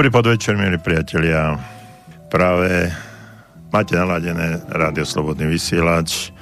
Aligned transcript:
Dobrý 0.00 0.16
podvečer, 0.16 0.56
milí 0.56 0.80
priatelia. 0.80 1.60
Práve 2.32 2.88
máte 3.68 4.00
naladené 4.00 4.56
Rádio 4.72 5.04
Slobodný 5.04 5.44
vysielač 5.44 6.32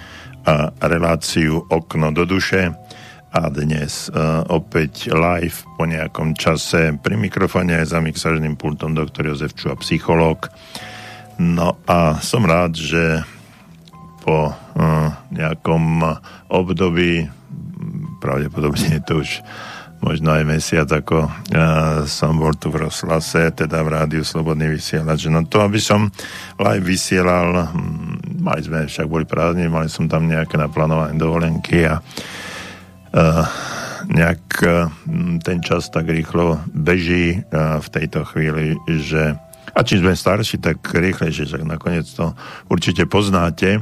a 0.46 0.70
reláciu 0.86 1.66
Okno 1.66 2.14
do 2.14 2.22
duše 2.22 2.70
a 3.34 3.50
dnes 3.50 4.14
uh, 4.14 4.46
opäť 4.46 5.10
live 5.10 5.66
po 5.74 5.90
nejakom 5.90 6.38
čase 6.38 7.02
pri 7.02 7.18
mikrofóne 7.18 7.82
aj 7.82 7.90
za 7.90 7.98
mixažným 7.98 8.54
pultom 8.54 8.94
doktor 8.94 9.26
Jozef 9.26 9.58
Čuha, 9.58 9.74
psychológ. 9.82 10.54
No 11.42 11.82
a 11.90 12.22
som 12.22 12.46
rád, 12.46 12.78
že 12.78 13.26
po 14.22 14.54
uh, 14.54 15.10
nejakom 15.34 16.06
období 16.46 17.26
pravdepodobne 18.22 18.86
je 18.86 19.02
to 19.02 19.14
už 19.26 19.42
možno 19.98 20.30
aj 20.30 20.44
mesiac, 20.46 20.86
ako 20.86 21.26
uh, 21.26 21.30
som 22.06 22.38
bol 22.38 22.54
tu 22.54 22.70
v 22.70 22.86
Roslase, 22.86 23.50
teda 23.50 23.82
v 23.82 23.88
rádiu 23.98 24.22
Slobodný 24.22 24.70
vysielač. 24.70 25.26
No 25.26 25.42
to, 25.46 25.58
aby 25.62 25.82
som 25.82 26.06
live 26.58 26.86
vysielal, 26.86 27.74
hm, 27.74 28.38
mali 28.38 28.62
sme, 28.62 28.86
však 28.86 29.06
boli 29.10 29.26
prázdni, 29.26 29.66
mali 29.66 29.90
som 29.90 30.06
tam 30.06 30.30
nejaké 30.30 30.54
naplánované 30.54 31.18
dovolenky 31.18 31.82
a 31.86 31.98
uh, 31.98 33.44
nejak 34.06 34.44
uh, 34.62 34.86
ten 35.42 35.58
čas 35.60 35.90
tak 35.90 36.06
rýchlo 36.06 36.62
beží 36.70 37.42
uh, 37.42 37.82
v 37.82 37.88
tejto 37.90 38.22
chvíli, 38.30 38.78
že 38.86 39.34
a 39.68 39.86
čím 39.86 40.02
sme 40.02 40.14
starší, 40.16 40.58
tak 40.58 40.82
rýchlejšie, 40.82 41.44
že 41.46 41.58
nakoniec 41.62 42.08
to 42.10 42.34
určite 42.66 43.06
poznáte, 43.06 43.78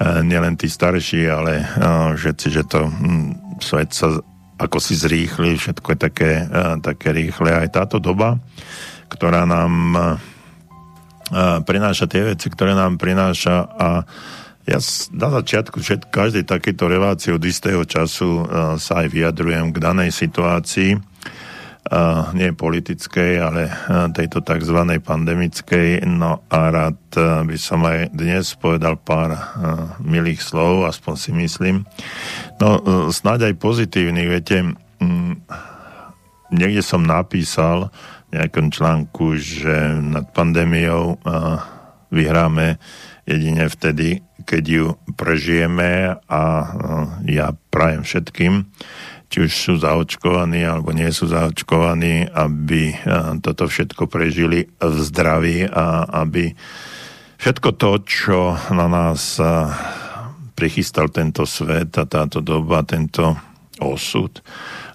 nielen 0.00 0.56
tí 0.56 0.64
starší, 0.64 1.28
ale 1.28 1.60
všetci, 2.16 2.46
že 2.48 2.62
to 2.64 2.88
um, 2.88 3.36
svet 3.60 3.92
sa 3.92 4.16
ako 4.60 4.76
si 4.76 4.92
zrýchli, 4.92 5.56
všetko 5.56 5.96
je 5.96 5.98
také, 5.98 6.32
uh, 6.44 6.76
také 6.84 7.16
rýchle. 7.16 7.48
Aj 7.48 7.68
táto 7.72 7.96
doba, 7.96 8.36
ktorá 9.08 9.48
nám 9.48 9.72
uh, 9.96 11.60
prináša 11.64 12.04
tie 12.04 12.36
veci, 12.36 12.52
ktoré 12.52 12.76
nám 12.76 13.00
prináša 13.00 13.64
a 13.64 13.88
ja 14.68 14.76
na 15.16 15.28
začiatku 15.40 15.80
všet, 15.80 16.12
každej 16.12 16.44
takejto 16.44 16.84
relácie 16.86 17.30
od 17.32 17.42
istého 17.42 17.82
času 17.82 18.44
sa 18.78 19.02
aj 19.02 19.08
vyjadrujem 19.10 19.72
k 19.74 19.82
danej 19.82 20.14
situácii 20.14 21.09
nie 22.36 22.52
politickej, 22.52 23.32
ale 23.40 23.66
uh, 23.66 24.12
tejto 24.12 24.44
tzv. 24.44 24.78
pandemickej. 25.00 26.04
No 26.06 26.44
a 26.52 26.58
rád 26.68 27.00
uh, 27.16 27.40
by 27.42 27.56
som 27.56 27.82
aj 27.88 28.12
dnes 28.12 28.52
povedal 28.54 29.00
pár 29.00 29.32
milých 30.04 30.44
slov, 30.44 30.86
aspoň 30.86 31.14
si 31.16 31.30
myslím. 31.32 31.76
No, 32.60 32.78
snáď 33.08 33.50
aj 33.50 33.62
pozitívnych, 33.62 34.28
viete, 34.28 34.76
um, 35.00 35.40
niekde 36.52 36.84
som 36.84 37.02
napísal 37.02 37.88
v 38.30 38.38
nejakom 38.38 38.70
článku, 38.70 39.40
že 39.42 39.98
nad 39.98 40.30
pandémiou 40.30 41.18
vyhráme 42.14 42.78
jedine 43.26 43.66
vtedy, 43.66 44.22
keď 44.46 44.64
ju 44.66 44.86
prežijeme 45.18 46.14
a 46.14 46.42
ja 47.26 47.50
prajem 47.74 48.06
všetkým, 48.06 48.70
či 49.30 49.46
už 49.46 49.52
sú 49.54 49.72
zaočkovaní 49.78 50.66
alebo 50.66 50.90
nie 50.90 51.06
sú 51.14 51.30
zaočkovaní, 51.30 52.34
aby 52.34 52.98
toto 53.38 53.70
všetko 53.70 54.10
prežili 54.10 54.66
v 54.66 54.96
zdraví 55.06 55.70
a 55.70 56.02
aby 56.26 56.50
všetko 57.38 57.68
to, 57.78 57.92
čo 58.02 58.38
na 58.74 58.90
nás 58.90 59.38
prichystal 60.58 61.08
tento 61.08 61.46
svet 61.46 61.94
a 61.96 62.04
táto 62.10 62.42
doba, 62.42 62.82
tento 62.82 63.38
osud 63.80 64.42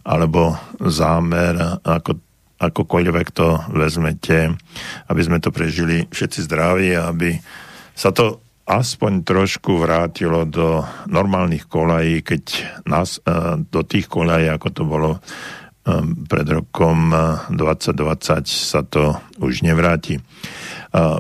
alebo 0.06 0.54
zámer, 0.78 1.82
ako, 1.82 2.22
akokoľvek 2.62 3.28
to 3.34 3.58
vezmete, 3.74 4.54
aby 5.10 5.22
sme 5.26 5.42
to 5.42 5.50
prežili 5.50 6.06
všetci 6.14 6.46
zdraví 6.46 6.94
a 6.94 7.10
aby 7.10 7.42
sa 7.98 8.14
to 8.14 8.45
aspoň 8.66 9.22
trošku 9.22 9.78
vrátilo 9.78 10.42
do 10.50 10.82
normálnych 11.06 11.70
kolají, 11.70 12.26
keď 12.26 12.44
nás 12.90 13.22
e, 13.22 13.62
do 13.62 13.86
tých 13.86 14.10
kolají, 14.10 14.50
ako 14.50 14.68
to 14.74 14.84
bolo 14.90 15.12
e, 15.14 15.20
pred 16.26 16.48
rokom 16.50 17.14
2020, 17.54 18.42
e, 18.42 18.50
sa 18.50 18.82
to 18.82 19.14
už 19.38 19.62
nevráti. 19.62 20.18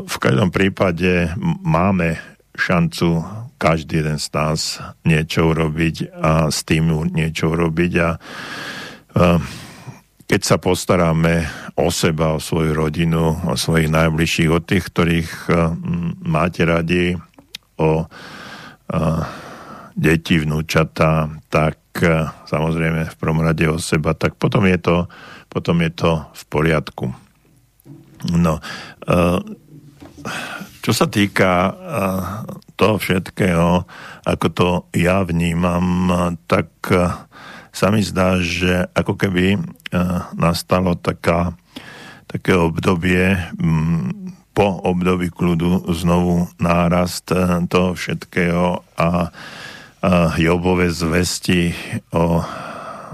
V 0.07 0.15
každom 0.23 0.55
prípade 0.55 1.35
máme 1.59 2.15
šancu 2.55 3.27
každý 3.59 3.99
jeden 3.99 4.15
z 4.23 4.27
nás 4.31 4.79
niečo 5.03 5.51
urobiť 5.51 6.15
a 6.15 6.47
s 6.47 6.63
tým 6.63 7.11
niečo 7.11 7.51
urobiť 7.51 7.91
a 7.99 8.09
keď 10.23 10.41
sa 10.47 10.55
postaráme 10.63 11.43
o 11.75 11.91
seba, 11.91 12.31
o 12.31 12.39
svoju 12.39 12.71
rodinu, 12.71 13.35
o 13.35 13.59
svojich 13.59 13.91
najbližších, 13.91 14.47
o 14.47 14.63
tých, 14.63 14.87
ktorých 14.95 15.31
máte 16.23 16.63
radi, 16.63 17.19
o 17.79 18.07
deti, 19.95 20.35
vnúčata, 20.39 21.31
tak 21.47 21.79
samozrejme 22.47 23.07
v 23.07 23.15
prvom 23.15 23.39
rade 23.39 23.63
o 23.71 23.79
seba, 23.79 24.11
tak 24.11 24.35
potom 24.35 24.67
je 24.67 24.75
to, 24.75 25.07
potom 25.47 25.79
je 25.79 25.91
to 25.95 26.11
v 26.35 26.43
poriadku. 26.51 27.05
No, 28.35 28.59
čo 30.83 30.91
sa 30.91 31.07
týka 31.07 31.71
toho 32.75 32.99
všetkého, 32.99 33.87
ako 34.27 34.47
to 34.51 34.67
ja 34.91 35.23
vnímam, 35.23 36.11
tak 36.51 36.67
sa 37.71 37.87
mi 37.91 38.03
zdá, 38.03 38.43
že 38.43 38.91
ako 38.91 39.15
keby 39.15 39.59
nastalo 40.35 40.99
taká, 40.99 41.55
také 42.27 42.51
obdobie 42.59 43.39
po 44.55 44.79
období 44.87 45.35
kľudu 45.35 45.91
znovu 45.91 46.47
nárast 46.63 47.27
eh, 47.35 47.59
toho 47.67 47.91
všetkého 47.91 48.79
a, 48.95 49.03
a 49.03 49.11
Jobové 50.39 50.87
zvesti 50.95 51.75
o 52.15 52.39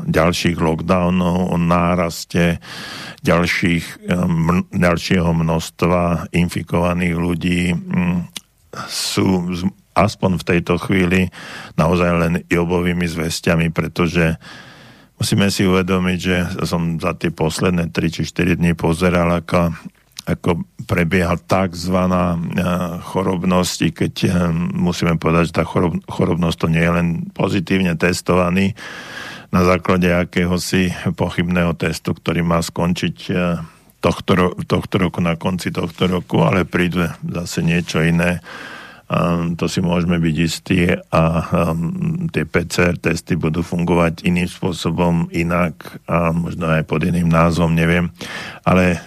ďalších 0.02 0.58
lockdownov, 0.58 1.54
o 1.54 1.58
náraste 1.58 2.62
ďalších, 3.26 3.86
eh, 4.06 4.30
ďalšieho 4.70 5.34
množstva 5.34 6.30
infikovaných 6.30 7.16
ľudí 7.18 7.74
mm, 7.74 8.18
sú 8.88 9.50
aspoň 9.98 10.32
v 10.40 10.48
tejto 10.48 10.80
chvíli 10.80 11.28
naozaj 11.76 12.12
len 12.16 12.34
Jobovými 12.48 13.04
zvestiami, 13.10 13.74
pretože 13.74 14.40
musíme 15.20 15.52
si 15.52 15.68
uvedomiť, 15.68 16.20
že 16.22 16.38
som 16.64 16.96
za 17.02 17.18
tie 17.18 17.34
posledné 17.34 17.92
3 17.92 18.16
či 18.16 18.24
4 18.24 18.56
dní 18.56 18.78
pozeral, 18.78 19.28
ako 19.44 19.76
ako 20.26 20.66
prebieha 20.86 21.38
tzv. 21.38 21.98
Eh, 21.98 22.32
chorobnosť, 23.02 23.80
keď 23.94 24.14
eh, 24.28 24.32
musíme 24.76 25.18
povedať, 25.18 25.54
že 25.54 25.58
tá 25.62 25.64
chorob, 25.66 25.98
chorobnosť 26.06 26.58
to 26.58 26.68
nie 26.70 26.84
je 26.84 26.94
len 26.94 27.08
pozitívne 27.34 27.94
testovaný 27.98 28.78
na 29.52 29.68
základe 29.68 30.08
akéhosi 30.08 30.96
pochybného 31.20 31.76
testu, 31.76 32.16
ktorý 32.16 32.46
má 32.46 32.62
skončiť 32.62 33.18
eh, 33.32 33.60
tohto, 34.02 34.58
tohto 34.66 34.96
roku 34.98 35.20
na 35.22 35.38
konci 35.38 35.74
tohto 35.74 36.10
roku, 36.10 36.42
ale 36.42 36.66
príde 36.66 37.14
zase 37.22 37.62
niečo 37.62 38.02
iné. 38.02 38.42
To 39.60 39.68
si 39.68 39.84
môžeme 39.84 40.24
byť 40.24 40.36
istí 40.40 40.88
a 40.88 41.24
tie 42.32 42.48
PCR 42.48 42.96
testy 42.96 43.36
budú 43.36 43.60
fungovať 43.60 44.24
iným 44.24 44.48
spôsobom, 44.48 45.28
inak 45.36 46.00
a 46.08 46.32
možno 46.32 46.72
aj 46.72 46.88
pod 46.88 47.04
iným 47.04 47.28
názvom, 47.28 47.76
neviem. 47.76 48.08
Ale 48.64 49.04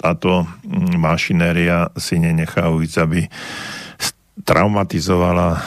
táto 0.00 0.48
mm, 0.64 0.96
mašinéria 0.96 1.92
si 2.00 2.16
nenechá 2.16 2.72
ujsť, 2.72 2.96
aby 3.04 3.20
traumatizovala 4.40 5.60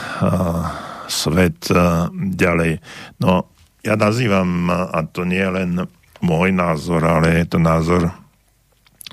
svet 1.06 1.70
ďalej. 2.12 2.82
No, 3.22 3.46
ja 3.86 3.94
nazývam, 3.94 4.66
a 4.66 4.98
to 5.06 5.22
nie 5.22 5.38
je 5.38 5.54
len 5.54 5.70
môj 6.18 6.50
názor, 6.50 7.06
ale 7.06 7.44
je 7.44 7.46
to 7.54 7.58
názor 7.62 8.10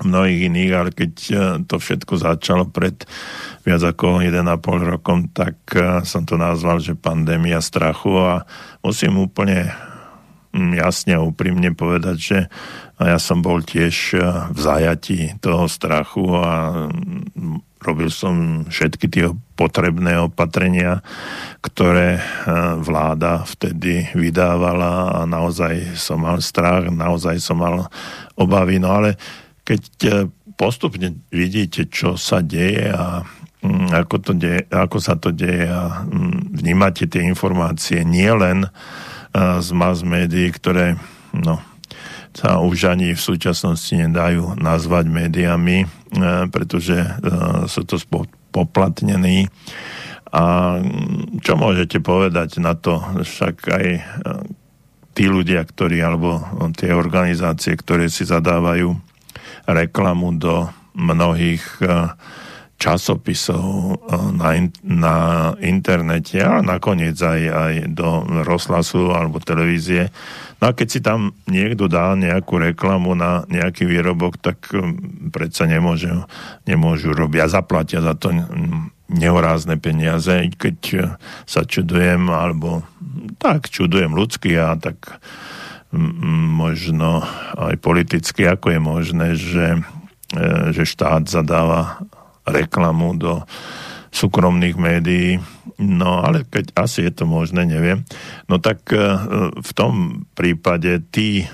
mnohých 0.02 0.50
iných, 0.50 0.72
ale 0.74 0.90
keď 0.90 1.12
to 1.70 1.76
všetko 1.78 2.18
začalo 2.18 2.66
pred 2.66 3.06
viac 3.62 3.86
ako 3.86 4.24
1,5 4.24 4.42
rokom, 4.98 5.30
tak 5.30 5.62
som 6.02 6.26
to 6.26 6.34
nazval, 6.34 6.82
že 6.82 6.98
pandémia 6.98 7.62
strachu 7.62 8.18
a 8.18 8.42
musím 8.82 9.22
úplne 9.22 9.70
jasne 10.52 11.16
a 11.16 11.24
úprimne 11.24 11.72
povedať, 11.72 12.16
že 12.16 12.38
ja 13.00 13.18
som 13.18 13.40
bol 13.42 13.64
tiež 13.64 13.96
eh, 14.14 14.20
v 14.52 14.58
zajati 14.58 15.18
toho 15.42 15.66
strachu 15.66 16.24
a 16.38 16.86
mm, 16.88 17.82
robil 17.82 18.14
som 18.14 18.62
všetky 18.70 19.06
tie 19.10 19.26
potrebné 19.58 20.22
opatrenia, 20.22 21.02
ktoré 21.64 22.20
eh, 22.20 22.22
vláda 22.78 23.42
vtedy 23.48 24.12
vydávala 24.14 25.18
a 25.18 25.26
naozaj 25.26 25.98
som 25.98 26.22
mal 26.22 26.38
strach, 26.44 26.86
naozaj 26.92 27.42
som 27.42 27.58
mal 27.58 27.90
obavy. 28.38 28.78
No 28.78 29.02
ale 29.02 29.16
keď 29.66 29.82
eh, 30.06 30.12
postupne 30.54 31.16
vidíte, 31.32 31.90
čo 31.90 32.14
sa 32.20 32.44
deje 32.44 32.92
a 32.92 33.24
mm, 33.64 33.88
ako, 33.98 34.16
to 34.20 34.32
deje, 34.36 34.68
ako 34.70 34.98
sa 35.00 35.18
to 35.18 35.34
deje 35.34 35.66
a 35.66 36.06
mm, 36.06 36.60
vnímate 36.60 37.08
tie 37.08 37.24
informácie 37.24 38.04
nie 38.06 38.30
len 38.30 38.68
z 39.36 39.68
mass 39.72 40.04
médií, 40.04 40.52
ktoré 40.52 41.00
no, 41.32 41.58
sa 42.36 42.60
už 42.60 42.92
ani 42.92 43.16
v 43.16 43.20
súčasnosti 43.20 43.92
nedajú 43.92 44.56
nazvať 44.60 45.08
médiami, 45.08 45.88
pretože 46.52 47.00
sú 47.68 47.84
to 47.88 47.96
poplatnení. 48.52 49.48
A 50.32 50.76
čo 51.44 51.52
môžete 51.60 52.00
povedať 52.00 52.56
na 52.60 52.72
to? 52.72 53.00
Však 53.20 53.56
aj 53.68 53.86
tí 55.12 55.28
ľudia, 55.28 55.60
ktorí, 55.64 56.00
alebo 56.00 56.40
tie 56.72 56.96
organizácie, 56.96 57.76
ktoré 57.76 58.08
si 58.08 58.24
zadávajú 58.24 58.96
reklamu 59.68 60.32
do 60.40 60.72
mnohých 60.96 61.64
časopisov 62.82 64.02
na, 64.34 64.58
in, 64.58 64.74
na 64.82 65.14
internete 65.62 66.42
a 66.42 66.58
nakoniec 66.58 67.14
aj, 67.14 67.42
aj 67.46 67.74
do 67.94 68.26
rozhlasu 68.42 69.14
alebo 69.14 69.38
televízie. 69.38 70.10
No 70.58 70.70
a 70.70 70.74
keď 70.74 70.88
si 70.90 70.98
tam 70.98 71.30
niekto 71.46 71.86
dá 71.86 72.18
nejakú 72.18 72.58
reklamu 72.58 73.14
na 73.14 73.46
nejaký 73.46 73.86
výrobok, 73.86 74.42
tak 74.42 74.74
predsa 75.30 75.70
nemôže, 75.70 76.10
nemôžu 76.66 77.14
robiť 77.14 77.40
a 77.46 77.52
zaplatia 77.54 78.02
za 78.02 78.18
to 78.18 78.34
nehorázne 79.06 79.78
peniaze, 79.78 80.50
keď 80.58 80.78
sa 81.46 81.62
čudujem, 81.62 82.26
alebo 82.30 82.82
tak 83.38 83.70
čudujem 83.70 84.10
ľudský 84.10 84.58
a 84.58 84.74
tak 84.74 85.22
možno 85.92 87.20
aj 87.54 87.76
politicky, 87.84 88.48
ako 88.48 88.66
je 88.72 88.80
možné, 88.80 89.28
že, 89.36 89.66
e, 90.32 90.72
že 90.72 90.88
štát 90.88 91.28
zadáva 91.28 92.00
reklamu 92.46 93.14
do 93.18 93.42
súkromných 94.12 94.76
médií. 94.76 95.40
No 95.80 96.20
ale 96.20 96.44
keď 96.44 96.76
asi 96.76 97.08
je 97.08 97.12
to 97.12 97.24
možné, 97.24 97.64
neviem. 97.64 98.04
No 98.46 98.60
tak 98.60 98.92
e, 98.92 99.00
v 99.56 99.70
tom 99.72 100.24
prípade 100.36 101.00
tí, 101.08 101.48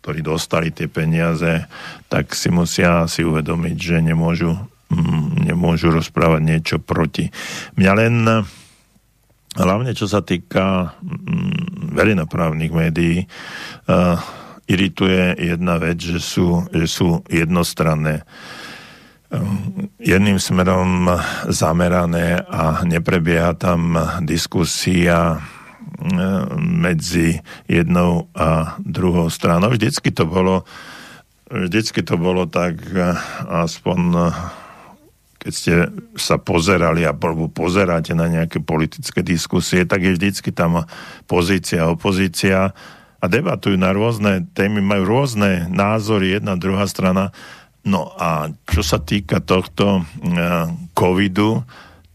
ktorí 0.00 0.22
dostali 0.22 0.70
tie 0.70 0.86
peniaze, 0.86 1.66
tak 2.06 2.32
si 2.32 2.48
musia 2.48 3.04
si 3.10 3.26
uvedomiť, 3.26 3.76
že 3.76 3.96
nemôžu, 3.98 4.54
mm, 4.94 5.50
nemôžu 5.50 5.90
rozprávať 5.90 6.40
niečo 6.40 6.76
proti. 6.78 7.28
Mňa 7.76 7.92
len 7.98 8.14
hlavne 9.58 9.90
čo 9.98 10.06
sa 10.06 10.22
týka 10.22 10.94
mm, 11.02 11.98
verejnoprávnych 11.98 12.70
médií, 12.70 13.26
uh, 13.26 14.14
irituje 14.70 15.34
jedna 15.42 15.82
vec, 15.82 15.98
že 15.98 16.22
sú, 16.22 16.62
že 16.70 16.86
sú 16.86 17.26
jednostranné 17.26 18.22
jedným 19.98 20.42
smerom 20.42 21.06
zamerané 21.46 22.42
a 22.42 22.82
neprebieha 22.82 23.54
tam 23.54 23.94
diskusia 24.26 25.38
e, 25.38 25.40
medzi 26.58 27.38
jednou 27.70 28.26
a 28.34 28.74
druhou 28.82 29.30
stranou. 29.30 29.70
Vždycky 29.70 30.10
to 30.10 30.26
bolo 30.26 30.66
vždycky 31.50 32.02
to 32.06 32.14
bolo 32.18 32.46
tak 32.46 32.78
e, 32.90 33.14
aspoň 33.46 33.98
e, 34.14 34.26
keď 35.40 35.52
ste 35.56 35.74
sa 36.20 36.36
pozerali 36.36 37.06
alebo 37.06 37.48
pozeráte 37.48 38.12
na 38.12 38.28
nejaké 38.28 38.60
politické 38.60 39.24
diskusie, 39.24 39.88
tak 39.88 40.04
je 40.04 40.12
vždycky 40.12 40.52
tam 40.52 40.84
pozícia, 41.24 41.88
opozícia 41.88 42.76
a 43.20 43.24
debatujú 43.24 43.76
na 43.76 43.92
rôzne 43.92 44.44
témy, 44.52 44.84
majú 44.84 45.04
rôzne 45.08 45.68
názory, 45.72 46.40
jedna, 46.40 46.60
druhá 46.60 46.84
strana 46.84 47.32
No 47.86 48.12
a 48.12 48.52
čo 48.68 48.84
sa 48.84 49.00
týka 49.00 49.40
tohto 49.40 50.04
uh, 50.04 50.04
covidu, 50.92 51.64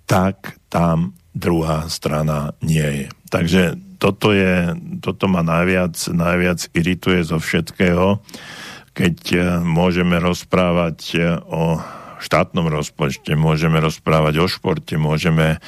tak 0.05 0.61
tam 0.69 1.17
druhá 1.33 1.89
strana 1.89 2.53
nie 2.61 2.85
je. 2.85 3.07
Takže 3.33 3.61
toto, 3.97 4.29
je, 4.29 4.77
toto 5.01 5.25
ma 5.25 5.41
najviac, 5.41 5.97
najviac 6.13 6.69
irituje 6.77 7.25
zo 7.25 7.41
všetkého, 7.41 8.21
keď 8.93 9.17
uh, 9.33 9.41
môžeme 9.65 10.21
rozprávať 10.21 10.99
uh, 11.17 11.41
o 11.49 11.63
štátnom 12.21 12.69
rozpočte, 12.71 13.35
môžeme 13.35 13.81
rozprávať 13.81 14.39
o 14.39 14.47
športe, 14.47 14.95
môžeme 14.95 15.59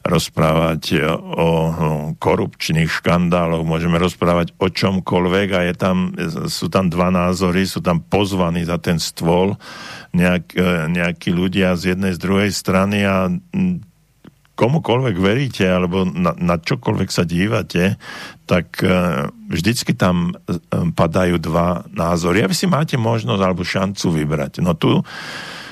rozprávať 0.00 0.82
o 1.20 1.48
korupčných 2.16 2.88
škandáloch, 2.88 3.68
môžeme 3.68 4.00
rozprávať 4.00 4.56
o 4.56 4.72
čomkoľvek 4.72 5.48
a 5.52 5.60
je 5.68 5.74
tam, 5.76 5.96
sú 6.48 6.72
tam 6.72 6.88
dva 6.88 7.12
názory, 7.12 7.68
sú 7.68 7.84
tam 7.84 8.00
pozvaní 8.00 8.64
za 8.64 8.80
ten 8.80 8.96
stôl 8.96 9.60
nejak, 10.16 10.44
e, 10.56 10.68
nejakí 10.88 11.30
ľudia 11.30 11.76
z 11.76 11.94
jednej, 11.94 12.16
z 12.16 12.20
druhej 12.20 12.50
strany 12.50 13.04
a 13.04 13.28
komukoľvek 14.60 15.16
veríte 15.16 15.64
alebo 15.64 16.04
na, 16.04 16.36
na 16.36 16.60
čokoľvek 16.60 17.08
sa 17.08 17.24
dívate, 17.24 17.96
tak 18.44 18.84
e, 18.84 18.92
vždycky 19.48 19.96
tam 19.96 20.32
e, 20.32 20.56
padajú 20.92 21.40
dva 21.40 21.88
názory. 21.88 22.44
A 22.44 22.50
vy 22.50 22.56
si 22.56 22.68
máte 22.68 23.00
možnosť 23.00 23.40
alebo 23.40 23.64
šancu 23.64 24.06
vybrať. 24.12 24.60
No 24.60 24.76
tu 24.76 25.00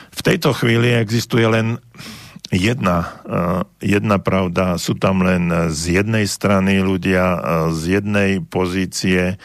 v 0.09 0.21
tejto 0.25 0.57
chvíli 0.57 0.97
existuje 0.97 1.45
len 1.45 1.77
jedna, 2.49 3.21
eh, 3.29 3.61
jedna 3.85 4.17
pravda, 4.19 4.81
sú 4.81 4.97
tam 4.97 5.21
len 5.25 5.53
z 5.69 6.01
jednej 6.01 6.25
strany 6.25 6.81
ľudia, 6.81 7.25
eh, 7.25 7.41
z 7.73 8.01
jednej 8.01 8.31
pozície 8.41 9.37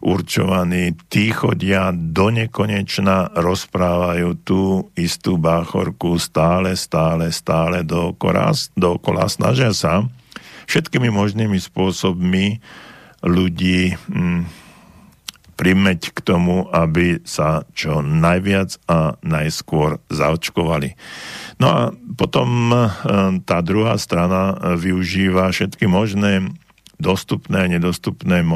určovaní, 0.00 0.96
tí 1.12 1.28
chodia 1.32 1.92
do 1.92 2.32
nekonečna, 2.32 3.36
rozprávajú 3.36 4.28
tú 4.44 4.88
istú 4.96 5.36
báchorku 5.36 6.16
stále, 6.16 6.72
stále, 6.72 7.28
stále 7.32 7.84
dookola, 7.84 8.56
dookola 8.76 9.28
snažia 9.28 9.76
sa 9.76 10.08
všetkými 10.70 11.12
možnými 11.12 11.60
spôsobmi 11.60 12.62
ľudí 13.20 13.92
hm, 14.08 14.48
primeť 15.60 16.16
k 16.16 16.18
tomu, 16.24 16.64
aby 16.72 17.20
sa 17.28 17.68
čo 17.76 18.00
najviac 18.00 18.80
a 18.88 19.20
najskôr 19.20 20.00
zaočkovali. 20.08 20.96
No 21.60 21.66
a 21.68 21.80
potom 22.16 22.72
e, 22.72 22.78
tá 23.44 23.60
druhá 23.60 24.00
strana 24.00 24.56
využíva 24.80 25.52
všetky 25.52 25.84
možné 25.84 26.48
dostupné 26.96 27.68
a 27.68 27.72
nedostupné 27.76 28.40
e, 28.40 28.46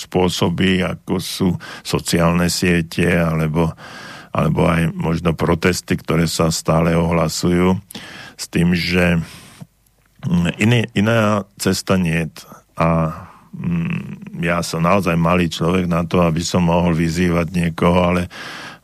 spôsoby, 0.00 0.80
ako 0.80 1.20
sú 1.20 1.48
sociálne 1.84 2.48
siete 2.48 3.04
alebo, 3.04 3.76
alebo 4.32 4.64
aj 4.64 4.96
možno 4.96 5.36
protesty, 5.36 6.00
ktoré 6.00 6.24
sa 6.24 6.48
stále 6.48 6.96
ohlasujú 6.96 7.76
s 8.40 8.44
tým, 8.48 8.72
že 8.72 9.20
mm, 10.24 10.56
iný, 10.56 10.80
iná 10.96 11.44
cesta 11.60 12.00
nie 12.00 12.24
je. 12.24 12.48
A 12.80 12.88
mm, 13.52 14.25
ja 14.40 14.60
som 14.60 14.84
naozaj 14.84 15.16
malý 15.16 15.48
človek 15.48 15.88
na 15.88 16.04
to, 16.04 16.20
aby 16.24 16.42
som 16.44 16.68
mohol 16.68 16.92
vyzývať 16.92 17.46
niekoho, 17.52 17.98
ale 18.14 18.22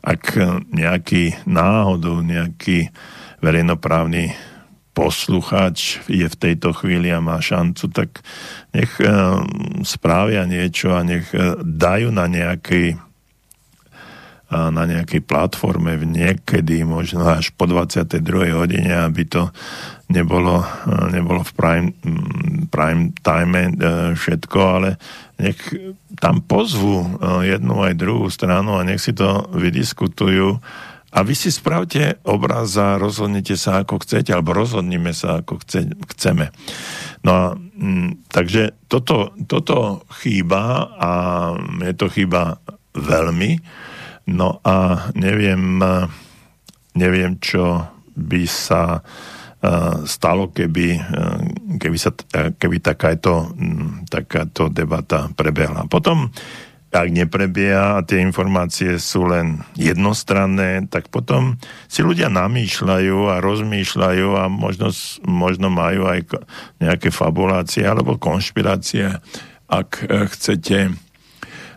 ak 0.03 0.35
nejaký 0.73 1.47
náhodou, 1.47 2.19
nejaký 2.19 2.91
verejnoprávny 3.39 4.53
poslucháč 4.93 6.05
je 6.05 6.29
v 6.29 6.39
tejto 6.39 6.71
chvíli 6.77 7.09
a 7.09 7.17
má 7.19 7.41
šancu, 7.41 7.89
tak 7.89 8.21
nech 8.77 8.93
e, 9.01 9.09
správia 9.81 10.45
niečo 10.45 10.93
a 10.93 11.01
nech 11.01 11.33
e, 11.33 11.57
dajú 11.59 12.13
na 12.13 12.29
nejakej 12.29 13.01
na 14.53 14.85
nejakej 14.85 15.25
platforme 15.25 15.97
v 15.97 16.05
niekedy, 16.05 16.85
možno 16.85 17.25
až 17.25 17.49
po 17.57 17.65
22. 17.65 18.53
hodine, 18.53 19.01
aby 19.01 19.25
to 19.25 19.49
nebolo, 20.13 20.61
e, 20.61 20.65
nebolo 21.09 21.41
v 21.41 21.51
prime, 21.57 21.89
prime 22.69 23.17
time 23.25 23.73
všetko, 24.13 24.59
ale 24.61 25.01
nech 25.43 25.59
tam 26.23 26.39
pozvu 26.39 27.19
jednu 27.43 27.83
aj 27.83 27.99
druhú 27.99 28.31
stranu 28.31 28.79
a 28.79 28.87
nech 28.87 29.03
si 29.03 29.11
to 29.11 29.51
vydiskutujú 29.51 30.63
a 31.13 31.21
vy 31.21 31.37
si 31.37 31.53
spravte 31.53 32.17
obraz 32.25 32.73
a 32.73 32.97
rozhodnite 32.97 33.53
sa 33.53 33.85
ako 33.85 34.01
chcete, 34.01 34.33
alebo 34.33 34.57
rozhodnime 34.57 35.13
sa 35.13 35.45
ako 35.45 35.61
chce, 35.61 35.93
chceme. 36.17 36.49
No 37.21 37.29
a 37.29 37.43
mm, 37.53 38.33
takže 38.33 38.73
toto, 38.89 39.37
toto 39.45 40.09
chýba 40.17 40.89
a 40.97 41.11
je 41.85 41.93
to 41.93 42.09
chyba 42.09 42.57
veľmi. 42.97 43.61
No 44.33 44.57
a 44.65 45.09
neviem, 45.13 45.77
neviem 46.97 47.37
čo 47.37 47.85
by 48.17 48.43
sa 48.49 49.05
stalo, 50.03 50.51
keby, 50.51 50.87
uh, 50.99 51.39
keby, 51.79 51.97
sa, 51.97 52.11
keby 52.59 52.83
takáto, 52.83 53.55
takáto 54.11 54.67
debata 54.67 55.31
prebehla. 55.31 55.87
Potom 55.87 56.27
ak 56.93 57.09
neprebieha 57.09 57.99
a 57.99 58.05
tie 58.05 58.21
informácie 58.21 59.01
sú 59.01 59.25
len 59.25 59.65
jednostranné, 59.73 60.85
tak 60.93 61.09
potom 61.09 61.57
si 61.89 62.05
ľudia 62.05 62.29
namýšľajú 62.29 63.33
a 63.33 63.41
rozmýšľajú 63.41 64.27
a 64.37 64.45
možno, 64.45 64.93
možno 65.25 65.73
majú 65.73 66.05
aj 66.05 66.37
nejaké 66.77 67.09
fabulácie 67.09 67.81
alebo 67.81 68.21
konšpirácie, 68.21 69.17
ak 69.65 69.89
e, 70.05 70.29
chcete. 70.29 70.93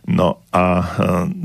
No 0.06 0.38
a 0.54 0.64
e, 0.78 0.84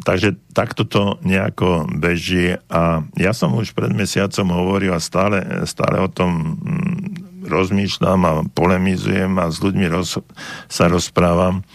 takže 0.05 0.37
takto 0.53 0.85
to 0.85 1.17
nejako 1.25 1.89
beží 1.97 2.61
a 2.69 3.01
ja 3.17 3.33
som 3.33 3.57
už 3.57 3.73
pred 3.73 3.89
mesiacom 3.89 4.53
hovoril 4.53 4.93
a 4.93 5.01
stále, 5.01 5.65
stále 5.65 5.97
o 5.97 6.05
tom 6.05 6.61
mm, 6.61 7.45
rozmýšľam 7.49 8.19
a 8.21 8.33
polemizujem 8.53 9.33
a 9.41 9.49
s 9.49 9.57
ľuďmi 9.65 9.85
roz, 9.89 10.21
sa 10.69 10.85
rozprávam, 10.85 11.65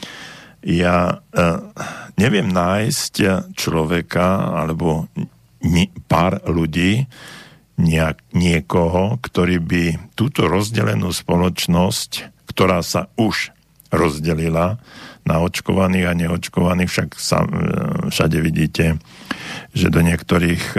ja 0.67 1.23
uh, 1.23 1.63
neviem 2.19 2.51
nájsť 2.51 3.15
človeka 3.55 4.57
alebo 4.57 5.07
pár 6.11 6.43
ľudí, 6.43 7.07
nejak, 7.77 8.25
niekoho, 8.33 9.21
ktorý 9.21 9.61
by 9.61 9.85
túto 10.17 10.49
rozdelenú 10.49 11.13
spoločnosť, 11.13 12.33
ktorá 12.49 12.81
sa 12.81 13.13
už 13.21 13.53
rozdelila 13.93 14.81
na 15.27 15.43
očkovaných 15.43 16.07
a 16.07 16.15
neočkovaných, 16.15 16.91
však 16.91 17.09
sa, 17.19 17.43
e, 17.43 17.49
všade 18.15 18.39
vidíte, 18.39 19.03
že 19.75 19.91
do 19.91 19.99
niektorých 20.01 20.65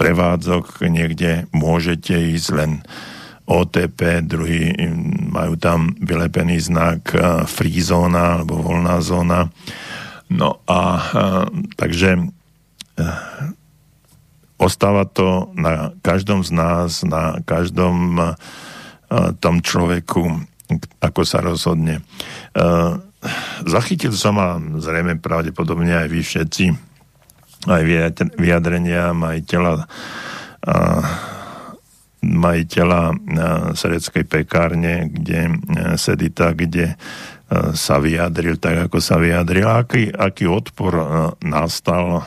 prevádzok 0.00 0.88
niekde 0.88 1.46
môžete 1.52 2.16
ísť 2.32 2.48
len 2.56 2.80
OTP, 3.44 4.24
druhý 4.24 4.72
majú 5.28 5.60
tam 5.60 5.92
vylepený 6.00 6.56
znak 6.56 7.12
e, 7.12 7.44
free 7.44 7.84
zóna 7.84 8.40
alebo 8.40 8.64
voľná 8.64 8.96
zóna. 9.04 9.52
No 10.32 10.64
a 10.64 10.96
takže 11.76 12.16
ostáva 14.56 15.04
to 15.04 15.52
na 15.52 15.92
každom 16.00 16.40
z 16.40 16.56
nás, 16.56 17.04
na 17.04 17.44
každom 17.44 18.16
tom 19.44 19.60
človeku, 19.60 20.40
ako 21.04 21.20
sa 21.28 21.44
rozhodne. 21.44 22.00
Zachytil 23.62 24.12
som 24.14 24.36
a 24.42 24.58
zrejme 24.58 25.22
pravdepodobne 25.22 25.94
aj 25.94 26.08
vy 26.10 26.20
všetci, 26.20 26.64
aj 27.70 27.82
vyjadrenia 28.34 29.14
majiteľa 29.14 29.72
uh, 30.66 31.04
majiteľa 32.22 33.18
sedeckej 33.74 34.24
pekárne, 34.30 35.10
kde 35.10 35.58
sedita, 35.98 36.54
kde 36.54 36.94
sa 37.74 37.98
vyjadril 37.98 38.62
tak, 38.62 38.86
ako 38.86 39.02
sa 39.02 39.18
vyjadril. 39.18 39.66
Aký, 39.66 40.06
aký 40.06 40.46
odpor 40.46 41.02
nastal 41.42 42.22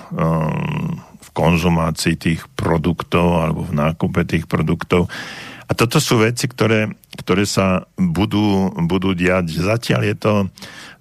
konzumácii 1.35 2.15
tých 2.15 2.47
produktov 2.55 3.43
alebo 3.43 3.67
v 3.67 3.75
nákupe 3.75 4.23
tých 4.23 4.47
produktov. 4.47 5.11
A 5.65 5.71
toto 5.73 5.97
sú 5.97 6.21
veci, 6.21 6.45
ktoré, 6.45 6.93
ktoré 7.17 7.49
sa 7.49 7.89
budú, 7.97 8.69
budú 8.85 9.17
diať. 9.17 9.49
Zatiaľ 9.49 10.01
je, 10.05 10.15
to, 10.15 10.33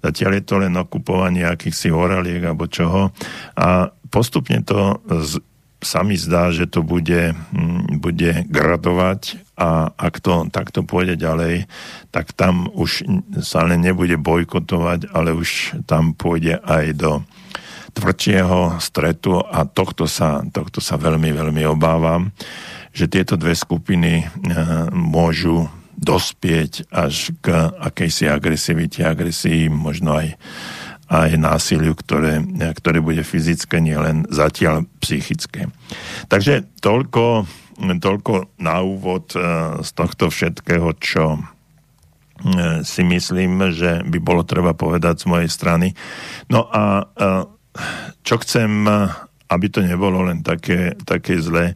zatiaľ 0.01 0.31
je 0.41 0.43
to 0.43 0.55
len 0.57 0.73
okupovanie 0.73 1.45
akýchsi 1.45 1.93
horaliek 1.93 2.41
alebo 2.41 2.65
čoho. 2.65 3.13
A 3.53 3.93
postupne 4.09 4.65
to 4.65 4.97
z, 5.05 5.37
sa 5.85 6.01
mi 6.01 6.17
zdá, 6.17 6.49
že 6.49 6.65
to 6.65 6.81
bude, 6.81 7.37
mm, 7.53 8.01
bude 8.01 8.49
gradovať 8.49 9.37
a 9.53 9.93
ak 9.93 10.17
to 10.17 10.49
takto 10.49 10.81
pôjde 10.81 11.21
ďalej, 11.21 11.69
tak 12.09 12.33
tam 12.33 12.65
už 12.73 13.05
sa 13.45 13.63
len 13.69 13.85
nebude 13.85 14.17
bojkotovať, 14.17 15.13
ale 15.13 15.37
už 15.37 15.79
tam 15.85 16.17
pôjde 16.17 16.57
aj 16.65 16.85
do 16.97 17.11
tvrdšieho 17.95 18.81
stretu 18.83 19.39
a 19.39 19.63
tohto 19.63 20.09
sa, 20.09 20.43
tohto 20.51 20.83
sa 20.83 20.99
veľmi, 20.99 21.31
veľmi 21.31 21.63
obávam, 21.69 22.33
že 22.95 23.11
tieto 23.11 23.35
dve 23.35 23.51
skupiny 23.51 24.23
e, 24.23 24.25
môžu 24.95 25.67
dospieť 25.99 26.87
až 26.95 27.35
k 27.43 27.51
akejsi 27.75 28.31
agresivite, 28.31 29.03
agresii, 29.03 29.67
možno 29.67 30.15
aj, 30.15 30.39
aj 31.11 31.29
násiliu, 31.35 31.91
ktoré, 31.91 32.39
ktoré 32.79 33.03
bude 33.03 33.23
fyzické, 33.27 33.83
nielen 33.83 34.23
zatiaľ 34.31 34.87
psychické. 35.03 35.67
Takže 36.31 36.63
toľko, 36.79 37.43
toľko 37.99 38.33
na 38.63 38.79
úvod 38.79 39.35
e, 39.35 39.39
z 39.83 39.89
tohto 39.91 40.31
všetkého, 40.31 40.95
čo 40.95 41.35
e, 41.35 41.39
si 42.87 43.03
myslím, 43.03 43.75
že 43.75 44.07
by 44.07 44.17
bolo 44.23 44.47
treba 44.47 44.71
povedať 44.71 45.27
z 45.27 45.29
mojej 45.31 45.51
strany. 45.51 45.91
No 46.47 46.71
a 46.71 47.11
čo 48.23 48.39
chcem, 48.39 48.87
aby 49.51 49.67
to 49.67 49.83
nebolo 49.83 50.23
len 50.23 50.39
také, 50.47 50.95
také 51.03 51.43
zlé, 51.43 51.75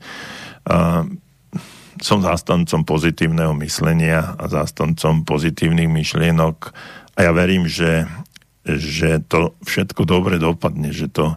som 1.99 2.23
zástancom 2.23 2.87
pozitívneho 2.87 3.51
myslenia 3.59 4.39
a 4.39 4.47
zástancom 4.47 5.27
pozitívnych 5.27 5.91
myšlienok 5.91 6.71
a 7.19 7.27
ja 7.27 7.31
verím, 7.35 7.67
že, 7.67 8.07
že 8.63 9.19
to 9.27 9.51
všetko 9.67 10.07
dobre 10.07 10.39
dopadne, 10.39 10.95
že, 10.95 11.11
to, 11.11 11.35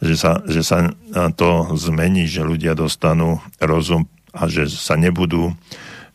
že, 0.00 0.16
sa, 0.16 0.40
že 0.48 0.64
sa 0.64 0.88
to 1.36 1.76
zmení, 1.76 2.24
že 2.24 2.40
ľudia 2.40 2.72
dostanú 2.72 3.44
rozum 3.60 4.08
a 4.32 4.48
že 4.48 4.72
sa 4.72 4.96
nebudú, 4.96 5.52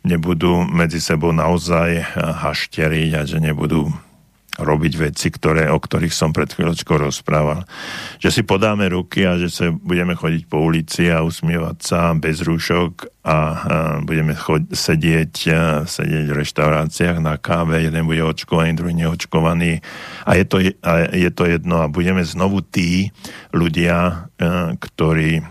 nebudú 0.02 0.66
medzi 0.66 0.98
sebou 0.98 1.30
naozaj 1.30 2.18
hašteriť 2.18 3.10
a 3.14 3.22
že 3.30 3.38
nebudú 3.38 3.94
robiť 4.54 4.94
veci, 5.10 5.34
ktoré, 5.34 5.66
o 5.74 5.82
ktorých 5.82 6.14
som 6.14 6.30
pred 6.30 6.46
chvíľočkou 6.46 6.94
rozprával. 6.94 7.66
Že 8.22 8.30
si 8.30 8.42
podáme 8.46 8.86
ruky 8.86 9.26
a 9.26 9.42
že 9.42 9.50
sa 9.50 9.74
budeme 9.74 10.14
chodiť 10.14 10.46
po 10.46 10.62
ulici 10.62 11.10
a 11.10 11.26
usmievať 11.26 11.78
sa 11.82 12.14
bez 12.14 12.46
rúšok 12.46 13.10
a, 13.26 13.38
budeme 14.06 14.38
chod- 14.38 14.70
sedieť, 14.70 15.34
sedieť 15.90 16.26
v 16.30 16.38
reštauráciách 16.38 17.18
na 17.18 17.42
káve, 17.42 17.82
jeden 17.82 18.06
bude 18.06 18.22
očkovaný, 18.22 18.78
druhý 18.78 18.94
neočkovaný 18.94 19.82
a 20.22 20.38
je 20.38 20.46
to, 20.46 20.58
a 20.86 20.92
je 21.10 21.32
to 21.34 21.44
jedno 21.50 21.82
a 21.82 21.90
budeme 21.90 22.22
znovu 22.22 22.62
tí 22.62 23.10
ľudia, 23.58 24.30
ktorí, 24.78 25.42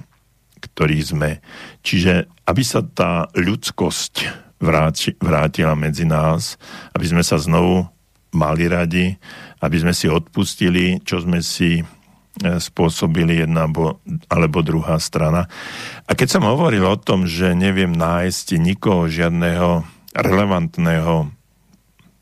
ktorí 0.62 0.98
sme. 1.02 1.42
Čiže 1.82 2.30
aby 2.46 2.62
sa 2.62 2.86
tá 2.86 3.26
ľudskosť 3.34 4.14
vráti, 4.62 5.18
vrátila 5.18 5.74
medzi 5.74 6.06
nás, 6.06 6.54
aby 6.94 7.06
sme 7.10 7.26
sa 7.26 7.34
znovu 7.34 7.90
mali 8.32 8.64
radi, 8.66 9.12
aby 9.60 9.76
sme 9.78 9.92
si 9.92 10.08
odpustili, 10.08 10.98
čo 11.04 11.20
sme 11.20 11.44
si 11.44 11.80
e, 11.80 11.84
spôsobili 12.58 13.44
jedna 13.44 13.68
alebo 14.32 14.58
druhá 14.64 14.96
strana. 14.98 15.46
A 16.08 16.12
keď 16.16 16.40
som 16.40 16.48
hovoril 16.48 16.82
o 16.88 16.96
tom, 16.96 17.28
že 17.28 17.52
neviem 17.52 17.92
nájsť 17.92 18.56
nikoho, 18.58 19.06
žiadného 19.06 19.84
relevantného 20.16 21.28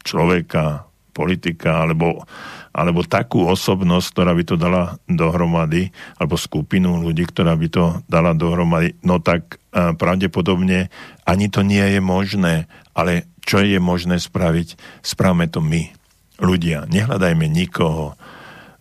človeka, 0.02 0.90
politika 1.10 1.86
alebo, 1.86 2.26
alebo 2.70 3.02
takú 3.06 3.46
osobnosť, 3.46 4.06
ktorá 4.14 4.32
by 4.34 4.44
to 4.46 4.56
dala 4.58 4.98
dohromady, 5.10 5.90
alebo 6.18 6.38
skupinu 6.38 7.02
ľudí, 7.02 7.26
ktorá 7.26 7.54
by 7.54 7.68
to 7.70 7.84
dala 8.06 8.34
dohromady, 8.34 8.98
no 9.06 9.22
tak 9.22 9.62
e, 9.70 9.94
pravdepodobne 9.94 10.90
ani 11.22 11.46
to 11.46 11.62
nie 11.62 11.82
je 11.94 12.00
možné, 12.02 12.66
ale 12.98 13.30
čo 13.46 13.62
je 13.62 13.78
možné 13.78 14.18
spraviť, 14.18 14.74
spravme 15.06 15.46
to 15.46 15.62
my 15.62 15.99
ľudia, 16.40 16.88
nehľadajme 16.88 17.46
nikoho, 17.46 18.16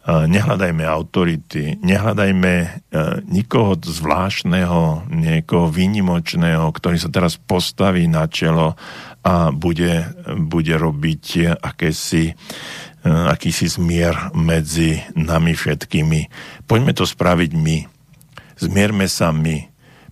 nehľadajme 0.09 0.83
autority, 0.87 1.77
nehľadajme 1.83 2.53
e, 2.63 2.67
nikoho 3.29 3.77
zvláštneho, 3.77 5.05
niekoho 5.11 5.69
výnimočného, 5.69 6.65
ktorý 6.73 6.97
sa 6.97 7.13
teraz 7.13 7.37
postaví 7.37 8.09
na 8.09 8.25
čelo 8.25 8.73
a 9.21 9.53
bude, 9.53 10.09
bude 10.49 10.73
robiť 10.73 11.53
akési, 11.61 12.31
e, 12.31 12.33
akýsi 13.05 13.69
zmier 13.69 14.33
medzi 14.33 15.03
nami 15.13 15.53
všetkými. 15.53 16.19
Poďme 16.65 16.95
to 16.97 17.05
spraviť 17.05 17.51
my. 17.53 17.77
Zmierme 18.57 19.05
sa 19.05 19.29
my 19.29 19.69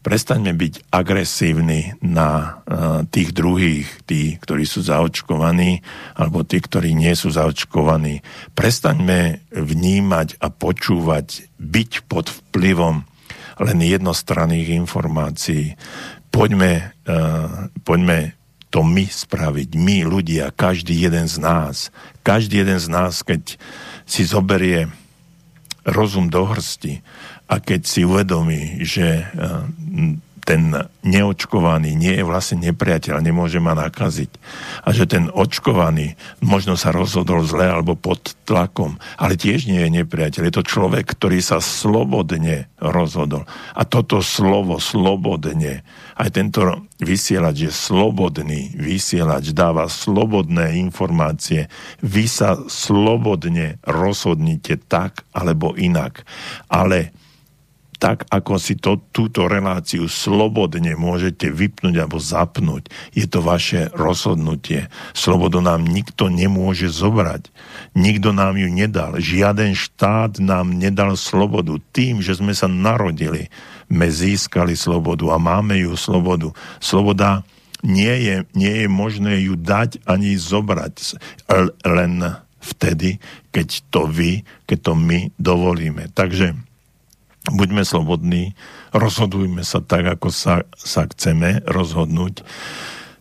prestaňme 0.08 0.56
byť 0.56 0.88
agresívni 0.88 2.00
na 2.00 2.64
uh, 2.64 3.04
tých 3.12 3.36
druhých, 3.36 4.08
tí, 4.08 4.40
ktorí 4.40 4.64
sú 4.64 4.80
zaočkovaní, 4.80 5.84
alebo 6.16 6.48
tí, 6.48 6.64
ktorí 6.64 6.96
nie 6.96 7.12
sú 7.12 7.28
zaočkovaní. 7.36 8.24
Prestaňme 8.56 9.44
vnímať 9.52 10.40
a 10.40 10.48
počúvať, 10.48 11.52
byť 11.60 11.92
pod 12.08 12.32
vplyvom 12.32 13.04
len 13.60 13.80
jednostranných 13.84 14.80
informácií. 14.80 15.76
Poďme, 16.32 16.96
uh, 17.04 17.68
poďme 17.84 18.40
to 18.72 18.88
my 18.88 19.12
spraviť, 19.12 19.76
my 19.76 20.08
ľudia, 20.08 20.56
každý 20.56 21.04
jeden 21.04 21.28
z 21.28 21.36
nás. 21.44 21.92
Každý 22.24 22.64
jeden 22.64 22.80
z 22.80 22.88
nás, 22.88 23.28
keď 23.28 23.60
si 24.08 24.24
zoberie 24.24 24.88
rozum 25.84 26.32
do 26.32 26.48
hrsti 26.48 27.04
a 27.48 27.56
keď 27.63 27.82
si 27.88 28.04
uvedomí, 28.04 28.84
že 28.84 29.24
eh, 29.24 30.25
ten 30.48 30.72
neočkovaný 31.04 31.92
nie 31.92 32.16
je 32.16 32.24
vlastne 32.24 32.72
nepriateľ, 32.72 33.20
nemôže 33.20 33.60
ma 33.60 33.75
nakaziť. 33.75 34.32
A 34.88 34.96
že 34.96 35.04
ten 35.04 35.27
očkovaný 35.27 36.16
možno 36.39 36.80
sa 36.80 36.96
rozhodol 36.96 37.44
zle 37.44 37.68
alebo 37.68 38.00
pod 38.00 38.32
tlakom, 38.48 38.96
ale 39.20 39.36
tiež 39.36 39.68
nie 39.68 39.84
je 39.84 39.92
nepriateľ. 40.00 40.48
Je 40.48 40.56
to 40.56 40.63
človek, 40.63 41.04
ktorý 41.04 41.44
sa 41.44 41.60
slobodne 41.60 42.72
rozhodol. 42.80 43.44
A 43.75 43.84
toto 43.84 44.24
slovo 44.24 44.80
slobodne, 44.80 45.84
aj 46.16 46.32
tento 46.32 46.88
vysielač 47.04 47.68
je 47.68 47.72
slobodný 47.75 48.72
vysielač, 48.80 49.51
dáva 49.51 49.92
slobodné 49.92 50.80
informácie. 50.80 51.68
Vy 52.00 52.24
sa 52.32 52.56
slobodne 52.72 53.84
rozhodnite 53.84 54.80
tak 54.88 55.27
alebo 55.36 55.75
inak. 55.75 56.24
Ale 56.72 57.12
tak 57.98 58.30
ako 58.30 58.62
si 58.62 58.77
to, 58.77 59.01
túto 59.10 59.50
reláciu 59.50 60.06
slobodne 60.06 60.94
môžete 60.94 61.50
vypnúť 61.50 61.96
alebo 61.98 62.22
zapnúť. 62.22 62.94
Je 63.18 63.25
to 63.25 63.42
vaše 63.42 63.89
rozhodnutie. 63.98 64.89
Slobodu 65.18 65.58
nám 65.66 65.82
nikto 65.89 66.30
nemôže 66.30 66.94
zobrať. 66.94 67.50
Nikto 67.98 68.38
nám 68.38 68.62
ju 68.62 68.70
nedal. 68.70 69.18
Žiaden 69.18 69.74
štát 69.74 70.38
nám 70.38 70.77
nedal 70.77 71.18
slobodu. 71.18 71.82
Tým, 71.89 72.22
že 72.22 72.38
sme 72.38 72.54
sa 72.54 72.70
narodili, 72.70 73.50
sme 73.89 74.08
získali 74.13 74.77
slobodu 74.77 75.34
a 75.34 75.42
máme 75.42 75.82
ju 75.82 75.98
slobodu. 75.98 76.54
Sloboda 76.77 77.42
nie 77.82 78.13
je, 78.30 78.36
nie 78.54 78.86
je 78.86 78.88
možné 78.89 79.42
ju 79.42 79.58
dať 79.58 80.06
ani 80.06 80.38
zobrať 80.38 81.18
len 81.82 82.13
vtedy, 82.62 83.18
keď 83.50 83.68
to 83.89 84.06
vy, 84.06 84.46
keď 84.70 84.92
to 84.92 84.94
my 84.94 85.20
dovolíme. 85.39 86.10
Takže 86.12 86.66
buďme 87.48 87.84
slobodní, 87.88 88.56
rozhodujme 88.92 89.63
sa 89.63 89.80
tak, 89.80 90.20
ako 90.20 90.30
sa, 90.32 90.68
sa 90.75 91.08
chceme 91.08 91.63
rozhodnúť. 91.63 92.44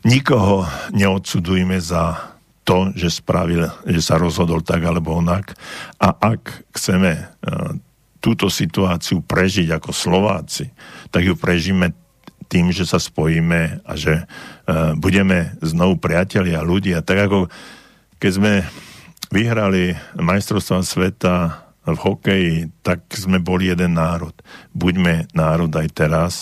Nikoho 0.07 0.67
neodsudujme 0.95 1.79
za 1.83 2.35
to, 2.67 2.91
že 2.95 3.23
spravil, 3.23 3.71
že 3.87 4.03
sa 4.03 4.19
rozhodol 4.19 4.63
tak 4.63 4.83
alebo 4.83 5.19
onak. 5.19 5.55
A 6.03 6.15
ak 6.15 6.67
chceme 6.75 7.27
uh, 7.27 7.79
túto 8.19 8.51
situáciu 8.51 9.23
prežiť 9.23 9.71
ako 9.79 9.91
Slováci, 9.95 10.71
tak 11.15 11.23
ju 11.23 11.39
prežíme 11.39 11.95
tým, 12.47 12.71
že 12.71 12.87
sa 12.87 12.99
spojíme 12.99 13.87
a 13.87 13.93
že 13.95 14.27
uh, 14.27 14.95
budeme 14.99 15.55
znovu 15.63 15.99
priatelia 15.99 16.63
ľudia. 16.63 17.03
Tak 17.07 17.31
ako 17.31 17.39
keď 18.19 18.31
sme 18.31 18.55
vyhrali 19.31 19.95
majstrovstva 20.19 20.87
sveta 20.87 21.66
v 21.87 21.99
hokeji, 22.03 22.57
tak 22.83 23.07
sme 23.15 23.39
boli 23.39 23.71
jeden 23.71 23.95
národ. 23.95 24.35
Buďme 24.75 25.31
národ 25.31 25.71
aj 25.71 25.89
teraz, 25.95 26.35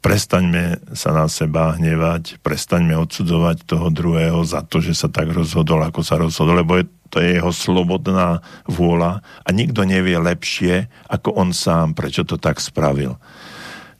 prestaňme 0.00 0.80
sa 0.96 1.12
na 1.12 1.28
seba 1.28 1.76
hnevať, 1.76 2.40
prestaňme 2.40 2.96
odsudzovať 2.96 3.68
toho 3.68 3.92
druhého 3.92 4.40
za 4.48 4.64
to, 4.64 4.80
že 4.80 4.96
sa 4.96 5.12
tak 5.12 5.28
rozhodol, 5.28 5.84
ako 5.84 6.00
sa 6.00 6.16
rozhodol, 6.16 6.64
lebo 6.64 6.80
je, 6.80 6.88
to 7.12 7.20
je 7.20 7.36
jeho 7.36 7.52
slobodná 7.52 8.40
vôľa 8.64 9.20
a 9.44 9.48
nikto 9.52 9.84
nevie 9.84 10.16
lepšie 10.16 10.88
ako 11.12 11.36
on 11.36 11.52
sám, 11.52 11.92
prečo 11.92 12.24
to 12.24 12.40
tak 12.40 12.56
spravil. 12.64 13.20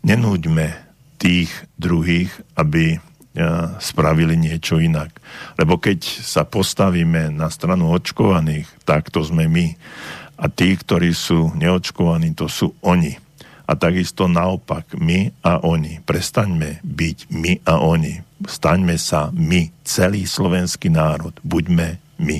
Nenúďme 0.01 0.73
tých 1.21 1.53
druhých, 1.77 2.33
aby 2.57 2.97
spravili 3.79 4.35
niečo 4.35 4.83
inak. 4.83 5.23
Lebo 5.55 5.79
keď 5.79 6.03
sa 6.03 6.43
postavíme 6.43 7.31
na 7.31 7.47
stranu 7.47 7.95
očkovaných, 7.95 8.67
tak 8.83 9.15
to 9.15 9.23
sme 9.23 9.47
my. 9.47 9.79
A 10.41 10.49
tí, 10.49 10.73
ktorí 10.73 11.13
sú 11.13 11.53
neočkovaní, 11.53 12.33
to 12.33 12.49
sú 12.49 12.73
oni. 12.81 13.13
A 13.69 13.77
takisto 13.77 14.27
naopak, 14.27 14.97
my 14.97 15.31
a 15.45 15.61
oni. 15.63 16.01
Prestaňme 16.03 16.81
byť 16.81 17.19
my 17.31 17.53
a 17.69 17.79
oni. 17.85 18.25
Staňme 18.49 18.97
sa 18.97 19.29
my, 19.31 19.69
celý 19.85 20.25
slovenský 20.25 20.89
národ. 20.89 21.37
Buďme 21.45 22.01
my. 22.19 22.39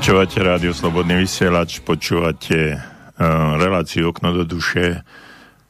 Počúvate 0.00 0.40
rádio 0.40 0.72
Slobodný 0.72 1.28
vysielač, 1.28 1.84
počúvate 1.84 2.72
uh, 2.72 3.60
reláciu 3.60 4.08
Okno 4.08 4.32
do 4.32 4.48
duše. 4.48 5.04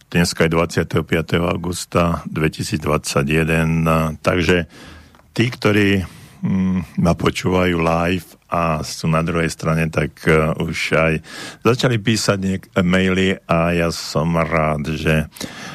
Dneska 0.06 0.46
je 0.46 0.54
25. 0.54 1.02
augusta 1.50 2.22
2021. 2.30 2.78
Uh, 2.78 4.14
takže 4.22 4.70
tí, 5.34 5.50
ktorí 5.50 6.06
um, 6.46 6.78
ma 7.02 7.18
počúvajú 7.18 7.74
live 7.82 8.38
a 8.50 8.82
sú 8.82 9.06
na 9.06 9.22
druhej 9.22 9.46
strane, 9.46 9.86
tak 9.88 10.26
uh, 10.26 10.52
už 10.58 10.78
aj 10.98 11.14
začali 11.62 12.02
písať 12.02 12.38
niek- 12.42 12.70
maily 12.82 13.38
a 13.46 13.70
ja 13.72 13.88
som 13.94 14.34
rád, 14.34 14.90
že 14.98 15.30
uh, 15.30 15.70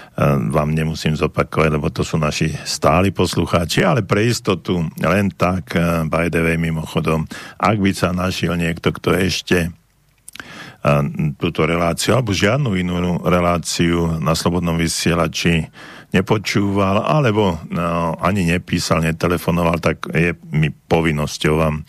vám 0.52 0.76
nemusím 0.76 1.16
zopakovať, 1.16 1.70
lebo 1.72 1.88
to 1.92 2.04
sú 2.04 2.20
naši 2.20 2.52
stáli 2.68 3.16
poslucháči, 3.16 3.88
ale 3.88 4.04
pre 4.04 4.28
istotu 4.28 4.84
len 5.00 5.32
tak, 5.32 5.76
eh, 5.76 6.04
by 6.08 6.32
the 6.32 6.40
way, 6.40 6.56
mimochodom, 6.56 7.28
ak 7.60 7.78
by 7.80 7.92
sa 7.92 8.16
našiel 8.16 8.56
niekto, 8.56 8.92
kto 8.96 9.16
ešte 9.16 9.72
túto 11.42 11.66
reláciu 11.66 12.14
alebo 12.14 12.30
žiadnu 12.30 12.78
inú 12.78 13.18
reláciu 13.26 14.22
na 14.22 14.38
Slobodnom 14.38 14.78
vysielači 14.78 15.66
nepočúval 16.14 17.02
alebo 17.02 17.58
no, 17.74 18.14
ani 18.22 18.46
nepísal, 18.46 19.02
netelefonoval, 19.02 19.82
tak 19.82 20.06
je 20.14 20.38
mi 20.54 20.70
povinnosťou 20.70 21.54
vám 21.58 21.82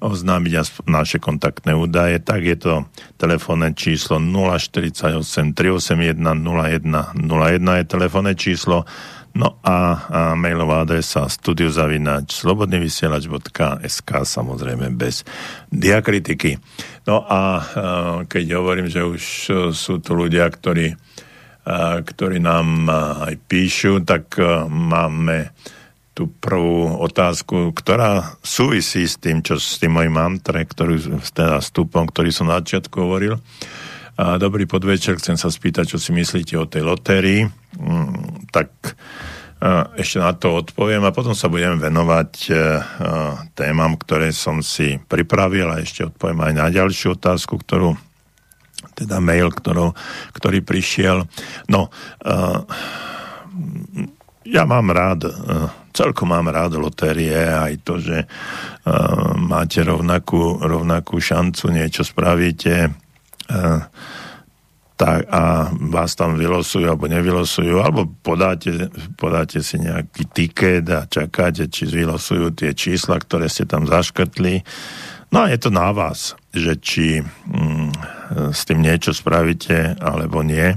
oznámiť 0.00 0.52
naše 0.88 1.20
kontaktné 1.20 1.76
údaje, 1.76 2.18
tak 2.24 2.40
je 2.42 2.56
to 2.56 2.72
telefónne 3.20 3.76
číslo 3.76 4.16
048 4.16 5.52
381 5.52 6.16
01 6.16 7.20
01 7.20 7.80
je 7.80 7.84
telefónne 7.84 8.32
číslo 8.34 8.88
No 9.30 9.62
a, 9.62 9.70
a 9.70 9.78
mailová 10.34 10.82
adresa 10.82 11.30
studiozavinač 11.30 12.42
slobodnyvysielač.sk 12.42 14.10
samozrejme 14.26 14.90
bez 14.90 15.22
diakritiky. 15.70 16.58
No 17.06 17.22
a, 17.30 17.62
keď 18.26 18.44
hovorím, 18.58 18.90
že 18.90 19.06
už 19.06 19.22
sú 19.70 20.02
tu 20.02 20.18
ľudia, 20.18 20.50
ktorí, 20.50 20.98
ktorí 22.02 22.42
nám 22.42 22.90
aj 23.30 23.34
píšu, 23.46 24.02
tak 24.02 24.34
máme 24.66 25.54
tú 26.20 26.28
prvú 26.28 27.00
otázku, 27.00 27.72
ktorá 27.72 28.36
súvisí 28.44 29.08
s 29.08 29.16
tým, 29.16 29.40
čo 29.40 29.56
s 29.56 29.80
tým 29.80 29.96
mojim 29.96 30.12
mantre, 30.12 30.68
ktorý, 30.68 31.00
teda 31.32 31.64
stupom, 31.64 32.04
ktorý 32.04 32.28
som 32.28 32.52
na 32.52 32.60
začiatku 32.60 32.92
hovoril. 33.00 33.40
A 34.20 34.36
dobrý 34.36 34.68
podvečer, 34.68 35.16
chcem 35.16 35.40
sa 35.40 35.48
spýtať, 35.48 35.96
čo 35.96 35.98
si 35.98 36.12
myslíte 36.12 36.60
o 36.60 36.68
tej 36.68 36.84
lotérii. 36.84 37.48
Mm, 37.80 38.52
tak 38.52 38.68
ešte 39.96 40.20
na 40.20 40.36
to 40.36 40.60
odpoviem 40.60 41.00
a 41.08 41.12
potom 41.16 41.32
sa 41.32 41.48
budem 41.48 41.80
venovať 41.80 42.32
e, 42.48 42.52
témam, 43.56 43.96
ktoré 43.96 44.32
som 44.32 44.60
si 44.60 45.00
pripravil 45.00 45.72
a 45.72 45.80
ešte 45.80 46.04
odpoviem 46.04 46.40
aj 46.48 46.52
na 46.52 46.66
ďalšiu 46.68 47.16
otázku, 47.16 47.60
ktorú 47.64 47.96
teda 48.92 49.24
mail, 49.24 49.48
ktorú, 49.48 49.96
ktorý 50.36 50.64
prišiel. 50.64 51.24
No, 51.68 51.92
ja 54.44 54.62
mám 54.64 54.88
rád 54.92 55.28
celkom 55.92 56.30
mám 56.32 56.48
rád 56.50 56.78
lotérie, 56.78 57.36
aj 57.36 57.74
to, 57.82 57.98
že 57.98 58.24
uh, 58.24 59.34
máte 59.36 59.82
rovnakú, 59.82 60.60
rovnakú 60.62 61.18
šancu, 61.18 61.70
niečo 61.70 62.06
spravíte 62.06 62.90
uh, 62.90 63.82
tak, 65.00 65.32
a 65.32 65.72
vás 65.72 66.12
tam 66.12 66.36
vylosujú 66.36 66.84
alebo 66.84 67.08
nevylosujú, 67.08 67.80
alebo 67.80 68.04
podáte, 68.20 68.92
podáte 69.16 69.64
si 69.64 69.80
nejaký 69.80 70.28
tiket 70.28 70.84
a 70.92 71.08
čakáte, 71.08 71.72
či 71.72 71.88
vylosujú 71.88 72.52
tie 72.52 72.76
čísla, 72.76 73.16
ktoré 73.16 73.48
ste 73.48 73.64
tam 73.64 73.88
zaškrtli. 73.88 74.60
No 75.32 75.48
a 75.48 75.48
je 75.48 75.56
to 75.56 75.72
na 75.72 75.88
vás, 75.96 76.36
že 76.52 76.76
či 76.76 77.24
mm, 77.24 77.88
s 78.52 78.60
tým 78.68 78.84
niečo 78.84 79.16
spravíte 79.16 79.96
alebo 80.04 80.44
nie. 80.44 80.76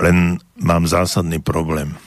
Len 0.00 0.40
mám 0.56 0.88
zásadný 0.88 1.44
problém 1.44 2.00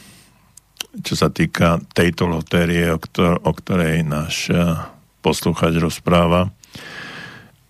čo 1.00 1.16
sa 1.16 1.32
týka 1.32 1.80
tejto 1.96 2.28
lotérie, 2.28 2.92
o, 2.92 3.00
ktor- 3.00 3.40
o 3.40 3.52
ktorej 3.56 4.04
náš 4.04 4.52
uh, 4.52 4.92
posluchač 5.24 5.80
rozpráva. 5.80 6.52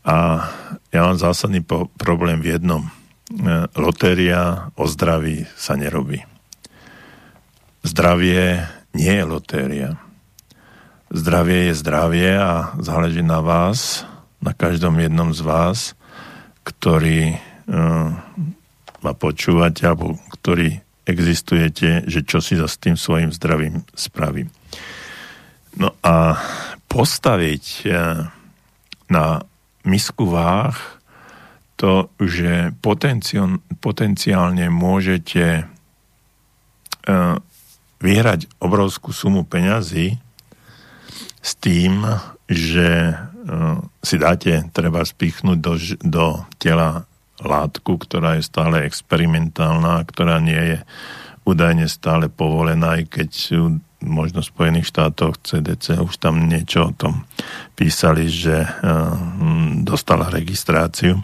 A 0.01 0.49
ja 0.89 1.05
mám 1.05 1.21
zásadný 1.21 1.61
po- 1.61 1.93
problém 2.01 2.41
v 2.41 2.57
jednom. 2.57 2.89
Uh, 3.29 3.69
lotéria 3.77 4.73
o 4.73 4.89
zdraví 4.89 5.45
sa 5.53 5.77
nerobí. 5.77 6.25
Zdravie 7.85 8.65
nie 8.97 9.13
je 9.21 9.25
lotéria. 9.25 9.89
Zdravie 11.13 11.69
je 11.69 11.73
zdravie 11.77 12.29
a 12.39 12.73
záleží 12.81 13.21
na 13.21 13.43
vás, 13.43 14.07
na 14.41 14.57
každom 14.57 14.97
jednom 14.97 15.29
z 15.35 15.45
vás, 15.45 15.77
ktorý 16.65 17.37
uh, 17.69 18.09
ma 19.01 19.13
počúvate 19.13 19.85
alebo 19.85 20.17
ktorý 20.33 20.81
existujete, 21.11 22.07
že 22.07 22.23
čo 22.23 22.39
si 22.39 22.55
za 22.55 22.71
s 22.71 22.79
tým 22.79 22.95
svojim 22.95 23.35
zdravím 23.35 23.83
spravím. 23.91 24.47
No 25.75 25.95
a 26.03 26.35
postaviť 26.91 27.65
eh, 27.87 28.27
na 29.11 29.25
misku 29.87 30.27
váh 30.27 30.75
to, 31.79 32.13
že 32.21 32.75
potenciálne 33.81 34.65
môžete 34.69 35.45
eh, 35.63 37.35
vyhrať 38.01 38.39
obrovskú 38.59 39.13
sumu 39.13 39.47
peňazí 39.47 40.19
s 41.41 41.51
tým, 41.57 42.03
že 42.51 43.15
eh, 43.15 43.77
si 44.03 44.15
dáte, 44.19 44.67
treba 44.75 45.07
spichnúť 45.07 45.57
do, 45.57 45.73
do 46.03 46.25
tela 46.59 47.07
látku, 47.41 47.97
ktorá 47.97 48.37
je 48.37 48.45
stále 48.45 48.85
experimentálna, 48.85 50.05
ktorá 50.05 50.37
nie 50.39 50.77
je 50.77 50.79
údajne 51.41 51.89
stále 51.89 52.29
povolená, 52.29 53.01
aj 53.01 53.03
keď 53.09 53.31
možno 54.01 54.41
v 54.41 54.49
Spojených 54.49 54.89
štátoch 54.89 55.41
CDC 55.41 56.01
už 56.01 56.21
tam 56.21 56.49
niečo 56.49 56.89
o 56.89 56.93
tom 56.93 57.25
písali, 57.77 58.29
že 58.29 58.61
uh, 58.61 59.17
dostala 59.81 60.29
registráciu. 60.29 61.21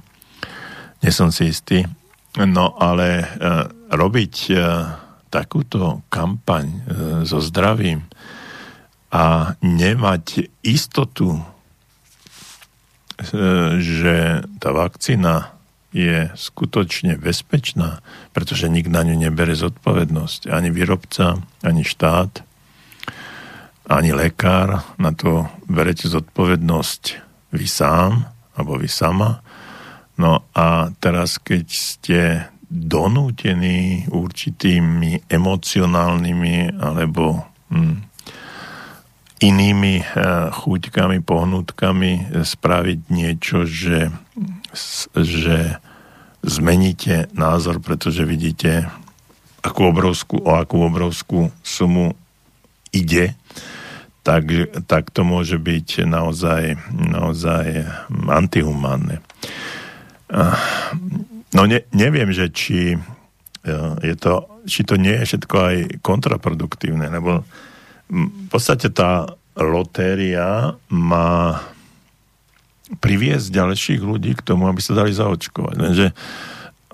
Nie 1.02 1.14
som 1.14 1.30
si 1.30 1.54
istý. 1.54 1.86
No 2.38 2.78
ale 2.78 3.26
uh, 3.26 3.70
robiť 3.94 4.34
uh, 4.54 4.60
takúto 5.30 6.02
kampaň 6.08 6.88
so 7.28 7.44
zdravím 7.44 8.08
a 9.12 9.56
nemať 9.60 10.48
istotu, 10.64 11.44
že 13.76 14.40
tá 14.56 14.70
vakcína 14.72 15.57
je 15.96 16.30
skutočne 16.36 17.16
bezpečná, 17.16 18.04
pretože 18.36 18.68
nik 18.68 18.92
na 18.92 19.08
ňu 19.08 19.16
nebere 19.18 19.56
zodpovednosť. 19.56 20.52
Ani 20.52 20.70
výrobca, 20.70 21.40
ani 21.64 21.84
štát, 21.88 22.44
ani 23.88 24.12
lekár. 24.12 24.84
Na 25.00 25.12
to 25.16 25.48
berete 25.66 26.12
zodpovednosť 26.12 27.04
vy 27.56 27.68
sám, 27.68 28.28
alebo 28.60 28.76
vy 28.76 28.90
sama. 28.92 29.40
No 30.20 30.44
a 30.52 30.92
teraz, 31.00 31.40
keď 31.40 31.66
ste 31.70 32.20
donútení 32.68 34.12
určitými 34.12 35.32
emocionálnymi 35.32 36.76
alebo 36.76 37.48
hm, 37.72 38.04
inými 39.40 39.96
eh, 40.02 40.06
chuťkami, 40.52 41.24
pohnutkami 41.24 42.12
spraviť 42.44 43.00
niečo, 43.08 43.64
že, 43.64 44.12
že 45.16 45.80
zmeníte 46.44 47.28
názor, 47.34 47.84
pretože 47.84 48.24
vidíte, 48.24 48.88
akú 49.66 49.90
obrovskú, 49.90 50.40
o 50.44 50.56
akú 50.56 50.86
obrovskú 50.86 51.52
sumu 51.66 52.16
ide, 52.96 53.36
tak, 54.24 54.44
tak 54.88 55.12
to 55.12 55.24
môže 55.24 55.56
byť 55.56 56.04
naozaj, 56.04 56.76
naozaj 56.92 57.88
antihumánne. 58.28 59.24
No 61.56 61.62
ne, 61.64 61.80
neviem, 61.96 62.36
že 62.36 62.52
či, 62.52 62.96
e, 62.96 63.00
je 64.04 64.16
to, 64.20 64.60
či 64.68 64.84
to 64.84 65.00
nie 65.00 65.16
je 65.24 65.28
všetko 65.32 65.56
aj 65.56 65.76
kontraproduktívne, 66.04 67.08
lebo 67.08 67.48
v 68.12 68.48
podstate 68.52 68.92
tá 68.92 69.32
lotéria 69.56 70.76
má 70.92 71.64
priviesť 73.04 73.48
ďalších 73.52 74.02
ľudí 74.02 74.40
k 74.40 74.46
tomu, 74.46 74.72
aby 74.72 74.80
sa 74.80 74.96
dali 74.96 75.12
zaočkovať. 75.12 75.76
Lenže 75.76 76.08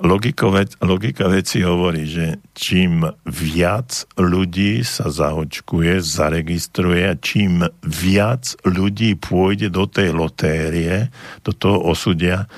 logika, 0.01 0.49
vec, 0.49 0.73
logika 0.82 1.29
veci 1.29 1.62
hovorí, 1.62 2.10
že 2.10 2.41
čím 2.58 3.06
viac 3.29 4.10
ľudí 4.17 4.82
sa 4.82 5.13
zaočkuje, 5.13 6.01
zaregistruje 6.01 7.01
a 7.06 7.19
čím 7.19 7.63
viac 7.86 8.58
ľudí 8.65 9.13
pôjde 9.15 9.69
do 9.69 9.86
tej 9.86 10.12
lotérie, 10.12 11.13
do 11.45 11.53
toho 11.53 11.77
osudia, 11.93 12.49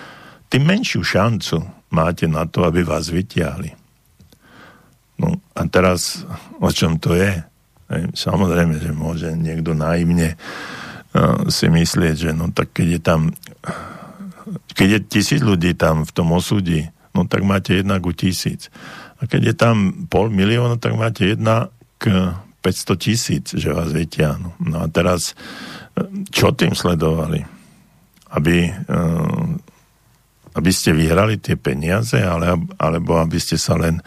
tým 0.47 0.63
menšiu 0.63 1.03
šancu 1.03 1.59
máte 1.91 2.27
na 2.31 2.47
to, 2.47 2.63
aby 2.63 2.87
vás 2.87 3.11
vytiahli. 3.11 3.75
No 5.19 5.39
a 5.55 5.61
teraz 5.67 6.23
o 6.59 6.71
čom 6.71 6.99
to 6.99 7.15
je? 7.15 7.43
Samozrejme, 8.15 8.81
že 8.81 8.91
môže 8.91 9.29
niekto 9.37 9.77
naivne 9.77 10.35
si 11.47 11.67
myslieť, 11.71 12.15
že 12.15 12.31
no 12.35 12.51
tak 12.51 12.75
keď 12.75 12.87
je 12.99 13.01
tam 13.01 13.21
keď 14.75 14.87
je 14.87 14.99
tisíc 15.09 15.41
ľudí 15.41 15.73
tam 15.73 16.05
v 16.05 16.11
tom 16.13 16.35
osudí, 16.35 16.91
no 17.15 17.25
tak 17.25 17.41
máte 17.41 17.81
jedna 17.81 17.97
ku 17.97 18.13
tisíc. 18.13 18.69
A 19.17 19.25
keď 19.25 19.41
je 19.51 19.55
tam 19.55 19.75
pol 20.11 20.29
milióna, 20.29 20.77
tak 20.77 20.93
máte 20.99 21.33
jedna 21.33 21.71
k 21.97 22.35
500 22.61 22.99
tisíc, 22.99 23.45
že 23.55 23.71
vás 23.73 23.89
vytiahnu. 23.95 24.53
No 24.61 24.83
a 24.83 24.87
teraz, 24.91 25.33
čo 26.29 26.51
tým 26.51 26.75
sledovali? 26.75 27.45
Aby, 28.35 28.67
aby 30.53 30.71
ste 30.75 30.91
vyhrali 30.91 31.39
tie 31.39 31.55
peniaze, 31.55 32.19
ale, 32.19 32.59
alebo 32.75 33.15
aby 33.21 33.39
ste 33.39 33.55
sa 33.55 33.79
len 33.79 34.03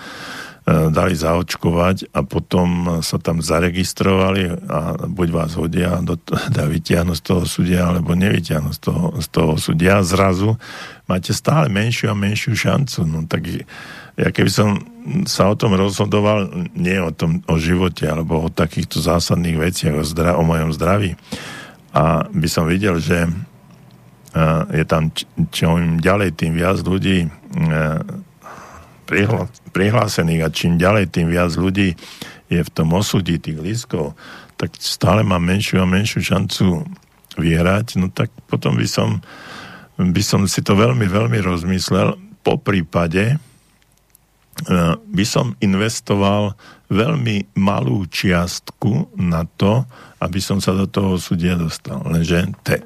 dali 0.68 1.16
zaočkovať 1.16 2.12
a 2.12 2.20
potom 2.28 3.00
sa 3.00 3.16
tam 3.16 3.40
zaregistrovali 3.40 4.68
a 4.68 5.08
buď 5.08 5.28
vás 5.32 5.56
hodia 5.56 5.96
do, 6.04 6.20
da 6.54 6.68
vytiahnu 6.68 7.16
z 7.16 7.22
toho 7.24 7.42
súdia, 7.48 7.88
alebo 7.88 8.12
nevytiahnu 8.12 8.76
z 8.76 8.80
toho, 8.84 9.04
z 9.16 9.26
toho 9.32 9.52
súdia. 9.56 10.04
Zrazu 10.04 10.60
máte 11.08 11.32
stále 11.32 11.72
menšiu 11.72 12.12
a 12.12 12.18
menšiu 12.18 12.52
šancu. 12.52 13.08
No 13.08 13.24
tak 13.24 13.48
ja 14.18 14.28
keby 14.34 14.50
som 14.52 14.68
sa 15.24 15.48
o 15.48 15.56
tom 15.56 15.72
rozhodoval, 15.72 16.68
nie 16.76 17.00
o 17.00 17.14
tom, 17.14 17.40
o 17.48 17.56
živote, 17.56 18.04
alebo 18.04 18.44
o 18.44 18.52
takýchto 18.52 19.00
zásadných 19.00 19.56
veciach, 19.56 19.94
o, 19.94 20.04
zdra, 20.04 20.36
o 20.36 20.44
mojom 20.44 20.74
zdraví, 20.74 21.16
a 21.96 22.28
by 22.28 22.48
som 22.50 22.68
videl, 22.68 23.00
že 23.00 23.24
e, 23.24 23.30
je 24.76 24.84
tam 24.84 25.08
čím 25.48 26.02
ďalej, 26.02 26.36
tým 26.36 26.52
viac 26.52 26.84
ľudí 26.84 27.32
e, 29.10 29.24
prihlásených 29.72 30.42
a 30.44 30.54
čím 30.54 30.80
ďalej, 30.80 31.12
tým 31.12 31.28
viac 31.32 31.52
ľudí 31.56 31.96
je 32.48 32.60
v 32.60 32.70
tom 32.72 32.92
osudí 32.96 33.36
tých 33.36 33.60
lístkov, 33.60 34.16
tak 34.56 34.74
stále 34.80 35.22
má 35.22 35.36
menšiu 35.36 35.84
a 35.84 35.86
menšiu 35.86 36.24
šancu 36.24 36.84
vyhrať, 37.38 38.00
no 38.00 38.10
tak 38.10 38.32
potom 38.50 38.74
by 38.74 38.88
som, 38.88 39.22
by 39.96 40.22
som 40.24 40.44
si 40.50 40.60
to 40.64 40.74
veľmi, 40.74 41.06
veľmi 41.06 41.38
rozmyslel. 41.38 42.18
Po 42.42 42.58
prípade 42.58 43.34
e, 43.34 43.36
by 44.98 45.24
som 45.24 45.54
investoval 45.60 46.56
veľmi 46.88 47.54
malú 47.60 48.08
čiastku 48.08 49.12
na 49.20 49.44
to, 49.60 49.84
aby 50.24 50.40
som 50.40 50.58
sa 50.58 50.72
do 50.74 50.88
toho 50.88 51.20
súdia 51.20 51.54
dostal. 51.54 52.00
Lenže 52.08 52.48
te, 52.64 52.82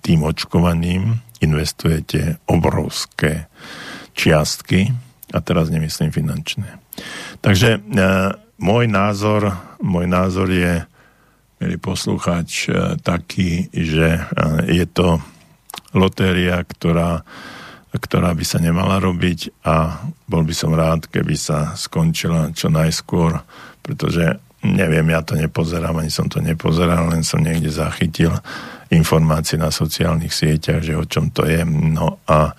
tým 0.00 0.24
očkovaním 0.24 1.20
investujete 1.38 2.42
obrovské 2.50 3.46
čiastky, 4.16 4.90
a 5.32 5.38
teraz 5.44 5.68
nemyslím 5.68 6.08
finančné. 6.12 6.80
Takže 7.44 7.78
e, 7.78 7.80
môj 8.58 8.84
názor, 8.88 9.52
môj 9.82 10.06
názor 10.08 10.48
je, 10.48 10.84
milý 11.60 11.76
poslucháč, 11.76 12.70
e, 12.70 12.96
taký, 13.02 13.68
že 13.70 14.18
e, 14.18 14.22
je 14.72 14.86
to 14.88 15.20
lotéria, 15.92 16.64
ktorá, 16.64 17.22
ktorá 17.92 18.30
by 18.32 18.44
sa 18.44 18.58
nemala 18.60 19.00
robiť 19.00 19.64
a 19.64 20.04
bol 20.28 20.44
by 20.44 20.54
som 20.56 20.72
rád, 20.72 21.08
keby 21.08 21.36
sa 21.36 21.76
skončila 21.76 22.52
čo 22.56 22.72
najskôr, 22.72 23.40
pretože 23.84 24.40
neviem, 24.64 25.06
ja 25.12 25.22
to 25.22 25.38
nepozerám, 25.38 26.02
ani 26.02 26.10
som 26.10 26.26
to 26.26 26.42
nepozeral, 26.42 27.08
len 27.12 27.22
som 27.22 27.40
niekde 27.40 27.70
zachytil 27.70 28.32
informácie 28.88 29.60
na 29.60 29.68
sociálnych 29.68 30.32
sieťach, 30.32 30.80
že 30.80 30.96
o 30.96 31.04
čom 31.04 31.28
to 31.30 31.44
je. 31.44 31.62
No 31.68 32.24
a 32.24 32.56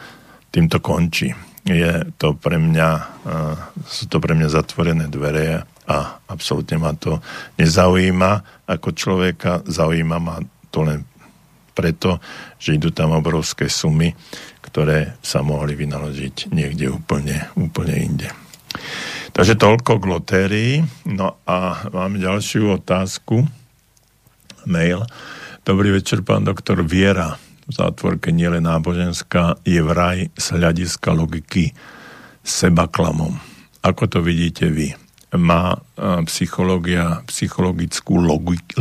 tým 0.54 0.70
to 0.70 0.80
končí 0.80 1.49
je 1.68 2.08
to 2.16 2.38
pre 2.38 2.56
mňa, 2.56 2.90
sú 3.84 4.08
to 4.08 4.18
pre 4.24 4.34
mňa 4.38 4.48
zatvorené 4.48 5.12
dvere 5.12 5.68
a 5.90 5.98
absolútne 6.30 6.80
ma 6.80 6.96
to 6.96 7.20
nezaujíma 7.58 8.64
ako 8.70 8.90
človeka, 8.94 9.66
zaujíma 9.66 10.18
ma 10.22 10.40
to 10.70 10.86
len 10.86 11.04
preto, 11.74 12.20
že 12.60 12.76
idú 12.76 12.92
tam 12.92 13.16
obrovské 13.16 13.72
sumy, 13.72 14.12
ktoré 14.60 15.16
sa 15.24 15.40
mohli 15.42 15.80
vynaložiť 15.80 16.52
niekde 16.52 16.92
úplne, 16.92 17.48
úplne 17.56 17.96
inde. 17.96 18.30
Takže 19.32 19.56
toľko 19.56 19.92
k 20.04 20.06
lotérii. 20.10 20.74
No 21.08 21.40
a 21.48 21.88
mám 21.90 22.20
ďalšiu 22.20 22.82
otázku. 22.84 23.48
Mail. 24.68 25.08
Dobrý 25.64 25.96
večer, 25.96 26.22
pán 26.22 26.44
doktor 26.44 26.84
Viera 26.84 27.40
v 27.70 27.72
zátvorke 27.72 28.34
nielen 28.34 28.66
náboženská, 28.66 29.62
je 29.62 29.78
vraj 29.86 30.34
z 30.34 30.58
hľadiska 30.58 31.14
logiky 31.14 31.70
sebaklamom. 32.42 33.38
Ako 33.86 34.10
to 34.10 34.26
vidíte 34.26 34.74
vy? 34.74 34.98
Má 35.38 35.78
psychológia 36.26 37.22
psychologickú 37.30 38.18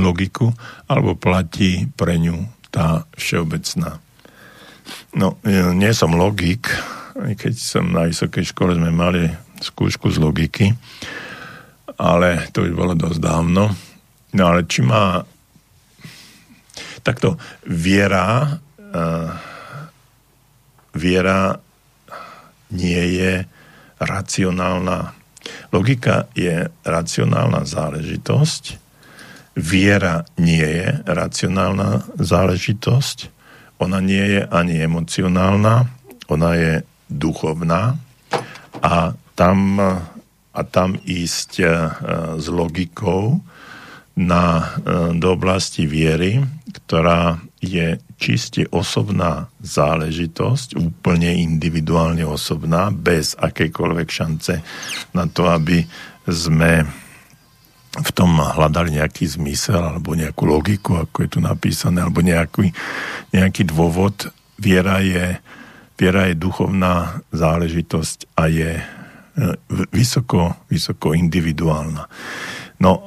logiku 0.00 0.56
alebo 0.88 1.12
platí 1.12 1.84
pre 1.92 2.16
ňu 2.16 2.48
tá 2.72 3.04
všeobecná? 3.20 4.00
No, 5.12 5.36
e, 5.44 5.76
nie 5.76 5.92
som 5.92 6.16
logik, 6.16 6.72
keď 7.12 7.52
som 7.52 7.92
na 7.92 8.08
vysokej 8.08 8.56
škole 8.56 8.72
sme 8.72 8.88
mali 8.88 9.28
skúšku 9.60 10.08
z 10.08 10.16
logiky, 10.16 10.72
ale 12.00 12.48
to 12.56 12.64
už 12.64 12.72
bolo 12.72 12.96
dosť 12.96 13.20
dávno. 13.20 13.68
No 14.32 14.42
ale 14.48 14.64
či 14.64 14.80
má 14.80 15.20
takto 17.04 17.36
viera 17.68 18.56
viera 20.94 21.60
nie 22.72 23.02
je 23.16 23.44
racionálna. 24.00 25.12
Logika 25.72 26.28
je 26.36 26.68
racionálna 26.84 27.64
záležitosť, 27.64 28.76
viera 29.56 30.28
nie 30.38 30.64
je 30.64 30.88
racionálna 31.08 32.04
záležitosť, 32.20 33.18
ona 33.78 33.98
nie 34.02 34.38
je 34.38 34.42
ani 34.44 34.82
emocionálna, 34.82 35.88
ona 36.28 36.50
je 36.54 36.72
duchovná. 37.08 37.96
A 38.82 39.14
tam, 39.34 39.80
a 40.52 40.60
tam 40.66 40.98
ísť 40.98 41.50
e, 41.62 41.66
s 42.38 42.46
logikou 42.50 43.38
na, 44.18 44.44
e, 44.58 44.62
do 45.14 45.34
oblasti 45.34 45.86
viery, 45.86 46.42
ktorá 46.74 47.38
je 47.62 48.02
čiste 48.18 48.66
osobná 48.74 49.46
záležitosť, 49.62 50.74
úplne 50.74 51.30
individuálne 51.38 52.26
osobná, 52.26 52.90
bez 52.90 53.38
akejkoľvek 53.38 54.08
šance 54.10 54.54
na 55.14 55.24
to, 55.30 55.46
aby 55.46 55.86
sme 56.26 56.82
v 57.94 58.10
tom 58.12 58.36
hľadali 58.36 59.00
nejaký 59.00 59.24
zmysel 59.38 59.80
alebo 59.80 60.12
nejakú 60.12 60.44
logiku, 60.44 61.08
ako 61.08 61.24
je 61.24 61.30
tu 61.30 61.40
napísané, 61.40 62.04
alebo 62.04 62.20
nejaký, 62.20 62.74
nejaký 63.32 63.62
dôvod. 63.64 64.28
Viera 64.58 65.00
je, 65.00 65.38
viera 65.96 66.28
je 66.28 66.34
duchovná 66.36 67.22
záležitosť 67.30 68.34
a 68.34 68.50
je 68.50 68.70
e, 68.76 68.84
vysoko, 69.94 70.58
vysoko 70.68 71.14
individuálna. 71.14 72.10
No, 72.78 72.90
e, 72.94 73.00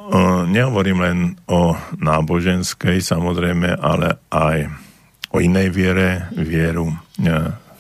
nehovorím 0.49 0.99
len 1.03 1.19
o 1.47 1.75
náboženskej 1.99 2.99
samozrejme, 3.03 3.79
ale 3.79 4.19
aj 4.31 4.71
o 5.31 5.37
inej 5.39 5.71
viere, 5.71 6.27
vieru 6.35 6.91
e, 6.91 6.95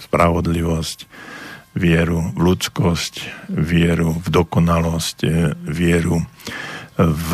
spravodlivosť, 0.07 0.99
vieru 1.75 2.31
v 2.35 2.39
ľudskosť, 2.39 3.13
vieru 3.51 4.17
v 4.19 4.27
dokonalosť, 4.27 5.17
e, 5.23 5.29
vieru 5.67 6.23
v 6.97 7.29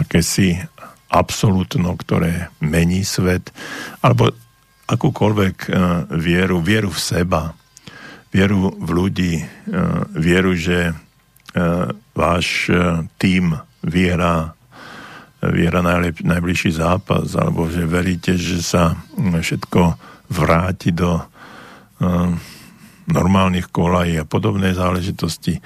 akési 0.00 0.56
absolútno, 1.12 1.96
ktoré 1.96 2.52
mení 2.60 3.04
svet, 3.04 3.52
alebo 4.00 4.32
akúkoľvek 4.88 5.56
vieru, 6.12 6.60
vieru 6.60 6.88
v 6.92 7.00
seba, 7.00 7.56
vieru 8.32 8.72
v 8.76 8.88
ľudí, 8.92 9.34
vieru, 10.14 10.52
že 10.56 10.92
váš 12.14 12.70
e, 12.70 13.04
tým 13.18 13.58
vyhrá, 13.82 14.54
vyhrá 15.52 15.84
najlep, 15.84 16.24
najbližší 16.24 16.78
zápas, 16.78 17.36
alebo 17.36 17.68
že 17.68 17.84
veríte, 17.84 18.38
že 18.38 18.62
sa 18.64 18.96
všetko 19.18 19.98
vráti 20.32 20.94
do 20.94 21.20
uh, 21.20 22.30
normálnych 23.04 23.68
kolají 23.68 24.16
a 24.20 24.28
podobné 24.28 24.72
záležitosti. 24.72 25.60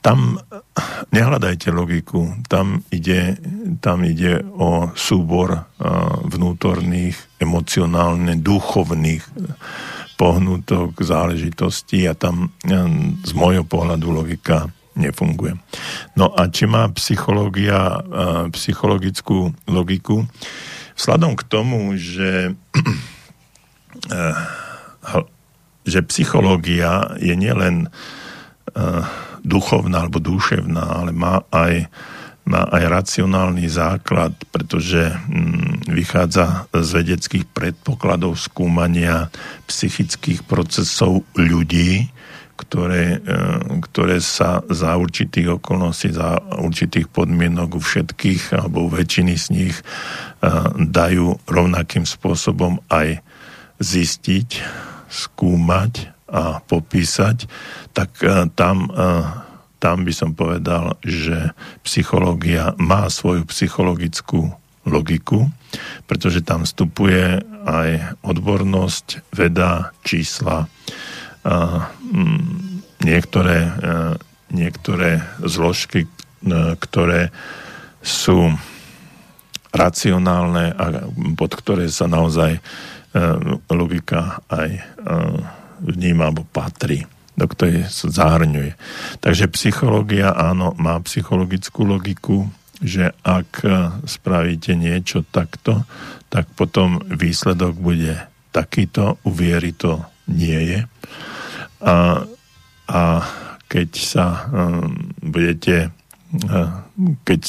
Tam 0.00 0.40
nehľadajte 1.12 1.68
logiku, 1.70 2.32
tam 2.48 2.80
ide, 2.88 3.36
tam 3.84 4.02
ide 4.02 4.40
o 4.56 4.90
súbor 4.96 5.54
uh, 5.54 5.62
vnútorných, 6.24 7.38
emocionálne, 7.38 8.40
duchovných 8.40 9.22
pohnutok 10.20 11.00
záležitostí 11.00 12.04
a 12.04 12.12
tam 12.12 12.52
z 13.24 13.32
môjho 13.32 13.64
pohľadu 13.64 14.12
logika 14.12 14.68
nefunguje. 14.98 15.54
No 16.18 16.34
a 16.34 16.50
či 16.50 16.66
má 16.66 16.90
psychológia 16.98 18.02
psychologickú 18.50 19.54
logiku? 19.70 20.26
Vzhľadom 20.98 21.32
k 21.38 21.42
tomu, 21.48 21.94
že, 21.96 22.52
že 25.90 26.00
psychológia 26.10 27.16
je 27.16 27.34
nielen 27.38 27.88
duchovná 29.40 30.04
alebo 30.04 30.20
duševná, 30.20 31.00
ale 31.00 31.10
má 31.16 31.42
aj, 31.48 31.88
má 32.44 32.68
aj 32.68 32.84
racionálny 32.86 33.66
základ, 33.72 34.36
pretože 34.52 35.10
mm, 35.10 35.90
vychádza 35.90 36.68
z 36.70 36.88
vedeckých 37.02 37.46
predpokladov 37.50 38.36
skúmania 38.36 39.32
psychických 39.66 40.44
procesov 40.44 41.24
ľudí, 41.34 42.12
ktoré, 42.60 43.16
e, 43.16 43.38
ktoré 43.88 44.20
sa 44.20 44.60
za 44.68 45.00
určitých 45.00 45.56
okolností, 45.56 46.12
za 46.12 46.36
určitých 46.60 47.08
podmienok 47.08 47.76
u 47.76 47.80
všetkých 47.80 48.60
alebo 48.60 48.84
u 48.84 48.92
väčšiny 48.92 49.34
z 49.40 49.46
nich 49.50 49.76
e, 49.80 49.84
dajú 50.76 51.40
rovnakým 51.48 52.04
spôsobom 52.04 52.84
aj 52.92 53.24
zistiť, 53.80 54.60
skúmať 55.08 56.12
a 56.28 56.60
popísať, 56.60 57.48
tak 57.96 58.20
e, 58.20 58.52
tam 58.52 58.92
tam 59.80 60.04
by 60.04 60.12
som 60.12 60.36
povedal, 60.36 61.00
že 61.00 61.56
psychológia 61.88 62.76
má 62.76 63.08
svoju 63.08 63.48
psychologickú 63.48 64.52
logiku, 64.84 65.48
pretože 66.04 66.44
tam 66.44 66.68
vstupuje 66.68 67.40
aj 67.64 68.20
odbornosť, 68.20 69.32
veda, 69.32 69.96
čísla, 70.04 70.68
niektoré, 73.00 73.58
a, 73.64 73.70
niektoré 74.50 75.22
zložky, 75.44 76.06
a, 76.06 76.74
ktoré 76.76 77.30
sú 78.00 78.52
racionálne 79.70 80.74
a 80.74 80.84
pod 81.38 81.52
ktoré 81.54 81.86
sa 81.88 82.10
naozaj 82.10 82.58
a, 82.58 82.60
logika 83.70 84.42
aj 84.50 84.70
vníma 85.80 86.30
alebo 86.30 86.44
patrí 86.46 87.06
do 87.40 87.48
ktorej 87.48 87.88
sa 87.88 88.12
zahrňuje. 88.12 88.76
Takže 89.24 89.48
psychológia, 89.56 90.36
áno, 90.36 90.76
má 90.76 91.00
psychologickú 91.00 91.88
logiku, 91.88 92.44
že 92.84 93.16
ak 93.24 93.64
spravíte 94.04 94.76
niečo 94.76 95.24
takto, 95.24 95.88
tak 96.28 96.52
potom 96.52 97.00
výsledok 97.08 97.80
bude 97.80 98.20
takýto, 98.52 99.16
u 99.24 99.30
viery 99.32 99.72
to 99.72 100.04
nie 100.28 100.60
je. 100.68 100.80
A, 101.80 102.24
a 102.90 103.00
keď 103.70 103.90
sa 103.96 104.50
um, 104.50 105.14
budete, 105.22 105.88
uh, 106.48 106.70
keď 107.24 107.40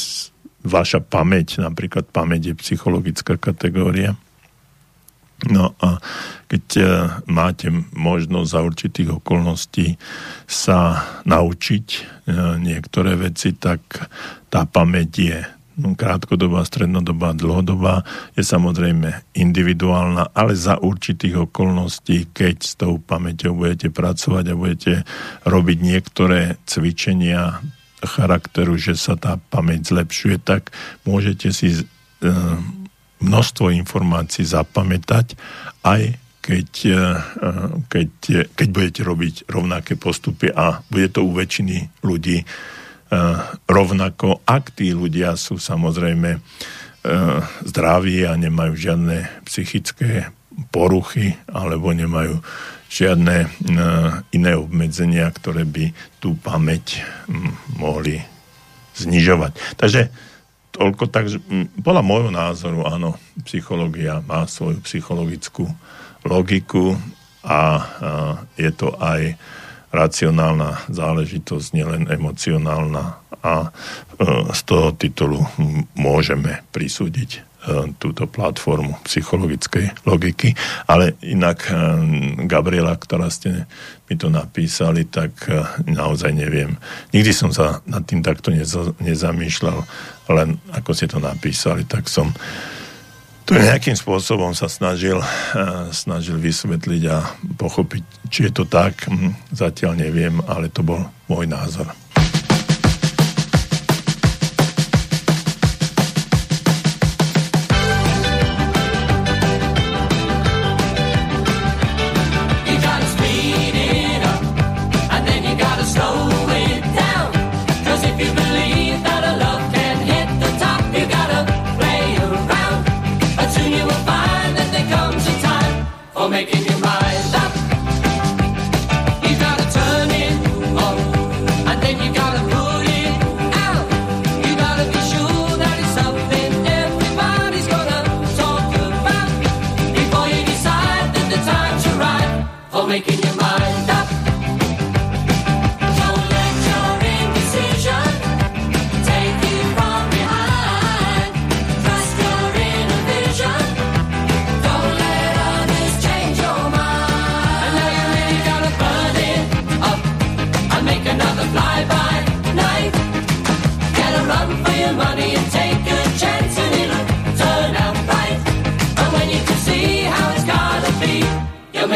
vaša 0.62 1.02
pamäť, 1.02 1.60
napríklad 1.60 2.08
pamäť 2.14 2.54
je 2.54 2.62
psychologická 2.62 3.36
kategória, 3.36 4.14
No 5.50 5.74
a 5.82 5.98
keď 6.46 6.66
e, 6.78 6.84
máte 7.26 7.74
možnosť 7.98 8.50
za 8.52 8.62
určitých 8.62 9.10
okolností 9.18 9.98
sa 10.46 11.02
naučiť 11.26 11.86
e, 11.90 12.02
niektoré 12.62 13.18
veci, 13.18 13.58
tak 13.58 13.82
tá 14.54 14.70
pamäť 14.70 15.10
je 15.18 15.40
krátkodobá, 15.98 16.64
strednodobá, 16.64 17.34
dlhodobá, 17.34 18.06
je 18.38 18.44
samozrejme 18.46 19.34
individuálna, 19.34 20.32
ale 20.34 20.54
za 20.54 20.78
určitých 20.78 21.50
okolností, 21.50 22.32
keď 22.32 22.56
s 22.62 22.74
tou 22.78 23.02
pamäťou 23.02 23.58
budete 23.58 23.90
pracovať 23.90 24.46
a 24.50 24.60
budete 24.60 24.94
robiť 25.46 25.78
niektoré 25.82 26.62
cvičenia 26.70 27.60
charakteru, 28.02 28.78
že 28.78 28.98
sa 28.98 29.14
tá 29.14 29.38
pamäť 29.54 29.94
zlepšuje, 29.94 30.42
tak 30.42 30.74
môžete 31.06 31.54
si 31.54 31.70
e, 31.74 31.84
množstvo 33.22 33.70
informácií 33.70 34.42
zapamätať, 34.42 35.38
aj 35.86 36.18
keď, 36.42 36.70
eh, 36.90 37.22
keď, 37.88 38.10
keď 38.58 38.68
budete 38.74 39.02
robiť 39.06 39.36
rovnaké 39.48 39.94
postupy 39.96 40.50
a 40.50 40.82
bude 40.90 41.14
to 41.14 41.22
u 41.22 41.32
väčšiny 41.32 42.02
ľudí 42.02 42.44
rovnako, 43.68 44.40
ak 44.48 44.72
tí 44.72 44.96
ľudia 44.96 45.36
sú 45.36 45.60
samozrejme 45.60 46.30
eh, 46.32 46.42
zdraví 47.68 48.24
a 48.24 48.40
nemajú 48.40 48.74
žiadne 48.76 49.44
psychické 49.44 50.32
poruchy 50.72 51.36
alebo 51.52 51.92
nemajú 51.92 52.40
žiadne 52.92 53.48
iné 54.36 54.52
obmedzenia, 54.52 55.32
ktoré 55.32 55.64
by 55.64 55.96
tú 56.20 56.36
pamäť 56.44 57.00
mohli 57.80 58.20
znižovať. 59.00 59.80
Takže 59.80 60.12
toľko 60.76 61.08
tak, 61.08 61.32
podľa 61.80 62.04
môjho 62.04 62.32
názoru, 62.36 62.84
áno, 62.84 63.16
psychológia 63.48 64.20
má 64.28 64.44
svoju 64.44 64.84
psychologickú 64.84 65.72
logiku 66.28 67.00
a 67.48 67.88
je 68.60 68.72
to 68.76 68.92
aj 69.00 69.40
racionálna 69.92 70.88
záležitosť, 70.88 71.68
nielen 71.76 72.04
emocionálna 72.08 73.20
a 73.44 73.68
e, 73.68 73.70
z 74.56 74.62
toho 74.64 74.96
titulu 74.96 75.44
môžeme 75.96 76.64
prisúdiť 76.72 77.52
E, 77.62 77.94
túto 78.02 78.26
platformu 78.26 78.98
psychologickej 79.06 80.10
logiky. 80.10 80.58
Ale 80.90 81.14
inak 81.22 81.70
e, 81.70 81.74
Gabriela, 82.50 82.98
ktorá 82.98 83.30
ste 83.30 83.70
mi 84.10 84.18
to 84.18 84.34
napísali, 84.34 85.06
tak 85.06 85.46
naozaj 85.86 86.34
neviem. 86.34 86.74
Nikdy 87.14 87.30
som 87.30 87.54
sa 87.54 87.86
nad 87.86 88.02
tým 88.10 88.26
takto 88.26 88.50
nezamýšľal, 88.98 89.78
len 90.34 90.58
ako 90.74 90.90
ste 90.98 91.06
to 91.06 91.22
napísali, 91.22 91.86
tak 91.86 92.10
som 92.10 92.34
to 93.52 93.60
nejakým 93.60 94.00
spôsobom 94.00 94.56
sa 94.56 94.72
snažil, 94.72 95.20
snažil 95.92 96.40
vysvetliť 96.40 97.04
a 97.12 97.36
pochopiť, 97.60 98.04
či 98.32 98.48
je 98.48 98.52
to 98.56 98.64
tak. 98.64 99.12
Hm, 99.12 99.36
zatiaľ 99.52 100.00
neviem, 100.00 100.40
ale 100.48 100.72
to 100.72 100.88
bol 100.88 101.04
môj 101.28 101.52
názor. 101.52 101.92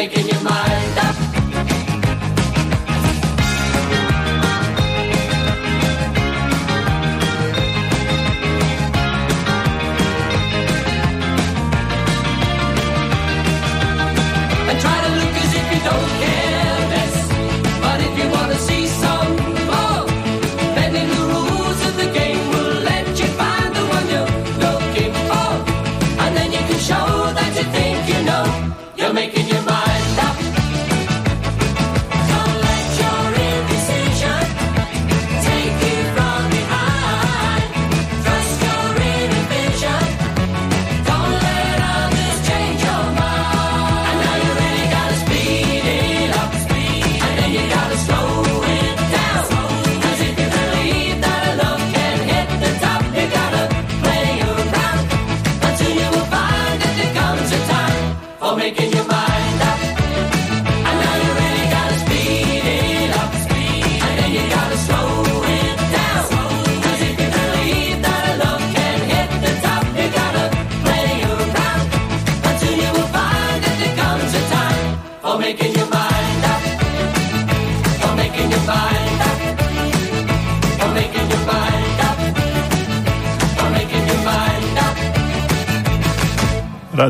Making 0.08 0.28
your 0.28 0.43
mind 0.43 0.64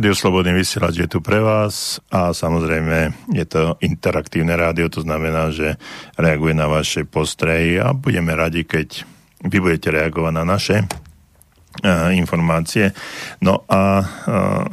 Rádio 0.05 0.21
Slobodný 0.21 0.53
vysielač 0.61 1.01
je 1.01 1.09
tu 1.09 1.17
pre 1.17 1.41
vás 1.41 1.97
a 2.13 2.29
samozrejme 2.29 3.25
je 3.33 3.41
to 3.41 3.73
interaktívne 3.81 4.53
rádio, 4.53 4.85
to 4.85 5.01
znamená, 5.01 5.49
že 5.49 5.81
reaguje 6.13 6.53
na 6.53 6.69
vaše 6.69 7.09
postrehy 7.09 7.81
a 7.81 7.89
budeme 7.89 8.37
radi, 8.37 8.69
keď 8.69 9.01
vy 9.49 9.57
budete 9.57 9.89
reagovať 9.89 10.33
na 10.37 10.45
naše 10.45 10.85
uh, 10.85 12.13
informácie. 12.13 12.93
No 13.41 13.65
a 13.65 14.05
uh, 14.05 14.69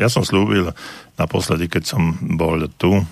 ja 0.00 0.08
som 0.08 0.24
slúbil 0.24 0.72
naposledy, 1.20 1.68
keď 1.68 1.92
som 1.92 2.16
bol 2.40 2.64
tu 2.80 2.96
uh, 2.96 3.04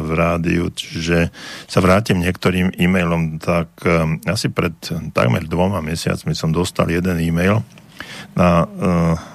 v 0.00 0.10
rádiu, 0.16 0.72
že 0.72 1.28
sa 1.68 1.84
vrátim 1.84 2.16
niektorým 2.16 2.80
e-mailom, 2.80 3.44
tak 3.44 3.68
uh, 3.84 4.08
asi 4.24 4.48
pred 4.48 4.72
takmer 5.12 5.44
dvoma 5.44 5.84
mesiacmi 5.84 6.32
som 6.32 6.48
dostal 6.48 6.88
jeden 6.88 7.20
e-mail 7.20 7.60
na 8.32 8.64
uh, 8.64 9.33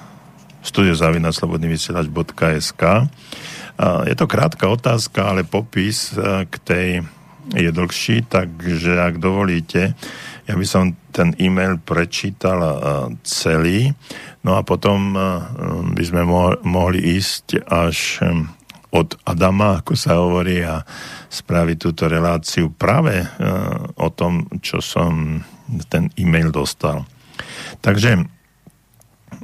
studiozavinaslobodnyvysielač.sk 0.62 2.82
Je 4.06 4.14
to 4.14 4.26
krátka 4.28 4.68
otázka, 4.68 5.32
ale 5.32 5.48
popis 5.48 6.12
e, 6.12 6.44
k 6.44 6.54
tej 6.60 7.00
je 7.56 7.72
dlhší, 7.72 8.28
takže 8.28 9.00
ak 9.00 9.16
dovolíte, 9.16 9.96
ja 10.44 10.54
by 10.54 10.66
som 10.68 10.92
ten 11.08 11.32
e-mail 11.40 11.80
prečítal 11.80 12.60
e, 12.60 12.76
celý, 13.24 13.96
no 14.44 14.60
a 14.60 14.62
potom 14.62 15.16
e, 15.16 15.40
by 15.96 16.04
sme 16.04 16.28
mohli 16.60 17.16
ísť 17.16 17.64
až 17.64 18.20
od 18.92 19.16
Adama, 19.24 19.80
ako 19.80 19.96
sa 19.96 20.20
hovorí, 20.20 20.60
a 20.60 20.84
spraviť 21.32 21.76
túto 21.78 22.10
reláciu 22.10 22.74
práve 22.74 23.22
o 23.94 24.10
tom, 24.10 24.50
čo 24.58 24.82
som 24.82 25.38
ten 25.86 26.10
e-mail 26.18 26.50
dostal. 26.50 27.06
Takže 27.78 28.26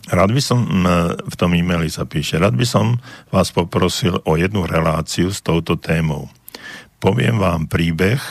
Rád 0.07 0.31
by 0.31 0.43
som, 0.43 0.61
v 1.19 1.35
tom 1.35 1.51
e-maili 1.59 1.91
sa 1.91 2.07
píše, 2.07 2.39
rád 2.39 2.55
by 2.55 2.63
som 2.63 3.03
vás 3.35 3.51
poprosil 3.51 4.23
o 4.23 4.39
jednu 4.39 4.63
reláciu 4.63 5.35
s 5.35 5.43
touto 5.43 5.75
témou. 5.75 6.31
Poviem 7.03 7.43
vám 7.43 7.67
príbeh, 7.67 8.23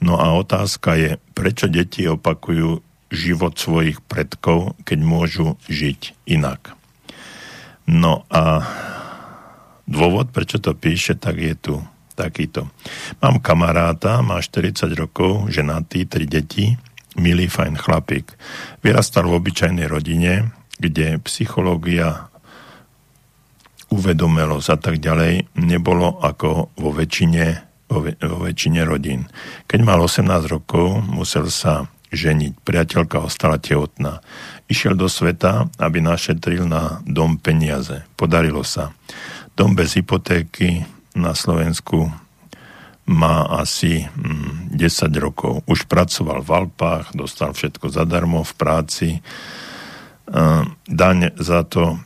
no 0.00 0.16
a 0.16 0.32
otázka 0.34 0.96
je, 0.96 1.10
prečo 1.36 1.68
deti 1.68 2.08
opakujú 2.08 2.80
život 3.12 3.54
svojich 3.54 4.00
predkov, 4.08 4.74
keď 4.88 4.98
môžu 5.04 5.60
žiť 5.68 6.26
inak. 6.32 6.74
No 7.86 8.26
a 8.32 8.66
dôvod, 9.86 10.34
prečo 10.34 10.58
to 10.58 10.74
píše, 10.74 11.14
tak 11.14 11.38
je 11.38 11.54
tu 11.54 11.74
takýto. 12.16 12.72
Mám 13.20 13.44
kamaráta, 13.44 14.24
má 14.24 14.40
40 14.40 14.90
rokov, 14.96 15.52
ženatý, 15.52 16.08
tri 16.08 16.24
deti, 16.24 16.74
milý, 17.20 17.46
fajn 17.46 17.76
chlapík. 17.76 18.32
Vyrastal 18.80 19.28
v 19.28 19.36
obyčajnej 19.38 19.86
rodine, 19.86 20.55
kde 20.78 21.20
psychológia, 21.24 22.28
uvedomelosť 23.86 24.68
a 24.74 24.78
tak 24.78 24.96
ďalej 24.98 25.46
nebolo 25.54 26.18
ako 26.18 26.74
vo 26.74 26.90
väčšine, 26.90 27.44
vo, 27.86 28.02
vo 28.02 28.38
väčšine 28.42 28.82
rodín. 28.82 29.30
Keď 29.70 29.80
mal 29.86 30.02
18 30.02 30.26
rokov, 30.50 31.06
musel 31.06 31.46
sa 31.48 31.86
ženiť. 32.10 32.62
Priateľka 32.62 33.22
ostala 33.22 33.58
tehotná. 33.58 34.22
Išiel 34.66 34.98
do 34.98 35.06
sveta, 35.06 35.70
aby 35.78 36.02
našetril 36.02 36.66
na 36.66 37.02
dom 37.06 37.38
peniaze. 37.38 38.02
Podarilo 38.18 38.66
sa. 38.66 38.94
Dom 39.54 39.78
bez 39.78 39.94
hypotéky 39.94 40.82
na 41.14 41.32
Slovensku 41.32 42.10
má 43.06 43.46
asi 43.62 44.10
10 44.10 44.74
mm, 44.74 45.22
rokov. 45.22 45.62
Už 45.70 45.86
pracoval 45.86 46.42
v 46.42 46.50
Alpách, 46.50 47.14
dostal 47.14 47.54
všetko 47.54 47.86
zadarmo 47.86 48.42
v 48.42 48.52
práci 48.58 49.08
daň 50.90 51.18
za 51.38 51.62
to 51.62 51.98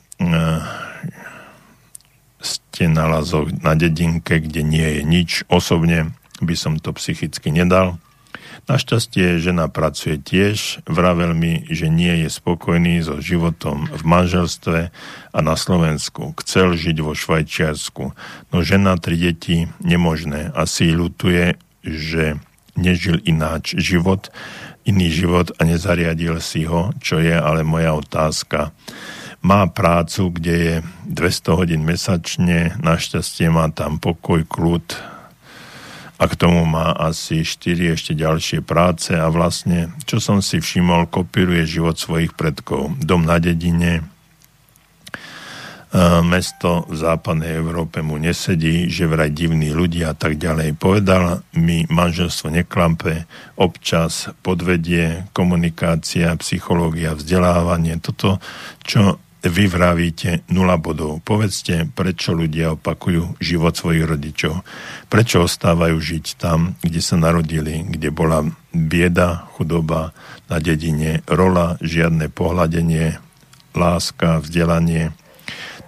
ste 2.41 2.85
na 2.89 3.05
lazoch 3.09 3.53
na 3.61 3.77
dedinke, 3.77 4.41
kde 4.41 4.65
nie 4.65 4.89
je 5.01 5.03
nič. 5.05 5.31
Osobne 5.53 6.17
by 6.41 6.55
som 6.57 6.81
to 6.81 6.97
psychicky 6.97 7.53
nedal. 7.53 8.01
Našťastie 8.69 9.43
žena 9.43 9.67
pracuje 9.67 10.21
tiež, 10.21 10.85
vravel 10.87 11.35
mi, 11.35 11.67
že 11.67 11.91
nie 11.91 12.23
je 12.23 12.29
spokojný 12.31 13.03
so 13.03 13.19
životom 13.19 13.91
v 13.91 14.03
manželstve 14.05 14.95
a 15.33 15.39
na 15.43 15.55
Slovensku. 15.59 16.37
Chcel 16.39 16.79
žiť 16.79 16.97
vo 17.03 17.17
Švajčiarsku, 17.17 18.05
no 18.53 18.57
žena, 18.63 18.95
tri 19.01 19.19
deti, 19.19 19.67
nemožné. 19.83 20.55
Asi 20.55 20.93
ľutuje, 20.93 21.59
že 21.83 22.39
nežil 22.79 23.19
ináč 23.27 23.75
život, 23.75 24.31
iný 24.85 25.09
život 25.13 25.53
a 25.57 25.67
nezariadil 25.67 26.41
si 26.41 26.65
ho, 26.65 26.95
čo 27.01 27.21
je 27.21 27.33
ale 27.33 27.67
moja 27.67 27.93
otázka. 27.97 28.73
Má 29.41 29.65
prácu, 29.73 30.37
kde 30.37 30.55
je 30.55 30.75
200 31.09 31.59
hodín 31.59 31.83
mesačne, 31.85 32.77
našťastie 32.81 33.49
má 33.49 33.73
tam 33.73 33.97
pokoj, 33.97 34.45
kľud 34.45 34.85
a 36.21 36.29
k 36.29 36.37
tomu 36.37 36.69
má 36.69 36.93
asi 36.93 37.41
4 37.49 37.97
ešte 37.97 38.13
ďalšie 38.13 38.61
práce 38.61 39.17
a 39.17 39.25
vlastne, 39.33 39.97
čo 40.05 40.21
som 40.21 40.45
si 40.45 40.61
všimol, 40.61 41.09
kopíruje 41.09 41.65
život 41.65 41.97
svojich 41.97 42.37
predkov. 42.37 42.93
Dom 43.01 43.25
na 43.25 43.41
dedine, 43.41 44.05
mesto 46.23 46.87
v 46.87 46.95
západnej 46.95 47.59
Európe 47.59 47.99
mu 47.99 48.15
nesedí, 48.15 48.87
že 48.87 49.11
vraj 49.11 49.35
divní 49.35 49.75
ľudia 49.75 50.15
a 50.15 50.17
tak 50.17 50.39
ďalej. 50.39 50.79
Povedal 50.79 51.43
mi, 51.59 51.83
manželstvo 51.91 52.47
neklampe, 52.47 53.27
občas 53.59 54.31
podvedie, 54.47 55.27
komunikácia, 55.35 56.31
psychológia, 56.39 57.19
vzdelávanie, 57.19 57.99
toto, 57.99 58.39
čo 58.87 59.19
vy 59.41 59.73
vravíte 59.73 60.45
nula 60.53 60.77
bodov. 60.77 61.25
Povedzte, 61.25 61.89
prečo 61.89 62.37
ľudia 62.37 62.77
opakujú 62.77 63.41
život 63.41 63.73
svojich 63.73 64.05
rodičov. 64.05 64.61
Prečo 65.09 65.49
ostávajú 65.49 65.97
žiť 65.97 66.37
tam, 66.37 66.77
kde 66.85 67.01
sa 67.01 67.17
narodili, 67.17 67.81
kde 67.89 68.13
bola 68.13 68.45
bieda, 68.71 69.49
chudoba 69.57 70.13
na 70.53 70.61
dedine, 70.61 71.25
rola, 71.25 71.81
žiadne 71.81 72.29
pohľadenie, 72.29 73.17
láska, 73.73 74.45
vzdelanie, 74.45 75.17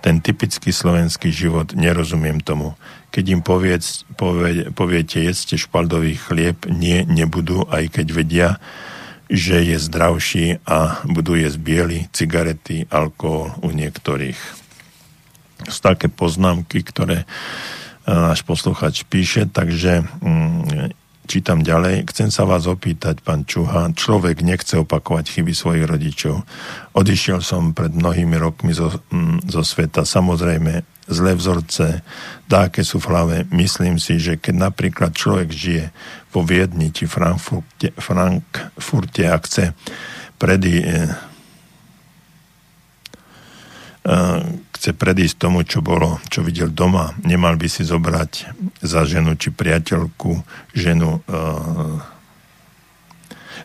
ten 0.03 0.19
typický 0.19 0.75
slovenský 0.75 1.31
život, 1.31 1.79
nerozumiem 1.79 2.43
tomu. 2.43 2.75
Keď 3.15 3.25
im 3.39 3.41
poviec, 3.41 4.03
povie, 4.19 4.75
poviete, 4.75 5.23
jedzte 5.23 5.55
špaldový 5.55 6.19
chlieb, 6.19 6.67
nie, 6.67 7.07
nebudú, 7.07 7.63
aj 7.71 8.03
keď 8.03 8.07
vedia, 8.11 8.49
že 9.31 9.63
je 9.63 9.79
zdravší 9.79 10.47
a 10.67 11.01
budú 11.07 11.39
jesť 11.39 11.59
biely, 11.63 11.99
cigarety, 12.11 12.85
alkohol 12.91 13.55
u 13.63 13.71
niektorých. 13.71 14.37
Sú 15.71 15.79
také 15.79 16.11
poznámky, 16.11 16.83
ktoré 16.83 17.23
e, 17.23 17.27
náš 18.11 18.43
posluchač 18.43 19.07
píše, 19.07 19.47
takže 19.47 20.03
mm, 20.21 21.02
čítam 21.27 21.63
ďalej. 21.63 22.11
Chcem 22.11 22.29
sa 22.35 22.43
vás 22.43 22.67
opýtať, 22.67 23.23
pán 23.23 23.47
Čuha, 23.47 23.95
človek 23.95 24.43
nechce 24.43 24.79
opakovať 24.79 25.39
chyby 25.39 25.53
svojich 25.55 25.87
rodičov. 25.87 26.43
Odišiel 26.93 27.41
som 27.41 27.73
pred 27.73 27.95
mnohými 27.95 28.37
rokmi 28.39 28.75
zo, 28.75 28.91
mm, 29.11 29.47
zo 29.47 29.63
sveta. 29.63 30.03
Samozrejme, 30.03 30.83
zlé 31.09 31.33
vzorce, 31.35 32.03
dáke 32.47 32.83
sú 32.87 33.03
flavé. 33.03 33.47
Myslím 33.51 33.99
si, 33.99 34.19
že 34.19 34.39
keď 34.39 34.71
napríklad 34.71 35.13
človek 35.15 35.51
žije 35.51 35.85
vo 36.31 36.47
Viedni 36.47 36.95
či 36.95 37.11
Frankfurte, 37.11 37.93
Frankfurte 37.99 39.25
a 39.27 39.37
chce 39.43 39.75
predy, 40.39 40.83
eh, 40.83 41.11
eh, 44.07 44.41
chce 44.75 44.91
predísť 44.95 45.37
tomu, 45.39 45.63
čo 45.63 45.85
bolo, 45.85 46.19
čo 46.27 46.43
videl 46.43 46.75
doma, 46.75 47.15
nemal 47.23 47.55
by 47.55 47.69
si 47.71 47.87
zobrať 47.87 48.51
za 48.83 49.07
ženu 49.07 49.39
či 49.39 49.55
priateľku 49.55 50.43
ženu 50.75 51.23
e, 51.23 51.31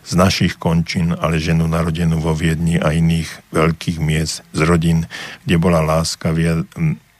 z 0.08 0.12
našich 0.16 0.56
končín, 0.56 1.12
ale 1.12 1.42
ženu 1.42 1.68
narodenú 1.68 2.22
vo 2.22 2.32
Viedni 2.32 2.80
a 2.80 2.96
iných 2.96 3.28
veľkých 3.52 3.98
miest 4.00 4.40
z 4.56 4.60
rodín, 4.64 5.04
kde 5.44 5.56
bola 5.60 5.84
láska 5.84 6.32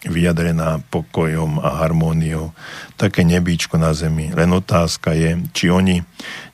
vyjadrená 0.08 0.80
pokojom 0.88 1.60
a 1.60 1.84
harmóniou. 1.84 2.56
Také 2.96 3.28
nebíčko 3.28 3.76
na 3.76 3.92
zemi. 3.92 4.32
Len 4.32 4.48
otázka 4.56 5.12
je, 5.12 5.36
či 5.52 5.68
oni 5.68 6.00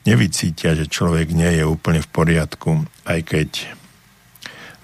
nevycítia, 0.03 0.75
že 0.75 0.91
človek 0.91 1.31
nie 1.31 1.61
je 1.61 1.63
úplne 1.63 2.03
v 2.03 2.09
poriadku, 2.11 2.83
aj 3.07 3.19
keď 3.23 3.49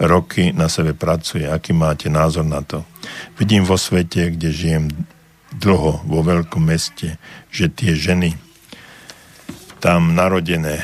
roky 0.01 0.55
na 0.55 0.71
sebe 0.71 0.95
pracuje. 0.95 1.45
Aký 1.45 1.75
máte 1.75 2.07
názor 2.07 2.47
na 2.47 2.63
to? 2.63 2.87
Vidím 3.35 3.67
vo 3.67 3.75
svete, 3.75 4.33
kde 4.33 4.49
žijem 4.49 4.85
dlho, 5.61 6.01
vo 6.01 6.19
veľkom 6.25 6.65
meste, 6.65 7.21
že 7.53 7.69
tie 7.69 7.93
ženy 7.93 8.33
tam 9.81 10.17
narodené 10.17 10.81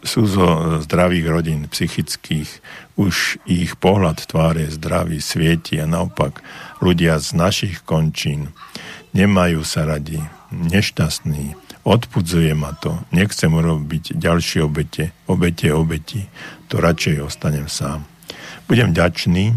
sú 0.00 0.24
zo 0.24 0.80
zdravých 0.80 1.26
rodín, 1.28 1.60
psychických, 1.68 2.48
už 2.96 3.36
ich 3.44 3.76
pohľad 3.76 4.24
tváre 4.24 4.68
zdravý, 4.72 5.20
svieti 5.20 5.76
a 5.76 5.84
naopak 5.84 6.40
ľudia 6.80 7.20
z 7.20 7.36
našich 7.36 7.84
končín 7.84 8.52
nemajú 9.12 9.60
sa 9.60 9.84
radi, 9.84 10.20
nešťastní, 10.52 11.54
odpudzuje 11.84 12.52
ma 12.56 12.72
to, 12.80 12.96
nechcem 13.12 13.52
urobiť 13.52 14.16
ďalšie 14.16 14.64
obete, 14.64 15.12
obete, 15.28 15.68
obeti, 15.72 16.28
to 16.72 16.80
radšej 16.80 17.28
ostanem 17.28 17.68
sám. 17.68 18.04
Budem 18.68 18.96
ďačný, 18.96 19.52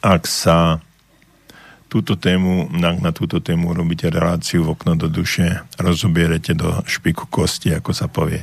ak 0.00 0.24
sa 0.24 0.80
túto 1.86 2.18
tému, 2.18 2.66
ak 2.70 2.98
na 2.98 3.14
túto 3.14 3.38
tému 3.38 3.70
robíte 3.70 4.10
reláciu 4.10 4.66
v 4.66 4.74
okno 4.74 4.98
do 4.98 5.06
duše, 5.06 5.62
rozobierete 5.78 6.58
do 6.58 6.82
špiku 6.82 7.30
kosti, 7.30 7.74
ako 7.78 7.90
sa 7.94 8.10
povie. 8.10 8.42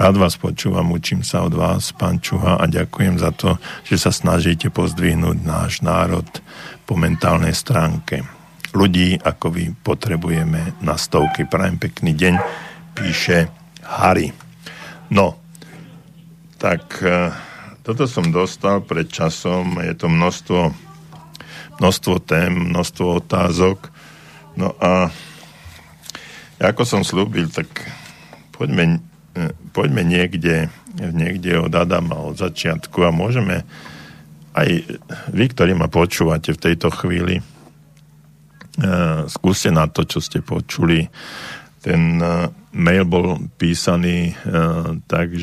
Rád 0.00 0.16
vás 0.16 0.40
počúvam, 0.40 0.96
učím 0.96 1.20
sa 1.20 1.44
od 1.44 1.52
vás, 1.52 1.92
pán 1.92 2.24
Čuha, 2.24 2.56
a 2.56 2.64
ďakujem 2.64 3.20
za 3.20 3.36
to, 3.36 3.60
že 3.84 4.00
sa 4.00 4.08
snažíte 4.08 4.72
pozdvihnúť 4.72 5.38
náš 5.44 5.84
národ 5.84 6.24
po 6.88 6.96
mentálnej 6.96 7.52
stránke. 7.52 8.24
Ľudí, 8.72 9.20
ako 9.20 9.46
vy, 9.52 9.64
potrebujeme 9.84 10.80
na 10.80 10.96
stovky. 10.96 11.44
Prajem 11.44 11.76
pekný 11.76 12.16
deň, 12.16 12.34
píše 12.96 13.52
Harry. 13.84 14.32
No, 15.12 15.36
tak 16.56 17.02
eh, 17.04 17.28
toto 17.84 18.08
som 18.08 18.32
dostal 18.32 18.80
pred 18.80 19.10
časom, 19.10 19.80
je 19.84 19.92
to 19.96 20.06
množstvo, 20.08 20.89
množstvo 21.80 22.20
tém, 22.22 22.52
množstvo 22.70 23.24
otázok. 23.24 23.88
No 24.54 24.76
a 24.78 25.08
ako 26.60 26.84
som 26.84 27.02
slúbil, 27.02 27.48
tak 27.48 27.66
poďme 28.52 29.00
E, 29.30 29.54
poďme 29.70 30.02
niekde, 30.02 30.66
niekde 30.98 31.62
od 31.62 31.70
Adama, 31.70 32.18
od 32.18 32.34
začiatku 32.34 33.06
a 33.06 33.14
môžeme 33.14 33.62
aj 34.58 34.98
vy, 35.30 35.44
ktorí 35.54 35.78
ma 35.78 35.86
počúvate 35.86 36.50
v 36.50 36.58
tejto 36.58 36.90
chvíli, 36.90 37.38
e, 37.38 37.42
skúste 39.30 39.70
na 39.70 39.86
to, 39.86 40.02
čo 40.02 40.18
ste 40.18 40.42
počuli. 40.42 41.06
Ten 41.78 42.18
e, 42.18 42.50
mail 42.74 43.06
bol 43.06 43.38
písaný 43.54 44.34
tak, 45.10 45.34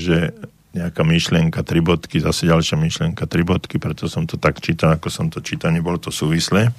nejaká 0.75 1.01
myšlienka, 1.03 1.63
tri 1.63 1.79
bodky, 1.79 2.19
zase 2.19 2.49
ďalšia 2.49 2.75
myšlienka, 2.75 3.23
tri 3.29 3.43
bodky, 3.47 3.79
preto 3.79 4.11
som 4.11 4.27
to 4.27 4.35
tak 4.35 4.59
čítal, 4.59 4.95
ako 4.99 5.07
som 5.07 5.27
to 5.31 5.39
čítal, 5.39 5.71
nebolo 5.71 5.97
to 5.97 6.11
súvislé. 6.11 6.71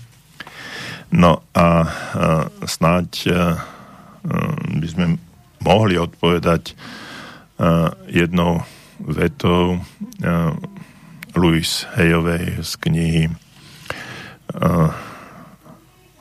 No 1.09 1.41
a 1.57 1.89
snáď 2.69 3.33
by 4.77 4.87
sme 4.87 5.17
mohli 5.65 5.97
odpovedať 5.97 6.77
jednou 8.13 8.63
vetou 9.01 9.81
Louis 11.33 11.71
Hejovej 11.97 12.61
z 12.61 12.73
knihy 12.77 13.25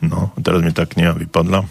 no, 0.01 0.19
teraz 0.39 0.61
mi 0.61 0.71
tá 0.73 0.85
kniha 0.85 1.15
vypadla 1.15 1.65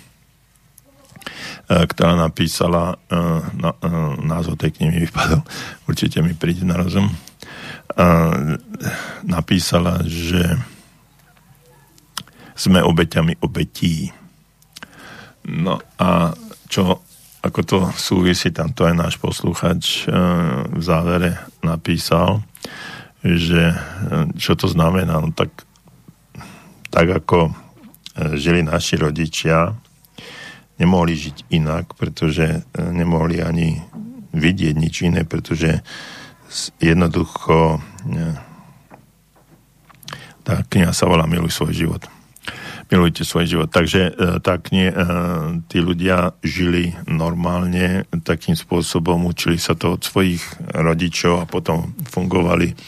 ktorá 1.67 2.15
napísala 2.15 2.95
uh, 2.95 3.43
na, 3.55 3.75
uh, 3.75 4.15
názov 4.23 4.59
tej 4.59 4.79
knihy 4.79 4.91
mi 4.91 4.99
vypadol. 5.11 5.43
Určite 5.91 6.23
mi 6.23 6.33
príde 6.33 6.63
na 6.63 6.79
rozum. 6.79 7.11
Napísala, 9.25 10.03
že 10.05 10.59
sme 12.59 12.83
obeťami 12.83 13.41
obetí. 13.41 14.11
No 15.47 15.79
a 15.97 16.35
čo 16.67 17.01
ako 17.47 17.61
to 17.63 17.79
súvisí, 17.95 18.51
tam 18.51 18.75
to 18.75 18.91
aj 18.91 18.95
náš 18.99 19.15
posluchač 19.23 20.03
v 20.67 20.83
závere 20.83 21.39
napísal, 21.63 22.43
že 23.23 23.71
čo 24.35 24.59
to 24.59 24.67
znamená, 24.67 25.23
no 25.23 25.31
tak, 25.31 25.55
tak 26.91 27.07
ako 27.07 27.55
žili 28.35 28.67
naši 28.67 28.99
rodičia, 28.99 29.79
nemohli 30.77 31.15
žiť 31.17 31.37
inak, 31.53 31.97
pretože 31.97 32.65
nemohli 32.77 33.41
ani 33.41 33.81
vidieť 34.37 34.75
nič 34.77 34.95
iné, 35.09 35.25
pretože 35.25 35.81
jednoducho 36.79 37.81
tá 40.47 40.63
kniha 40.69 40.93
sa 40.95 41.11
volá 41.11 41.27
Miluj 41.27 41.51
svoj 41.51 41.73
život 41.75 42.07
milujte 42.91 43.27
svoj 43.27 43.47
život. 43.47 43.69
Takže 43.71 44.01
e, 44.11 44.13
tak 44.43 44.71
nie, 44.71 44.91
e, 44.91 44.97
tí 45.67 45.83
ľudia 45.83 46.39
žili 46.43 46.95
normálne 47.11 48.07
takým 48.23 48.55
spôsobom, 48.55 49.27
učili 49.27 49.59
sa 49.59 49.75
to 49.75 49.99
od 49.99 50.03
svojich 50.07 50.43
rodičov 50.71 51.43
a 51.43 51.51
potom 51.51 51.95
fungovali, 52.07 52.79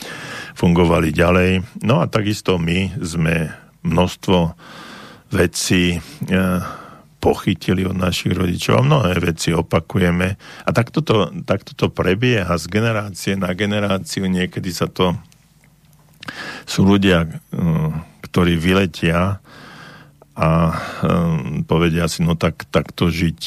fungovali 0.54 1.08
ďalej. 1.10 1.82
No 1.82 1.98
a 2.02 2.06
takisto 2.06 2.62
my 2.62 2.94
sme 3.02 3.50
množstvo 3.82 4.54
vecí 5.34 5.98
e, 5.98 6.00
pochytili 7.18 7.82
od 7.82 7.98
našich 7.98 8.30
rodičov 8.30 8.78
a 8.78 8.86
mnohé 8.86 9.18
veci 9.18 9.50
opakujeme. 9.50 10.38
A 10.38 10.70
takto 10.70 11.02
to, 11.02 11.34
takto 11.42 11.74
to 11.74 11.90
prebieha 11.90 12.54
z 12.54 12.66
generácie 12.70 13.34
na 13.34 13.50
generáciu. 13.58 14.30
Niekedy 14.30 14.70
sa 14.70 14.86
to 14.86 15.18
sú 16.68 16.86
ľudia, 16.86 17.26
ktorí 18.22 18.54
vyletia 18.60 19.42
a 20.38 20.50
um, 21.02 21.66
povedia 21.66 22.06
si, 22.06 22.22
no 22.22 22.38
tak, 22.38 22.68
tak 22.70 22.94
to 22.94 23.10
žiť, 23.10 23.40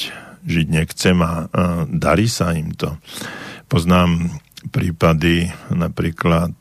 žiť 0.43 0.67
nechcem 0.67 1.15
a 1.23 1.47
uh, 1.47 1.87
darí 1.87 2.27
sa 2.27 2.51
im 2.51 2.75
to. 2.75 2.99
Poznám 3.71 4.35
prípady 4.67 5.47
napríklad 5.71 6.53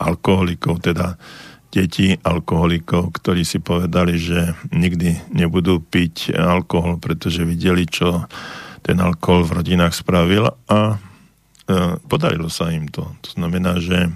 alkoholikov, 0.00 0.82
teda 0.82 1.14
detí 1.72 2.20
alkoholikov, 2.20 3.16
ktorí 3.16 3.48
si 3.48 3.58
povedali, 3.58 4.20
že 4.20 4.52
nikdy 4.70 5.32
nebudú 5.32 5.80
piť 5.80 6.36
alkohol, 6.36 7.00
pretože 7.00 7.48
videli, 7.48 7.88
čo 7.88 8.28
ten 8.84 9.00
alkohol 9.00 9.48
v 9.48 9.64
rodinách 9.64 9.96
spravil 9.96 10.52
a 10.68 10.80
uh, 10.94 11.96
podarilo 12.06 12.52
sa 12.52 12.68
im 12.68 12.92
to. 12.92 13.08
To 13.24 13.28
znamená, 13.32 13.80
že 13.80 14.12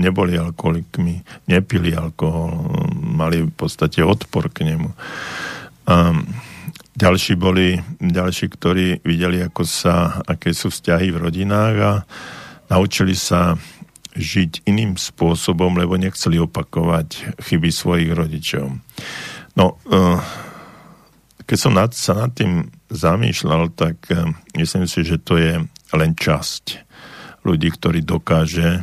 neboli 0.00 0.32
alkoholikmi, 0.40 1.44
nepili 1.44 1.92
alkohol, 1.92 2.72
mali 2.96 3.44
v 3.44 3.52
podstate 3.52 4.00
odpor 4.00 4.48
k 4.48 4.64
nemu. 4.64 4.88
A 5.92 6.16
ďalší 6.96 7.36
boli, 7.36 7.76
ďalší, 8.00 8.48
ktorí 8.48 9.04
videli, 9.04 9.44
ako 9.44 9.62
sa, 9.68 10.24
aké 10.24 10.56
sú 10.56 10.72
vzťahy 10.72 11.12
v 11.12 11.20
rodinách 11.20 11.76
a 11.84 11.92
naučili 12.72 13.12
sa 13.12 13.52
žiť 14.12 14.68
iným 14.68 15.00
spôsobom, 15.00 15.72
lebo 15.76 15.96
nechceli 15.96 16.36
opakovať 16.36 17.40
chyby 17.40 17.70
svojich 17.72 18.12
rodičov. 18.12 18.76
No, 19.56 19.80
e, 19.88 19.96
keď 21.44 21.58
som 21.58 21.72
nad, 21.72 21.92
sa 21.96 22.16
nad 22.16 22.32
tým 22.32 22.68
zamýšľal, 22.92 23.72
tak 23.72 24.08
e, 24.12 24.32
myslím 24.56 24.84
si, 24.88 25.04
že 25.04 25.20
to 25.20 25.40
je 25.40 25.64
len 25.92 26.12
časť 26.16 26.88
ľudí, 27.42 27.72
ktorí 27.72 28.04
dokáže 28.04 28.68
e, 28.68 28.80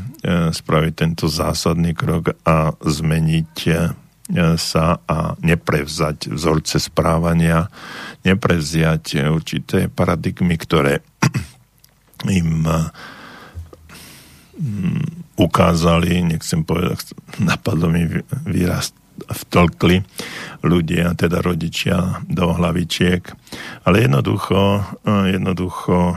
spraviť 0.49 0.93
tento 0.97 1.25
zásadný 1.30 1.93
krok 1.93 2.34
a 2.45 2.73
zmeniť 2.77 3.55
sa 4.61 5.01
a 5.09 5.34
neprevzať 5.41 6.30
vzorce 6.30 6.77
správania, 6.77 7.65
neprevziať 8.21 9.25
určité 9.25 9.89
paradigmy, 9.89 10.53
ktoré 10.53 11.01
im 12.30 12.61
ukázali, 15.39 16.20
nechcem 16.24 16.68
povedať, 16.68 17.16
napadlo 17.39 17.88
mi 17.88 18.03
výraz 18.43 18.91
vtlkli 19.20 20.03
ľudia, 20.64 21.16
teda 21.16 21.43
rodičia 21.43 22.24
do 22.28 22.55
hlavičiek, 22.55 23.24
ale 23.84 24.07
jednoducho, 24.07 24.84
jednoducho 25.07 26.16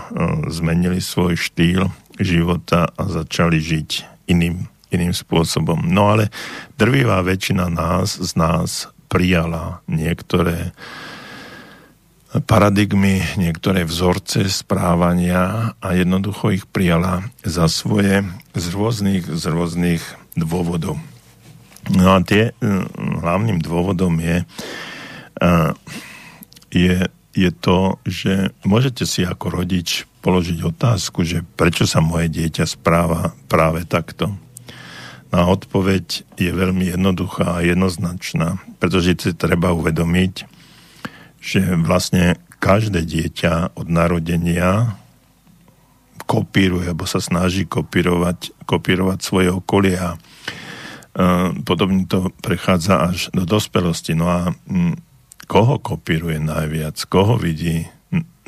zmenili 0.51 1.03
svoj 1.03 1.35
štýl, 1.39 1.91
života 2.19 2.91
a 2.95 3.03
začali 3.09 3.59
žiť 3.59 3.91
iným, 4.31 4.71
iným 4.95 5.15
spôsobom. 5.15 5.83
No 5.91 6.15
ale 6.15 6.31
drvivá 6.79 7.23
väčšina 7.27 7.67
nás, 7.73 8.19
z 8.19 8.33
nás 8.39 8.91
prijala 9.11 9.83
niektoré 9.91 10.73
paradigmy, 12.41 13.21
niektoré 13.37 13.85
vzorce 13.85 14.49
správania 14.49 15.77
a 15.77 15.89
jednoducho 15.93 16.57
ich 16.57 16.65
prijala 16.65 17.29
za 17.45 17.69
svoje 17.69 18.25
z 18.57 18.67
rôznych, 18.73 19.29
z 19.29 19.45
rôznych 19.53 20.01
dôvodov. 20.33 20.97
No 21.93 22.17
a 22.17 22.25
tie 22.25 22.57
hlavným 22.97 23.61
dôvodom 23.61 24.17
je, 24.23 24.49
je, 26.73 26.97
je 27.37 27.51
to, 27.53 28.01
že 28.09 28.55
môžete 28.65 29.05
si 29.05 29.29
ako 29.29 29.61
rodič 29.61 30.09
položiť 30.23 30.63
otázku, 30.63 31.27
že 31.27 31.43
prečo 31.59 31.85
sa 31.85 32.01
moje 32.01 32.31
dieťa 32.31 32.65
správa 32.65 33.35
práve 33.51 33.85
takto. 33.85 34.33
No 35.35 35.37
a 35.37 35.45
odpoveď 35.51 36.25
je 36.39 36.51
veľmi 36.55 36.93
jednoduchá 36.93 37.61
a 37.61 37.65
jednoznačná, 37.65 38.63
pretože 38.79 39.17
si 39.19 39.33
treba 39.35 39.75
uvedomiť, 39.75 40.52
že 41.43 41.75
vlastne 41.83 42.39
každé 42.63 43.03
dieťa 43.03 43.75
od 43.75 43.91
narodenia 43.91 44.95
kopíruje, 46.31 46.87
alebo 46.87 47.05
sa 47.05 47.19
snaží 47.19 47.67
kopírovať, 47.67 48.55
kopírovať 48.65 49.19
svoje 49.21 49.51
okolie 49.51 49.99
a 49.99 50.15
podobne 51.67 52.09
to 52.09 52.33
prechádza 52.41 53.13
až 53.13 53.19
do 53.35 53.45
dospelosti. 53.45 54.17
No 54.17 54.31
a 54.31 54.41
koho 55.51 55.77
kopíruje 55.83 56.41
najviac? 56.41 56.97
Koho 57.11 57.37
vidí 57.37 57.85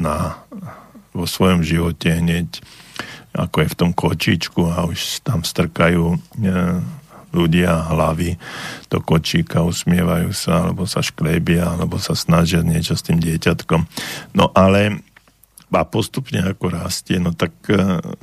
na 0.01 0.40
vo 1.12 1.28
svojom 1.28 1.61
živote 1.61 2.14
hneď 2.14 2.62
ako 3.34 3.66
je 3.66 3.68
v 3.68 3.78
tom 3.78 3.90
kočičku 3.90 4.62
a 4.70 4.86
už 4.86 5.26
tam 5.26 5.42
strkajú 5.42 6.14
e, 6.14 6.18
ľudia 7.35 7.91
hlavy 7.91 8.39
do 8.89 9.03
kočíka, 9.03 9.66
usmievajú 9.66 10.30
sa, 10.30 10.70
alebo 10.70 10.87
sa 10.87 11.03
šklebia, 11.03 11.74
alebo 11.76 11.99
sa 11.99 12.14
snažia 12.14 12.62
niečo 12.62 12.95
s 12.95 13.03
tým 13.03 13.18
dieťatkom. 13.18 13.85
No 14.39 14.55
ale 14.55 15.03
a 15.74 15.82
postupne 15.82 16.39
ako 16.39 16.70
rastie, 16.70 17.18
no 17.18 17.35
tak 17.35 17.51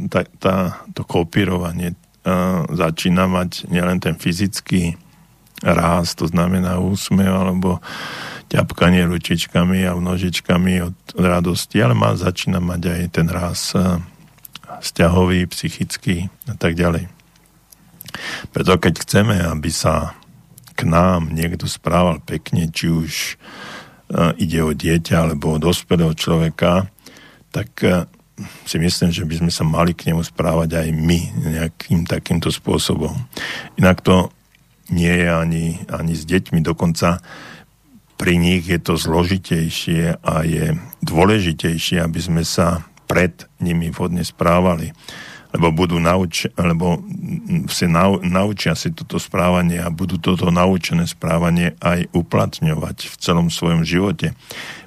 tá, 0.08 0.22
tá, 0.40 0.56
to 0.96 1.04
kopírovanie 1.04 1.92
uh, 2.24 2.64
začína 2.72 3.28
mať 3.28 3.68
nielen 3.68 4.00
ten 4.00 4.16
fyzický 4.16 4.96
ráz, 5.60 6.16
to 6.16 6.32
znamená 6.32 6.80
úsmev 6.80 7.28
alebo 7.28 7.84
ťapkanie 8.48 9.04
ručičkami 9.04 9.84
a 9.84 10.00
nožičkami 10.00 10.74
od 10.80 10.96
radosti, 11.20 11.84
ale 11.84 11.92
má, 11.92 12.16
začína 12.16 12.64
mať 12.64 12.82
aj 12.88 13.02
ten 13.12 13.28
ráz 13.28 13.76
uh, 13.76 14.00
vzťahový, 14.80 15.46
psychický 15.52 16.32
a 16.48 16.56
tak 16.56 16.80
ďalej. 16.80 17.21
Preto 18.52 18.78
keď 18.78 18.94
chceme, 19.02 19.36
aby 19.40 19.70
sa 19.72 20.16
k 20.76 20.88
nám 20.88 21.30
niekto 21.30 21.70
správal 21.70 22.24
pekne, 22.24 22.72
či 22.72 22.90
už 22.90 23.12
uh, 24.12 24.34
ide 24.40 24.64
o 24.66 24.72
dieťa 24.74 25.30
alebo 25.30 25.56
o 25.56 25.62
dospelého 25.62 26.16
človeka, 26.16 26.90
tak 27.52 27.70
uh, 27.84 28.08
si 28.66 28.82
myslím, 28.82 29.14
že 29.14 29.28
by 29.28 29.36
sme 29.46 29.52
sa 29.54 29.62
mali 29.62 29.94
k 29.94 30.10
nemu 30.10 30.26
správať 30.26 30.82
aj 30.82 30.88
my 30.96 31.20
nejakým 31.54 32.10
takýmto 32.10 32.50
spôsobom. 32.50 33.14
Inak 33.78 34.02
to 34.02 34.34
nie 34.90 35.12
je 35.12 35.28
ani, 35.30 35.66
ani 35.88 36.14
s 36.18 36.26
deťmi, 36.26 36.60
dokonca 36.66 37.22
pri 38.18 38.38
nich 38.38 38.70
je 38.70 38.78
to 38.78 38.98
zložitejšie 39.02 40.22
a 40.22 40.34
je 40.46 40.78
dôležitejšie, 41.02 41.98
aby 42.02 42.20
sme 42.22 42.44
sa 42.46 42.86
pred 43.10 43.50
nimi 43.58 43.90
vhodne 43.90 44.22
správali 44.22 44.94
lebo 45.52 45.72
budú 45.72 46.00
nauč- 46.00 46.52
lebo 46.56 47.04
si 47.68 47.86
nau- 47.88 48.24
naučia 48.24 48.76
si 48.76 48.92
toto 48.92 49.20
správanie 49.20 49.84
a 49.84 49.92
budú 49.92 50.16
toto 50.18 50.48
naučené 50.52 51.08
správanie 51.08 51.76
aj 51.84 52.08
uplatňovať 52.16 52.98
v 53.12 53.16
celom 53.20 53.48
svojom 53.52 53.84
živote. 53.84 54.32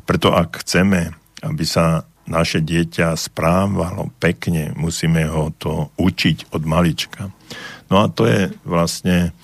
Preto 0.09 0.33
ak 0.33 0.65
chceme, 0.65 1.13
aby 1.45 1.65
sa 1.65 2.09
naše 2.25 2.65
dieťa 2.65 3.13
správalo 3.21 4.09
pekne, 4.17 4.73
musíme 4.81 5.29
ho 5.29 5.53
to 5.61 5.93
učiť 6.01 6.57
od 6.57 6.63
malička. 6.65 7.29
No 7.93 8.01
a 8.01 8.09
to 8.09 8.25
je 8.25 8.49
vlastne 8.65 9.37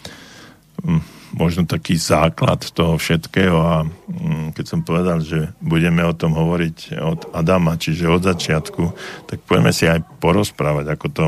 hm, 0.80 1.19
možno 1.34 1.62
taký 1.66 1.94
základ 1.94 2.62
toho 2.74 2.98
všetkého 2.98 3.58
a 3.58 3.76
mm, 3.86 4.54
keď 4.54 4.64
som 4.66 4.80
povedal, 4.82 5.22
že 5.22 5.54
budeme 5.62 6.02
o 6.02 6.14
tom 6.16 6.34
hovoriť 6.34 6.98
od 6.98 7.20
Adama, 7.30 7.78
čiže 7.78 8.10
od 8.10 8.22
začiatku, 8.26 8.82
tak 9.30 9.38
poďme 9.46 9.70
si 9.70 9.86
aj 9.86 10.02
porozprávať, 10.18 10.86
ako 10.90 11.06
to 11.10 11.24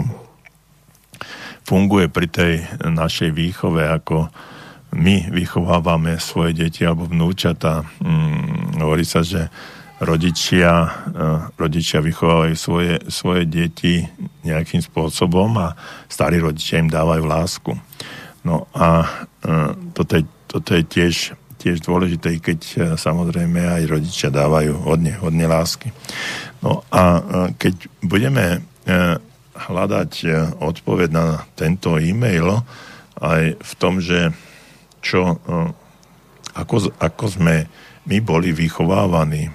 funguje 1.63 2.11
pri 2.11 2.27
tej 2.27 2.55
našej 2.83 3.31
výchove, 3.31 3.87
ako 3.87 4.27
my 4.93 5.33
vychovávame 5.33 6.21
svoje 6.21 6.53
deti 6.53 6.85
alebo 6.85 7.09
vnúčata. 7.09 7.87
Mm, 8.03 8.83
hovorí 8.83 9.07
sa, 9.07 9.25
že 9.25 9.49
rodičia, 10.03 10.73
e, 10.83 11.25
rodičia 11.57 12.03
vychovávajú 12.03 12.55
svoje, 12.59 12.95
svoje 13.09 13.47
deti 13.47 14.03
nejakým 14.43 14.83
spôsobom 14.83 15.49
a 15.63 15.79
starí 16.11 16.43
rodičia 16.43 16.83
im 16.83 16.91
dávajú 16.91 17.25
lásku. 17.25 17.73
No 18.43 18.67
a 18.75 19.07
toto 19.93 20.12
je, 20.14 20.24
toto 20.47 20.70
je 20.74 20.82
tiež, 20.86 21.34
tiež 21.59 21.82
dôležité, 21.82 22.38
keď 22.38 22.61
e, 22.62 22.76
samozrejme 22.95 23.59
aj 23.59 23.82
rodičia 23.90 24.30
dávajú 24.30 24.86
hodne, 24.86 25.18
hodne 25.18 25.47
lásky. 25.51 25.90
No 26.62 26.86
a 26.95 27.03
e, 27.03 27.22
keď 27.59 27.74
budeme 28.03 28.66
hľadať 29.55 30.12
odpoveď 30.59 31.09
na 31.14 31.47
tento 31.55 32.03
e-mail 32.03 32.66
aj 33.22 33.55
v 33.62 33.72
tom, 33.78 34.03
že 34.03 34.34
čo, 34.99 35.38
ako, 36.51 36.90
ako 36.99 37.24
sme 37.30 37.70
my 38.11 38.18
boli 38.26 38.51
vychovávaní, 38.51 39.47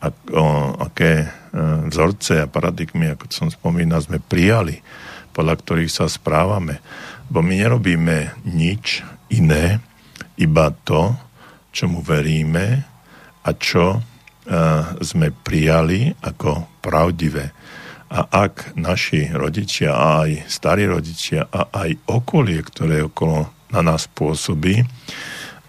ako, 0.00 0.80
aké 0.80 1.28
vzorce 1.92 2.40
a 2.40 2.50
paradigmy, 2.50 3.12
ako 3.12 3.28
som 3.28 3.48
spomínal, 3.52 4.00
sme 4.00 4.16
prijali, 4.16 4.80
podľa 5.36 5.54
ktorých 5.60 5.92
sa 5.92 6.08
správame, 6.08 6.80
Bo 7.28 7.44
my 7.44 7.60
nerobíme 7.60 8.40
nič 8.48 9.04
iné, 9.28 9.84
iba 10.40 10.72
to, 10.88 11.12
čomu 11.68 12.00
veríme 12.00 12.80
a 13.44 13.50
čo 13.52 14.00
uh, 14.00 14.02
sme 15.04 15.28
prijali 15.30 16.08
ako 16.24 16.80
pravdivé. 16.80 17.52
A 18.08 18.48
ak 18.48 18.72
naši 18.80 19.28
rodičia, 19.28 19.92
a 19.92 20.24
aj 20.24 20.48
starí 20.48 20.88
rodičia, 20.88 21.44
a 21.52 21.68
aj 21.68 22.08
okolie, 22.08 22.64
ktoré 22.64 23.04
okolo 23.04 23.52
na 23.76 23.84
nás 23.84 24.08
pôsobí, 24.08 24.80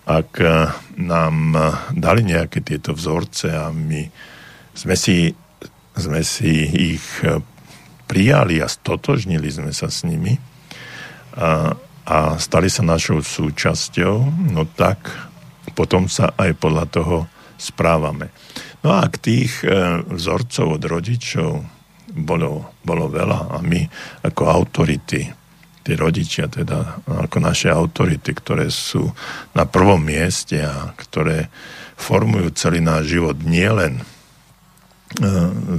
ak 0.08 0.32
uh, 0.40 0.72
nám 0.96 1.36
uh, 1.60 1.64
dali 1.92 2.24
nejaké 2.24 2.64
tieto 2.64 2.96
vzorce 2.96 3.52
a 3.52 3.68
my 3.76 4.08
sme 4.72 4.96
si, 4.96 5.36
sme 6.00 6.24
si 6.24 6.96
ich 6.96 7.04
prijali 8.08 8.64
a 8.64 8.72
stotožnili 8.72 9.52
sme 9.52 9.76
sa 9.76 9.92
s 9.92 10.08
nimi, 10.08 10.40
a, 11.40 11.72
a 12.04 12.18
stali 12.36 12.68
sa 12.68 12.84
našou 12.84 13.24
súčasťou, 13.24 14.16
no 14.52 14.68
tak 14.76 15.08
potom 15.72 16.12
sa 16.12 16.36
aj 16.36 16.52
podľa 16.60 16.86
toho 16.92 17.18
správame. 17.56 18.36
No 18.84 18.96
a 18.96 19.08
ak 19.08 19.20
tých 19.20 19.64
e, 19.64 20.04
vzorcov 20.08 20.80
od 20.80 20.84
rodičov 20.84 21.52
bolo, 22.16 22.80
bolo 22.84 23.12
veľa 23.12 23.56
a 23.56 23.58
my 23.60 23.84
ako 24.24 24.44
autority, 24.48 25.28
tí 25.84 25.92
rodičia 25.96 26.48
teda 26.48 27.04
ako 27.28 27.38
naše 27.40 27.68
autority, 27.72 28.32
ktoré 28.36 28.72
sú 28.72 29.08
na 29.56 29.68
prvom 29.68 30.00
mieste 30.00 30.64
a 30.64 30.92
ktoré 30.96 31.52
formujú 32.00 32.56
celý 32.56 32.80
náš 32.80 33.12
život 33.20 33.36
nielen 33.44 34.00
e, 34.00 34.04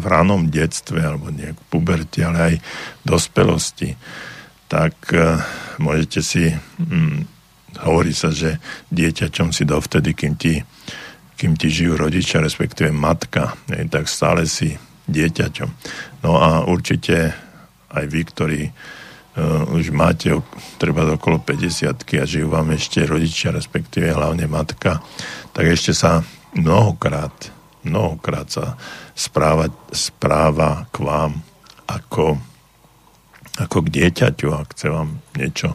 v 0.00 0.04
ranom 0.04 0.52
detstve 0.52 1.00
alebo 1.00 1.32
nejak 1.32 1.56
puberte, 1.72 2.20
ale 2.20 2.38
aj 2.38 2.54
dospelosti, 3.00 3.96
tak 4.70 4.94
uh, 5.10 5.42
môžete 5.82 6.22
si, 6.22 6.46
hm, 6.78 7.26
hovorí 7.82 8.14
sa, 8.14 8.30
že 8.30 8.62
dieťaťom 8.94 9.50
si 9.50 9.66
dovtedy, 9.66 10.14
kým 10.14 10.38
ti, 10.38 10.62
kým 11.34 11.58
ti 11.58 11.74
žijú 11.74 11.98
rodičia, 11.98 12.38
respektíve 12.38 12.94
matka, 12.94 13.58
ne, 13.66 13.90
tak 13.90 14.06
stále 14.06 14.46
si 14.46 14.78
dieťaťom. 15.10 15.70
No 16.22 16.38
a 16.38 16.62
určite 16.70 17.34
aj 17.90 18.04
vy, 18.06 18.20
ktorí 18.22 18.62
uh, 18.70 19.66
už 19.74 19.90
máte 19.90 20.30
treba 20.78 21.02
okolo 21.02 21.42
50 21.42 21.90
a 22.22 22.24
žijú 22.30 22.46
vám 22.46 22.70
ešte 22.70 23.02
rodičia, 23.02 23.50
respektíve 23.50 24.14
hlavne 24.14 24.46
matka, 24.46 25.02
tak 25.50 25.66
ešte 25.66 25.90
sa 25.90 26.22
mnohokrát, 26.54 27.34
mnohokrát 27.82 28.46
sa 28.46 28.78
správa, 29.18 29.66
správa 29.90 30.86
k 30.94 31.02
vám 31.02 31.42
ako 31.90 32.49
ako 33.58 33.88
k 33.88 33.92
dieťaťu 33.98 34.48
a 34.54 34.62
chce 34.68 34.86
vám 34.92 35.18
niečo 35.34 35.74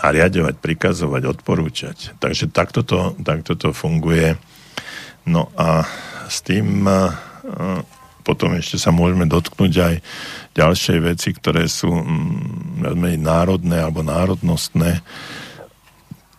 nariadovať, 0.00 0.54
prikazovať, 0.60 1.22
odporúčať. 1.28 1.96
Takže 2.20 2.48
takto 2.52 2.80
to, 2.84 3.12
takto 3.20 3.52
to 3.56 3.76
funguje. 3.76 4.36
No 5.28 5.52
a 5.56 5.84
s 6.28 6.40
tým 6.40 6.88
potom 8.24 8.56
ešte 8.56 8.80
sa 8.80 8.92
môžeme 8.92 9.28
dotknúť 9.28 9.72
aj 9.80 9.94
ďalšej 10.56 10.98
veci, 11.04 11.28
ktoré 11.34 11.66
sú 11.68 11.90
mm, 11.90 12.84
veľmi 12.84 13.20
národné 13.20 13.80
alebo 13.80 14.04
národnostné, 14.04 15.00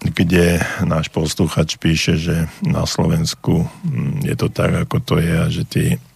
kde 0.02 0.62
náš 0.86 1.14
posluchač 1.14 1.78
píše, 1.78 2.18
že 2.18 2.50
na 2.66 2.86
Slovensku 2.86 3.66
mm, 3.66 4.26
je 4.26 4.36
to 4.38 4.48
tak, 4.50 4.88
ako 4.88 4.98
to 5.02 5.16
je 5.22 5.34
a 5.36 5.46
že 5.50 5.64
tí 5.68 5.86
E, 5.98 6.11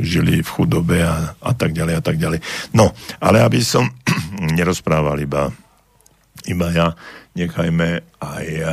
žili 0.00 0.40
v 0.40 0.48
chudobe 0.48 1.04
a, 1.04 1.34
a 1.36 1.52
tak 1.52 1.76
ďalej 1.76 1.94
a 1.98 2.02
tak 2.02 2.16
ďalej. 2.16 2.40
No, 2.76 2.92
ale 3.20 3.44
aby 3.44 3.60
som 3.60 3.88
nerozprával 4.58 5.20
iba, 5.20 5.52
iba 6.48 6.66
ja, 6.72 6.96
nechajme 7.36 8.02
aj 8.18 8.46
e, 8.46 8.64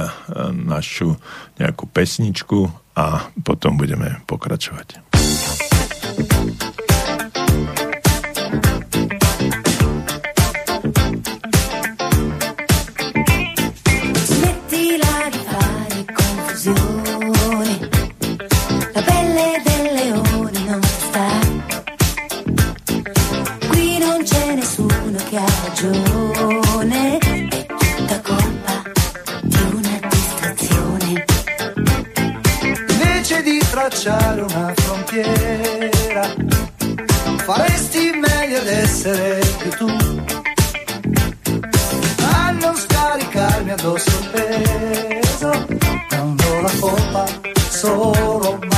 našu 0.51 1.13
nejakú 1.61 1.85
pesničku 1.87 2.65
a 2.97 3.29
potom 3.45 3.77
budeme 3.77 4.17
pokračovať. 4.25 5.07
Tracciare 33.88 34.41
una 34.41 34.73
frontiera, 34.75 36.33
faresti 37.38 38.11
meglio 38.19 38.59
ad 38.59 38.67
essere 38.67 39.39
più 39.59 39.69
tu. 39.71 39.85
Ma 42.19 42.53
tutto 43.77 43.97
sospeso, 43.97 45.67
non 46.11 46.35
do 46.35 46.61
la 46.61 46.71
colpa, 46.79 47.25
solo 47.69 48.59
malinteso. 48.59 48.76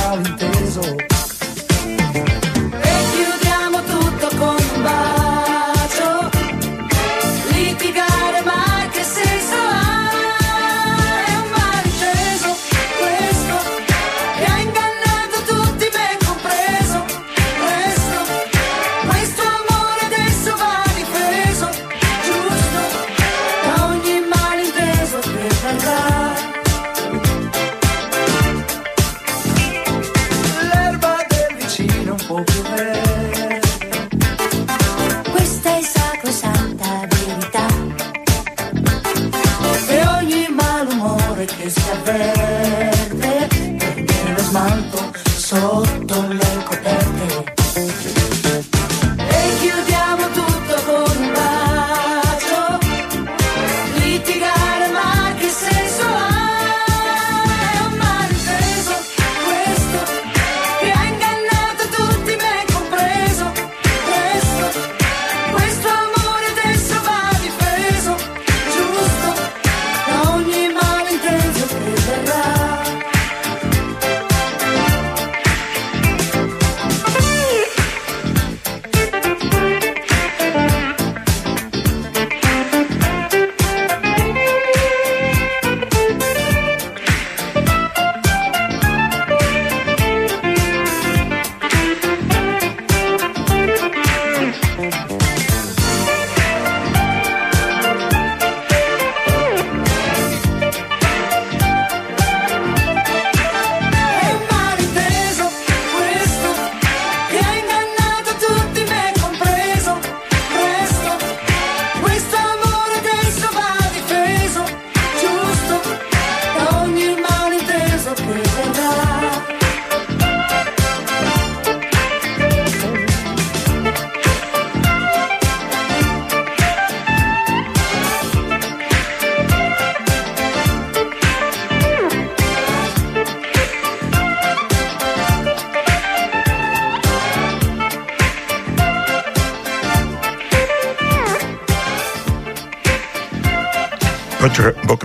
won't 32.30 32.48
you? 32.54 33.09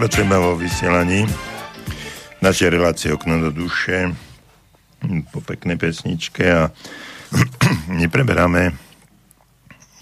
Pokračujeme 0.06 0.38
vo 0.38 0.54
vysielaní 0.54 1.26
našej 2.38 2.70
relácie 2.78 3.10
Okno 3.10 3.42
do 3.42 3.50
duše 3.50 4.14
po 5.34 5.42
peknej 5.42 5.82
pesničke 5.82 6.46
a 6.46 6.70
nepreberáme 8.06 8.78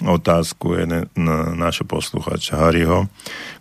otázku 0.04 0.76
jeden, 0.76 1.08
nášho 1.56 1.88
posluchača 1.88 2.60
Harryho, 2.60 3.08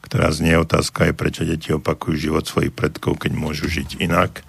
ktorá 0.03 0.35
znie 0.35 0.59
otázka 0.59 1.07
je, 1.07 1.13
prečo 1.15 1.47
deti 1.47 1.71
opakujú 1.71 2.19
život 2.19 2.43
svojich 2.43 2.75
predkov, 2.75 3.23
keď 3.23 3.39
môžu 3.39 3.71
žiť 3.71 4.03
inak. 4.03 4.43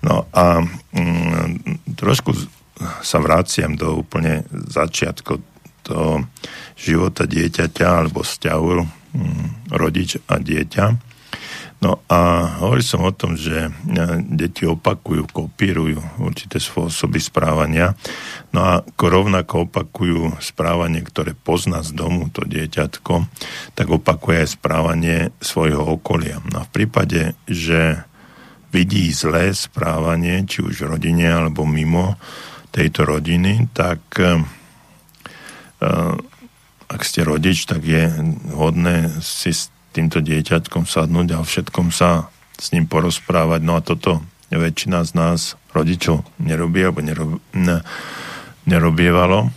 No 0.00 0.24
a 0.32 0.64
mm, 0.64 1.84
trošku 2.00 2.32
sa 3.04 3.20
vraciam 3.20 3.76
do 3.76 3.92
úplne 3.92 4.48
začiatku 4.72 5.44
toho 5.84 6.24
života 6.80 7.28
dieťaťa 7.28 8.08
alebo 8.08 8.24
vzťahu 8.24 8.68
mm, 8.80 9.76
rodič 9.76 10.16
a 10.32 10.40
dieťa. 10.40 11.05
No 11.86 12.02
a 12.10 12.50
hovoril 12.66 12.82
som 12.82 13.06
o 13.06 13.14
tom, 13.14 13.38
že 13.38 13.70
e, 13.70 13.70
deti 14.26 14.66
opakujú, 14.66 15.30
kopírujú 15.30 16.02
určité 16.18 16.58
spôsoby 16.58 17.22
správania. 17.22 17.94
No 18.50 18.58
a 18.66 18.82
ako 18.82 19.06
rovnako 19.06 19.70
opakujú 19.70 20.34
správanie, 20.42 21.06
ktoré 21.06 21.38
pozná 21.38 21.86
z 21.86 21.94
domu 21.94 22.26
to 22.34 22.42
dieťatko, 22.42 23.30
tak 23.78 23.86
opakuje 23.86 24.42
aj 24.42 24.58
správanie 24.58 25.30
svojho 25.38 25.78
okolia. 25.94 26.42
No 26.50 26.66
a 26.66 26.66
v 26.66 26.74
prípade, 26.74 27.38
že 27.46 28.02
vidí 28.74 29.06
zlé 29.14 29.54
správanie, 29.54 30.42
či 30.42 30.66
už 30.66 30.82
v 30.82 30.98
rodine 30.98 31.30
alebo 31.30 31.62
mimo 31.62 32.18
tejto 32.74 33.06
rodiny, 33.06 33.70
tak 33.70 34.02
uh, 34.18 34.42
ak 36.90 37.00
ste 37.06 37.22
rodič, 37.22 37.62
tak 37.62 37.86
je 37.86 38.10
hodné 38.50 39.22
si 39.22 39.54
týmto 39.96 40.20
dieťatkom 40.20 40.84
sadnúť 40.84 41.32
a 41.32 41.40
o 41.40 41.48
všetkom 41.48 41.88
sa 41.88 42.28
s 42.60 42.76
ním 42.76 42.84
porozprávať. 42.84 43.60
No 43.64 43.80
a 43.80 43.84
toto 43.84 44.20
väčšina 44.52 45.00
z 45.08 45.12
nás 45.16 45.40
rodičov 45.72 46.24
nerobí 46.36 46.84
alebo 46.84 47.00
nerob, 47.00 47.40
ne, 47.56 47.80
nerobievalo. 48.68 49.48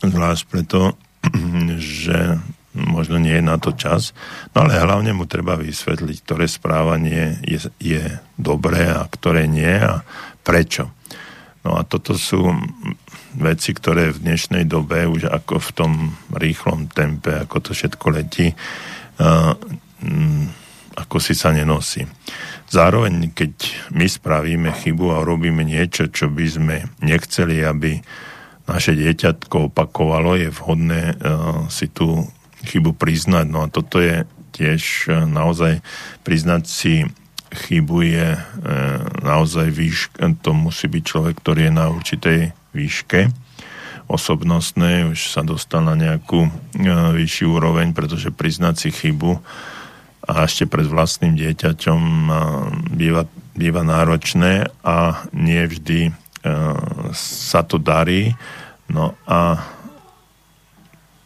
Zvlášť 0.00 0.42
preto, 0.46 0.94
že 1.82 2.38
možno 2.72 3.18
nie 3.18 3.34
je 3.34 3.44
na 3.44 3.58
to 3.58 3.74
čas. 3.74 4.14
No 4.54 4.64
ale 4.64 4.78
hlavne 4.78 5.10
mu 5.10 5.26
treba 5.26 5.58
vysvetliť, 5.58 6.16
ktoré 6.22 6.46
správanie 6.46 7.42
je, 7.42 7.66
je 7.82 8.02
dobré 8.38 8.86
a 8.86 9.04
ktoré 9.10 9.50
nie 9.50 9.74
a 9.74 10.06
prečo. 10.46 10.94
No 11.60 11.76
a 11.76 11.84
toto 11.84 12.16
sú 12.16 12.56
veci, 13.36 13.76
ktoré 13.76 14.10
v 14.10 14.22
dnešnej 14.24 14.64
dobe 14.64 15.04
už 15.04 15.28
ako 15.28 15.60
v 15.60 15.70
tom 15.76 15.92
rýchlom 16.32 16.88
tempe, 16.88 17.36
ako 17.44 17.70
to 17.70 17.70
všetko 17.76 18.06
letí, 18.16 18.56
ako 20.96 21.16
si 21.20 21.36
sa 21.36 21.52
nenosí. 21.52 22.04
Zároveň, 22.70 23.34
keď 23.34 23.52
my 23.90 24.06
spravíme 24.06 24.70
chybu 24.70 25.16
a 25.16 25.26
robíme 25.26 25.66
niečo, 25.66 26.06
čo 26.06 26.30
by 26.30 26.46
sme 26.46 26.76
nechceli, 27.02 27.66
aby 27.66 27.98
naše 28.70 28.94
dieťatko 28.94 29.74
opakovalo, 29.74 30.38
je 30.38 30.54
vhodné 30.54 31.18
uh, 31.18 31.66
si 31.66 31.90
tú 31.90 32.30
chybu 32.70 32.94
priznať. 32.94 33.46
No 33.50 33.66
a 33.66 33.72
toto 33.72 33.98
je 33.98 34.22
tiež 34.54 35.10
uh, 35.10 35.26
naozaj 35.26 35.82
priznať 36.22 36.62
si 36.70 36.94
chybu 37.50 37.98
je 38.06 38.28
uh, 38.38 38.42
naozaj 39.26 39.74
výška, 39.74 40.30
to 40.38 40.54
musí 40.54 40.86
byť 40.86 41.02
človek, 41.02 41.34
ktorý 41.42 41.60
je 41.66 41.72
na 41.74 41.90
určitej 41.90 42.40
výške 42.70 43.49
osobnostné, 44.10 45.06
už 45.14 45.30
sa 45.30 45.46
dostal 45.46 45.86
na 45.86 45.94
nejakú 45.94 46.50
e, 46.50 46.50
vyššiu 47.14 47.46
úroveň, 47.46 47.94
pretože 47.94 48.34
priznať 48.34 48.74
si 48.74 48.88
chybu 48.90 49.38
a 50.26 50.32
ešte 50.44 50.66
pred 50.66 50.90
vlastným 50.90 51.38
dieťaťom 51.38 52.02
e, 52.02 52.32
býva, 52.90 53.30
býva 53.54 53.86
náročné 53.86 54.66
a 54.82 55.22
nie 55.30 55.62
vždy 55.62 56.10
e, 56.10 56.12
sa 57.14 57.62
to 57.62 57.78
darí. 57.78 58.34
No 58.90 59.14
a 59.30 59.62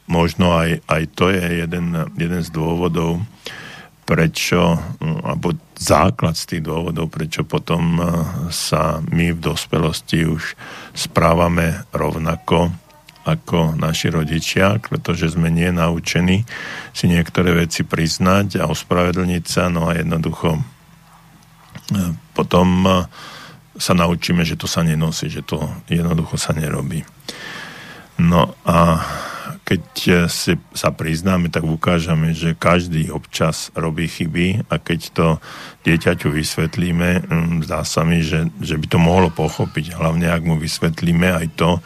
možno 0.05 0.53
aj, 0.53 0.85
aj 0.85 1.03
to 1.17 1.33
je 1.33 1.65
jeden, 1.65 1.97
jeden 2.21 2.43
z 2.45 2.51
dôvodov, 2.53 3.25
prečo, 4.05 4.77
alebo 5.01 5.57
základ 5.81 6.37
z 6.37 6.45
tých 6.45 6.63
dôvodov, 6.69 7.09
prečo 7.09 7.41
potom 7.41 7.97
sa 8.53 9.01
my 9.01 9.33
v 9.33 9.41
dospelosti 9.41 10.29
už 10.29 10.53
správame 10.95 11.85
rovnako 11.91 12.71
ako 13.25 13.75
naši 13.81 14.13
rodičia, 14.13 14.77
pretože 14.79 15.33
sme 15.33 15.49
nie 15.49 15.73
naučení 15.73 16.45
si 16.93 17.09
niektoré 17.09 17.57
veci 17.57 17.83
priznať 17.83 18.61
a 18.61 18.69
ospravedlniť 18.69 19.45
sa, 19.49 19.73
no 19.73 19.89
a 19.89 19.97
jednoducho 19.97 20.61
potom 22.37 22.69
sa 23.75 23.93
naučíme, 23.93 24.47
že 24.47 24.55
to 24.55 24.71
sa 24.71 24.87
nenosí, 24.87 25.33
že 25.33 25.43
to 25.43 25.67
jednoducho 25.91 26.39
sa 26.39 26.55
nerobí. 26.55 27.03
No 28.21 28.55
a 28.63 29.03
keď 29.65 29.83
si 30.29 30.61
sa 30.77 30.93
priznáme, 30.93 31.49
tak 31.49 31.65
ukážeme, 31.65 32.37
že 32.37 32.53
každý 32.53 33.09
občas 33.09 33.73
robí 33.73 34.05
chyby 34.05 34.69
a 34.69 34.77
keď 34.77 35.01
to 35.17 35.27
dieťaťu 35.89 36.29
vysvetlíme, 36.29 37.25
mm, 37.25 37.65
zdá 37.65 37.81
sa 37.83 38.05
mi, 38.05 38.21
že, 38.21 38.53
že 38.61 38.77
by 38.77 38.87
to 38.87 38.99
mohlo 39.01 39.33
pochopiť. 39.33 39.97
Hlavne, 39.97 40.29
ak 40.29 40.45
mu 40.45 40.61
vysvetlíme 40.61 41.33
aj 41.33 41.47
to, 41.57 41.81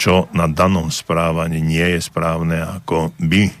čo 0.00 0.32
na 0.32 0.48
danom 0.48 0.88
správaní 0.88 1.60
nie 1.60 1.84
je 1.96 2.00
správne, 2.00 2.64
ako 2.64 3.12
by 3.20 3.42
e, 3.44 3.52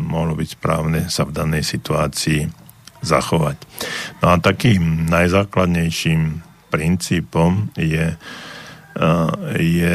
mohlo 0.00 0.32
byť 0.32 0.48
správne 0.56 1.00
sa 1.12 1.28
v 1.28 1.36
danej 1.36 1.64
situácii 1.68 2.48
zachovať. 3.04 3.60
No 4.24 4.32
a 4.32 4.40
takým 4.40 5.04
najzákladnejším 5.12 6.40
princípom 6.72 7.68
je, 7.76 8.16
je 9.60 9.92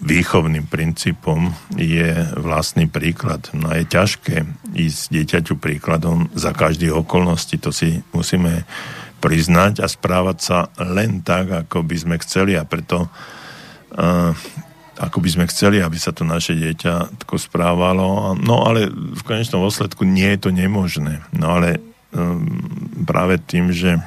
výchovným 0.00 0.64
princípom 0.64 1.52
je 1.76 2.12
vlastný 2.40 2.88
príklad. 2.88 3.52
No 3.52 3.68
je 3.72 3.84
ťažké 3.84 4.48
ísť 4.72 5.00
dieťaťu 5.12 5.54
príkladom 5.60 6.32
za 6.32 6.56
každý 6.56 6.88
okolnosti. 6.88 7.56
To 7.60 7.70
si 7.70 8.00
musíme 8.16 8.64
priznať 9.20 9.84
a 9.84 9.86
správať 9.86 10.38
sa 10.40 10.58
len 10.80 11.20
tak, 11.20 11.68
ako 11.68 11.84
by 11.84 11.96
sme 12.00 12.16
chceli 12.24 12.56
a 12.56 12.64
preto 12.64 13.12
uh, 14.00 14.32
ako 15.00 15.16
by 15.20 15.28
sme 15.32 15.44
chceli, 15.48 15.80
aby 15.80 15.96
sa 15.96 16.12
to 16.12 16.24
naše 16.24 16.56
dieťa 16.56 17.20
tako 17.24 17.36
správalo. 17.40 18.36
No 18.36 18.64
ale 18.68 18.88
v 18.92 19.22
konečnom 19.24 19.64
dôsledku 19.64 20.04
nie 20.04 20.28
je 20.36 20.48
to 20.48 20.50
nemožné. 20.52 21.24
No 21.36 21.56
ale 21.60 21.80
Ehm, 22.10 23.06
práve 23.06 23.38
tým, 23.38 23.70
že 23.70 24.02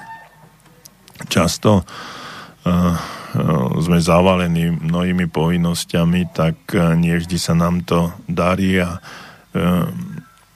často 1.32 1.88
eh, 2.68 2.94
sme 3.82 3.98
zavalení 3.98 4.70
mnohými 4.70 5.26
povinnosťami, 5.30 6.34
tak 6.34 6.56
eh, 6.74 6.94
nie 6.94 7.18
vždy 7.18 7.38
sa 7.38 7.54
nám 7.58 7.82
to 7.86 8.14
darí 8.30 8.82
a 8.82 9.02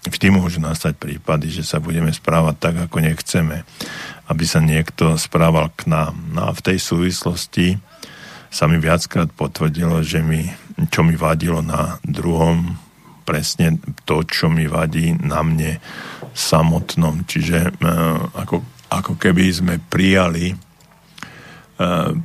vždy 0.10 0.34
môžu 0.34 0.58
nastať 0.58 0.98
prípady, 0.98 1.54
že 1.54 1.62
sa 1.62 1.78
budeme 1.78 2.10
správať 2.10 2.56
tak, 2.58 2.76
ako 2.90 2.98
nechceme, 2.98 3.62
aby 4.26 4.44
sa 4.50 4.58
niekto 4.58 5.14
správal 5.22 5.70
k 5.78 5.86
nám. 5.86 6.18
No 6.34 6.50
a 6.50 6.52
v 6.56 6.66
tej 6.66 6.82
súvislosti 6.82 7.78
sa 8.50 8.66
mi 8.66 8.80
viackrát 8.80 9.30
potvrdilo, 9.30 10.02
že 10.02 10.24
mi, 10.24 10.48
čo 10.90 11.04
mi 11.06 11.14
vadilo 11.14 11.62
na 11.62 12.00
druhom, 12.02 12.80
presne 13.28 13.76
to, 14.08 14.24
čo 14.24 14.48
mi 14.48 14.72
vadí 14.72 15.12
na 15.20 15.44
mne 15.44 15.84
samotnom. 16.32 17.28
Čiže 17.28 17.76
ako, 18.34 18.64
ako 18.88 19.14
keby 19.20 19.52
sme 19.52 19.76
prijali 19.92 20.56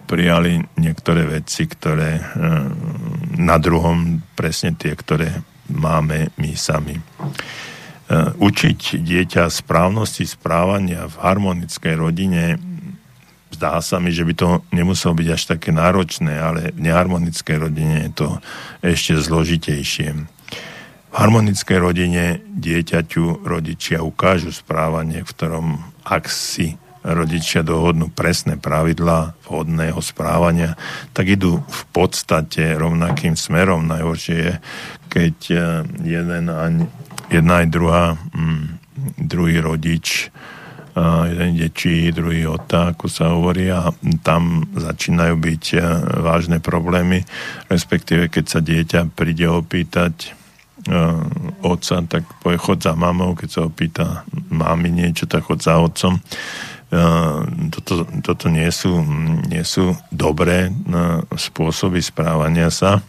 prijali 0.08 0.64
niektoré 0.80 1.28
veci, 1.28 1.68
ktoré 1.68 2.16
e, 2.16 2.24
na 3.36 3.60
druhom 3.60 4.24
presne 4.32 4.72
tie, 4.72 4.96
ktoré 4.96 5.44
máme 5.68 6.32
my 6.40 6.52
sami. 6.56 6.96
Učiť 8.12 9.00
dieťa 9.00 9.48
správnosti 9.48 10.28
správania 10.28 11.08
v 11.08 11.16
harmonickej 11.16 11.94
rodine 11.96 12.60
zdá 13.62 13.78
sa 13.78 14.02
mi, 14.02 14.10
že 14.10 14.26
by 14.26 14.34
to 14.34 14.48
nemuselo 14.74 15.14
byť 15.14 15.28
až 15.30 15.42
také 15.54 15.70
náročné, 15.70 16.34
ale 16.34 16.74
v 16.74 16.82
neharmonickej 16.82 17.56
rodine 17.62 18.10
je 18.10 18.12
to 18.18 18.28
ešte 18.82 19.14
zložitejšie. 19.22 20.18
V 21.12 21.14
harmonickej 21.14 21.78
rodine 21.78 22.42
dieťaťu 22.58 23.46
rodičia 23.46 24.02
ukážu 24.02 24.50
správanie, 24.50 25.22
v 25.22 25.30
ktorom 25.30 25.66
ak 26.02 26.26
si 26.26 26.74
rodičia 27.02 27.66
dohodnú 27.66 28.14
presné 28.14 28.54
pravidlá 28.56 29.34
vhodného 29.42 29.98
správania, 29.98 30.78
tak 31.10 31.34
idú 31.34 31.58
v 31.66 31.82
podstate 31.90 32.78
rovnakým 32.78 33.34
smerom. 33.34 33.90
Najhoršie 33.90 34.36
je, 34.38 34.52
keď 35.10 35.36
eh, 35.50 35.62
jeden 36.06 36.44
a, 36.46 36.70
jedna 37.26 37.54
aj 37.62 37.66
druhá, 37.74 38.04
mm, 38.14 38.66
druhý 39.18 39.58
rodič, 39.58 40.30
eh, 40.94 41.22
jeden 41.34 41.58
dečí, 41.58 42.14
druhý 42.14 42.46
ota, 42.46 42.94
ako 42.94 43.06
sa 43.10 43.34
hovorí, 43.34 43.66
a 43.66 43.90
tam 44.22 44.70
začínajú 44.70 45.34
byť 45.34 45.64
eh, 45.74 45.82
vážne 46.22 46.62
problémy, 46.62 47.26
respektíve 47.66 48.30
keď 48.30 48.44
sa 48.46 48.60
dieťa 48.62 49.00
príde 49.18 49.50
opýtať 49.50 50.38
otca, 51.62 52.02
tak 52.10 52.26
povie 52.42 52.58
chod 52.58 52.82
za 52.82 52.98
mamou, 52.98 53.38
keď 53.38 53.48
sa 53.54 53.62
opýta 53.70 54.26
mami 54.50 54.90
niečo, 54.90 55.30
tak 55.30 55.46
chod 55.46 55.62
za 55.62 55.78
otcom. 55.78 56.18
Toto, 57.72 58.04
toto 58.20 58.46
nie, 58.52 58.68
sú, 58.68 59.00
nie 59.48 59.64
sú 59.64 59.96
dobré 60.12 60.68
spôsoby 61.32 62.04
správania 62.04 62.68
sa. 62.68 63.00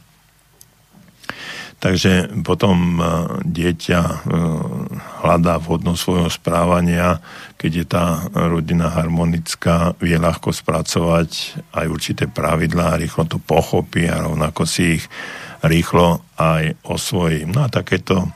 Takže 1.83 2.31
potom 2.47 2.95
dieťa 3.43 4.01
hľadá 5.19 5.59
vhodnosť 5.59 5.99
svojho 5.99 6.31
správania, 6.31 7.19
keď 7.59 7.71
je 7.75 7.85
tá 7.91 8.05
rodina 8.31 8.87
harmonická, 8.87 9.91
vie 9.99 10.15
ľahko 10.15 10.55
spracovať 10.55 11.59
aj 11.75 11.85
určité 11.91 12.31
pravidlá, 12.31 13.03
rýchlo 13.03 13.27
to 13.27 13.35
pochopí 13.35 14.07
a 14.07 14.23
rovnako 14.23 14.63
si 14.63 14.95
ich 14.95 15.03
rýchlo 15.59 16.23
aj 16.39 16.79
osvojí. 16.87 17.51
No 17.51 17.67
a 17.67 17.71
takéto 17.71 18.31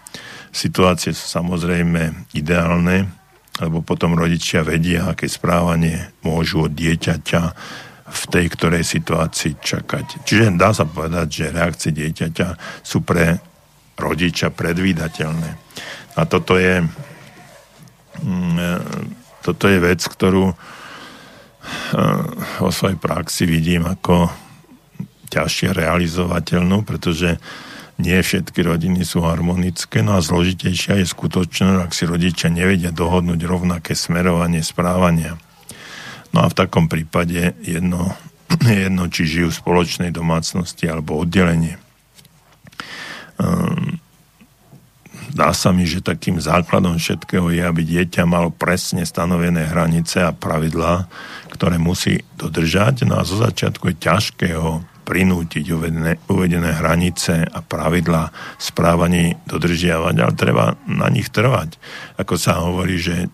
situácie 0.52 1.16
sú 1.16 1.24
samozrejme 1.40 2.28
ideálne, 2.36 3.08
lebo 3.58 3.82
potom 3.82 4.14
rodičia 4.14 4.62
vedia, 4.62 5.10
aké 5.10 5.26
správanie 5.26 6.14
môžu 6.22 6.70
od 6.70 6.74
dieťaťa 6.78 7.42
v 8.08 8.24
tej 8.32 8.46
ktorej 8.56 8.88
situácii 8.88 9.60
čakať. 9.60 10.24
Čiže 10.24 10.56
dá 10.56 10.72
sa 10.72 10.88
povedať, 10.88 11.28
že 11.28 11.52
reakcie 11.52 11.92
dieťaťa 11.92 12.80
sú 12.80 13.04
pre 13.04 13.36
rodiča 14.00 14.54
predvídateľné. 14.54 15.50
A 16.16 16.22
toto 16.24 16.56
je, 16.56 16.86
mm, 18.24 18.58
toto 19.44 19.66
je 19.68 19.78
vec, 19.82 20.00
ktorú 20.00 20.54
eh, 20.54 20.56
vo 22.64 22.72
svojej 22.72 22.96
praxi 22.96 23.44
vidím 23.44 23.84
ako 23.84 24.32
ťažšie 25.28 25.76
realizovateľnú, 25.76 26.88
pretože 26.88 27.36
nie 27.98 28.18
všetky 28.22 28.62
rodiny 28.62 29.02
sú 29.02 29.26
harmonické, 29.26 30.06
no 30.06 30.18
a 30.18 30.22
zložitejšia 30.22 31.02
je 31.02 31.06
skutočnosť, 31.10 31.82
ak 31.82 31.92
si 31.94 32.04
rodičia 32.06 32.50
nevedia 32.54 32.94
dohodnúť 32.94 33.42
rovnaké 33.46 33.98
smerovanie 33.98 34.62
správania. 34.62 35.42
No 36.30 36.46
a 36.46 36.52
v 36.54 36.58
takom 36.58 36.86
prípade 36.86 37.58
jedno, 37.66 38.14
jedno 38.86 39.10
či 39.10 39.26
žijú 39.26 39.50
v 39.50 39.60
spoločnej 39.60 40.12
domácnosti 40.14 40.86
alebo 40.86 41.18
oddelenie. 41.18 41.82
Um, 43.42 43.98
Zdá 45.28 45.52
sa 45.52 45.70
mi, 45.76 45.84
že 45.84 46.00
takým 46.02 46.40
základom 46.40 46.98
všetkého 46.98 47.52
je, 47.52 47.62
aby 47.62 47.84
dieťa 47.84 48.24
malo 48.24 48.50
presne 48.50 49.04
stanovené 49.04 49.70
hranice 49.70 50.24
a 50.24 50.34
pravidlá, 50.34 51.06
ktoré 51.52 51.78
musí 51.78 52.24
dodržať. 52.40 53.06
No 53.06 53.20
a 53.20 53.28
zo 53.28 53.38
začiatku 53.38 53.92
je 53.92 54.02
ťažké 54.02 54.50
prinútiť 55.08 55.64
uvedené, 55.72 56.20
uvedené 56.28 56.76
hranice 56.76 57.48
a 57.48 57.64
pravidlá 57.64 58.36
správaní 58.60 59.40
dodržiavať, 59.48 60.16
ale 60.20 60.34
treba 60.36 60.76
na 60.84 61.08
nich 61.08 61.32
trvať. 61.32 61.80
Ako 62.20 62.36
sa 62.36 62.60
hovorí, 62.60 63.00
že 63.00 63.32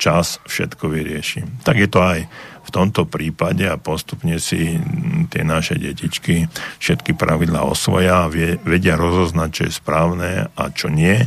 čas 0.00 0.40
všetko 0.48 0.88
vyrieši. 0.88 1.60
Tak 1.60 1.76
je 1.76 1.88
to 1.92 2.00
aj 2.00 2.24
v 2.66 2.70
tomto 2.72 3.04
prípade 3.04 3.62
a 3.68 3.78
postupne 3.78 4.40
si 4.40 4.80
tie 5.28 5.42
naše 5.44 5.76
detičky 5.76 6.48
všetky 6.80 7.14
pravidlá 7.14 7.62
osvoja 7.62 8.26
a 8.26 8.32
vie, 8.32 8.56
vedia 8.64 8.98
rozoznať, 8.98 9.48
čo 9.52 9.62
je 9.68 9.72
správne 9.72 10.30
a 10.50 10.64
čo 10.72 10.88
nie. 10.88 11.20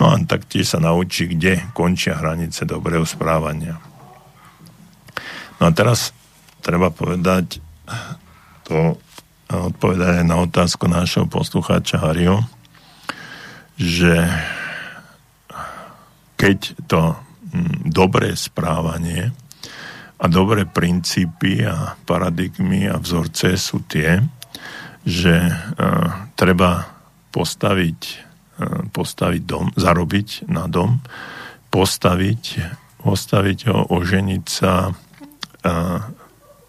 No 0.00 0.14
a 0.14 0.18
taktiež 0.24 0.72
sa 0.72 0.78
naučí, 0.80 1.28
kde 1.30 1.62
končia 1.76 2.16
hranice 2.16 2.64
dobrého 2.64 3.04
správania. 3.04 3.78
No 5.60 5.68
a 5.68 5.72
teraz 5.74 6.10
treba 6.64 6.90
povedať 6.90 7.60
to 8.64 8.96
odpovedať 9.52 10.24
na 10.24 10.40
otázku 10.40 10.88
nášho 10.88 11.28
poslucháča 11.28 12.00
Hario, 12.00 12.40
že 13.76 14.16
keď 16.40 16.58
to 16.88 17.14
hm, 17.14 17.92
dobré 17.92 18.34
správanie 18.34 19.30
a 20.22 20.24
dobré 20.30 20.64
princípy 20.64 21.66
a 21.66 21.98
paradigmy 22.06 22.86
a 22.86 22.98
vzorce 22.98 23.58
sú 23.58 23.82
tie, 23.90 24.22
že 25.02 25.34
uh, 25.34 26.30
treba 26.38 26.86
postaviť, 27.34 28.00
uh, 28.62 28.86
postaviť 28.94 29.42
dom, 29.42 29.74
zarobiť 29.74 30.46
na 30.46 30.70
dom, 30.70 31.02
postaviť, 31.74 32.42
postaviť 33.02 33.58
ho, 33.66 33.78
oženiť 33.90 34.44
sa, 34.46 34.94
uh, 34.94 35.98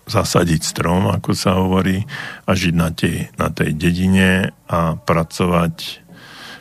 zasadiť 0.04 0.62
strom, 0.64 1.08
ako 1.08 1.32
sa 1.32 1.56
hovorí, 1.60 2.04
a 2.44 2.52
žiť 2.52 2.74
na 2.76 2.90
tej, 2.92 3.32
na 3.40 3.48
tej 3.48 3.72
dedine 3.76 4.52
a 4.68 5.00
pracovať, 5.00 6.04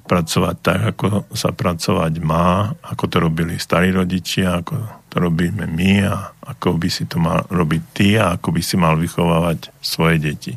pracovať 0.06 0.56
tak, 0.62 0.80
ako 0.94 1.26
sa 1.34 1.50
pracovať 1.50 2.12
má, 2.22 2.74
ako 2.86 3.04
to 3.10 3.16
robili 3.18 3.58
starí 3.58 3.90
rodičia, 3.90 4.62
ako 4.62 4.78
to 5.10 5.16
robíme 5.20 5.66
my 5.66 5.92
a 6.06 6.32
ako 6.42 6.78
by 6.78 6.88
si 6.88 7.04
to 7.04 7.20
mal 7.20 7.44
robiť 7.50 7.82
ty 7.92 8.16
a 8.16 8.38
ako 8.38 8.48
by 8.54 8.62
si 8.64 8.74
mal 8.78 8.94
vychovávať 8.96 9.74
svoje 9.82 10.16
deti. 10.22 10.52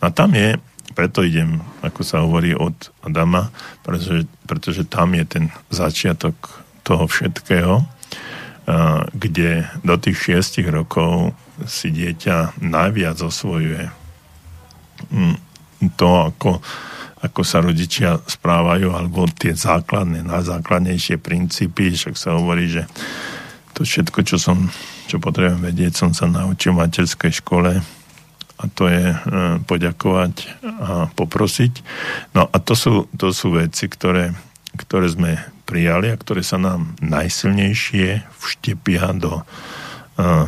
No 0.00 0.08
a 0.08 0.10
tam 0.10 0.32
je, 0.32 0.56
preto 0.92 1.24
idem, 1.24 1.60
ako 1.80 2.00
sa 2.04 2.20
hovorí, 2.24 2.52
od 2.52 2.74
Adama, 3.00 3.48
pretože, 3.80 4.28
pretože 4.44 4.82
tam 4.84 5.16
je 5.16 5.24
ten 5.24 5.44
začiatok 5.72 6.34
toho 6.84 7.08
všetkého, 7.08 7.86
kde 9.10 9.66
do 9.82 9.94
tých 9.98 10.18
šiestich 10.18 10.68
rokov 10.70 11.34
si 11.68 11.92
dieťa 11.92 12.60
najviac 12.64 13.18
osvojuje 13.20 13.82
mm, 15.12 15.36
to, 15.98 16.10
ako, 16.30 16.62
ako 17.20 17.40
sa 17.42 17.58
rodičia 17.60 18.22
správajú, 18.24 18.94
alebo 18.94 19.26
tie 19.30 19.54
základné, 19.54 20.22
najzákladnejšie 20.26 21.18
princípy, 21.18 21.94
však 21.94 22.14
sa 22.14 22.38
hovorí, 22.38 22.70
že 22.70 22.86
to 23.72 23.82
všetko, 23.82 24.18
čo 24.22 24.36
som, 24.36 24.68
čo 25.08 25.16
potrebujem 25.18 25.64
vedieť, 25.64 25.92
som 25.96 26.10
sa 26.12 26.28
naučil 26.28 26.76
v 26.76 26.86
materskej 26.86 27.32
škole 27.42 27.80
a 28.62 28.64
to 28.70 28.86
je 28.86 29.10
e, 29.10 29.16
poďakovať 29.66 30.34
a 30.62 31.10
poprosiť. 31.18 31.72
No 32.36 32.46
a 32.46 32.56
to 32.62 32.78
sú, 32.78 32.92
to 33.16 33.34
sú 33.34 33.58
veci, 33.58 33.90
ktoré, 33.90 34.36
ktoré 34.78 35.10
sme 35.10 35.32
prijali 35.66 36.12
a 36.12 36.20
ktoré 36.20 36.46
sa 36.46 36.60
nám 36.60 36.94
najsilnejšie 37.00 38.28
vštepia 38.36 39.14
do 39.16 39.40
uh, 39.40 40.44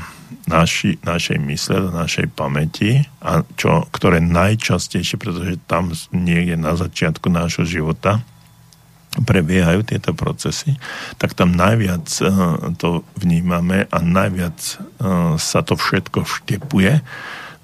naši, 0.46 1.00
našej 1.02 1.38
mysle, 1.40 1.88
do 1.88 1.90
našej 1.90 2.30
pamäti 2.34 3.04
a 3.24 3.42
čo, 3.56 3.86
ktoré 3.90 4.20
najčastejšie, 4.20 5.16
pretože 5.16 5.60
tam 5.64 5.90
niekde 6.12 6.58
na 6.58 6.76
začiatku 6.76 7.30
nášho 7.30 7.64
života 7.64 8.20
prebiehajú 9.14 9.86
tieto 9.86 10.10
procesy, 10.10 10.74
tak 11.22 11.38
tam 11.38 11.54
najviac 11.54 12.06
uh, 12.26 12.74
to 12.74 13.06
vnímame 13.14 13.86
a 13.86 13.98
najviac 14.02 14.58
uh, 14.58 15.38
sa 15.38 15.62
to 15.62 15.78
všetko 15.78 16.26
vštepuje 16.26 16.98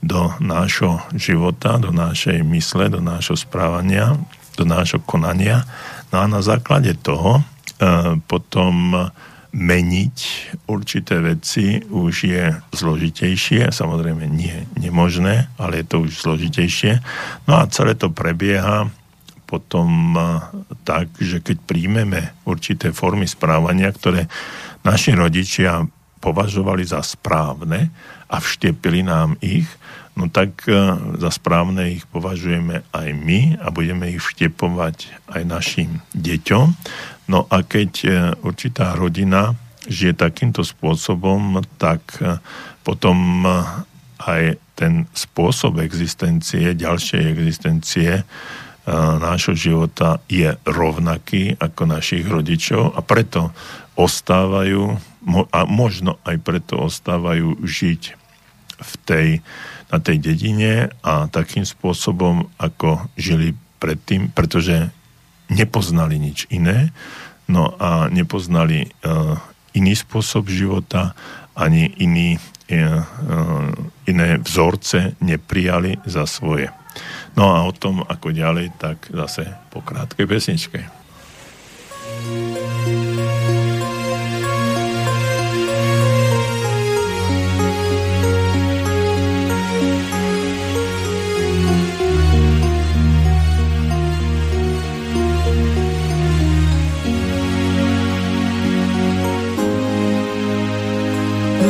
do 0.01 0.33
nášho 0.41 1.05
života, 1.13 1.77
do 1.77 1.93
našej 1.93 2.41
mysle, 2.41 2.89
do 2.89 3.05
nášho 3.05 3.37
správania, 3.37 4.17
do 4.57 4.65
nášho 4.65 5.01
konania. 5.05 5.69
No 6.09 6.25
a 6.25 6.27
na 6.27 6.41
základe 6.41 6.97
toho 7.05 7.41
e, 7.41 7.43
potom 8.25 8.97
meniť 9.51 10.17
určité 10.71 11.19
veci 11.19 11.83
už 11.83 12.15
je 12.23 12.45
zložitejšie, 12.71 13.75
samozrejme 13.75 14.23
nie 14.31 14.55
nemožné, 14.79 15.51
ale 15.59 15.83
je 15.83 15.87
to 15.91 15.97
už 16.07 16.23
zložitejšie. 16.23 17.03
No 17.51 17.59
a 17.59 17.67
celé 17.67 17.99
to 17.99 18.15
prebieha 18.15 18.87
potom 19.51 20.15
e, 20.15 20.23
tak, 20.87 21.11
že 21.19 21.43
keď 21.43 21.67
príjmeme 21.67 22.31
určité 22.47 22.95
formy 22.95 23.27
správania, 23.27 23.91
ktoré 23.91 24.31
naši 24.87 25.19
rodičia 25.19 25.83
považovali 26.23 26.87
za 26.87 27.03
správne 27.03 27.91
a 28.31 28.39
vštepili 28.39 29.03
nám 29.03 29.35
ich, 29.43 29.67
no 30.15 30.31
tak 30.31 30.63
e, 30.71 30.79
za 31.19 31.35
správne 31.35 31.99
ich 31.99 32.07
považujeme 32.07 32.87
aj 32.95 33.09
my 33.11 33.59
a 33.59 33.75
budeme 33.75 34.15
ich 34.15 34.23
vštepovať 34.23 35.27
aj 35.35 35.43
našim 35.43 35.99
deťom. 36.15 36.67
No 37.31 37.47
a 37.47 37.63
keď 37.63 37.91
e, 38.03 38.11
určitá 38.43 38.99
rodina 38.99 39.55
žije 39.87 40.19
takýmto 40.19 40.67
spôsobom, 40.67 41.63
tak 41.79 42.03
e, 42.19 42.43
potom 42.83 43.47
aj 44.21 44.59
ten 44.75 45.07
spôsob 45.15 45.79
existencie, 45.79 46.75
ďalšej 46.75 47.23
existencie 47.31 48.25
nášho 49.21 49.53
života 49.53 50.25
je 50.25 50.57
rovnaký 50.65 51.57
ako 51.61 51.83
našich 51.85 52.25
rodičov 52.25 52.97
a 52.97 53.05
preto 53.05 53.53
ostávajú 53.95 54.97
a 55.53 55.61
možno 55.69 56.17
aj 56.25 56.37
preto 56.41 56.81
ostávajú 56.81 57.61
žiť 57.61 58.03
v 58.81 58.93
tej 59.05 59.29
na 59.91 59.99
tej 59.99 60.23
dedine 60.23 60.95
a 61.03 61.27
takým 61.27 61.67
spôsobom, 61.67 62.47
ako 62.63 63.11
žili 63.19 63.59
predtým, 63.83 64.31
pretože 64.31 64.95
nepoznali 65.51 66.17
nič 66.17 66.47
iné, 66.49 66.95
no 67.51 67.75
a 67.77 68.07
nepoznali 68.07 68.87
uh, 68.87 69.35
iný 69.75 69.99
spôsob 69.99 70.47
života, 70.47 71.19
ani 71.59 71.91
iný, 71.99 72.39
uh, 72.71 73.03
iné 74.07 74.39
vzorce 74.39 75.19
neprijali 75.19 75.99
za 76.07 76.25
svoje. 76.25 76.71
No 77.35 77.55
a 77.55 77.67
o 77.67 77.73
tom, 77.75 78.03
ako 78.07 78.35
ďalej, 78.35 78.75
tak 78.79 79.11
zase 79.11 79.47
po 79.71 79.83
krátkej 79.83 80.27
pesničke. 80.27 80.81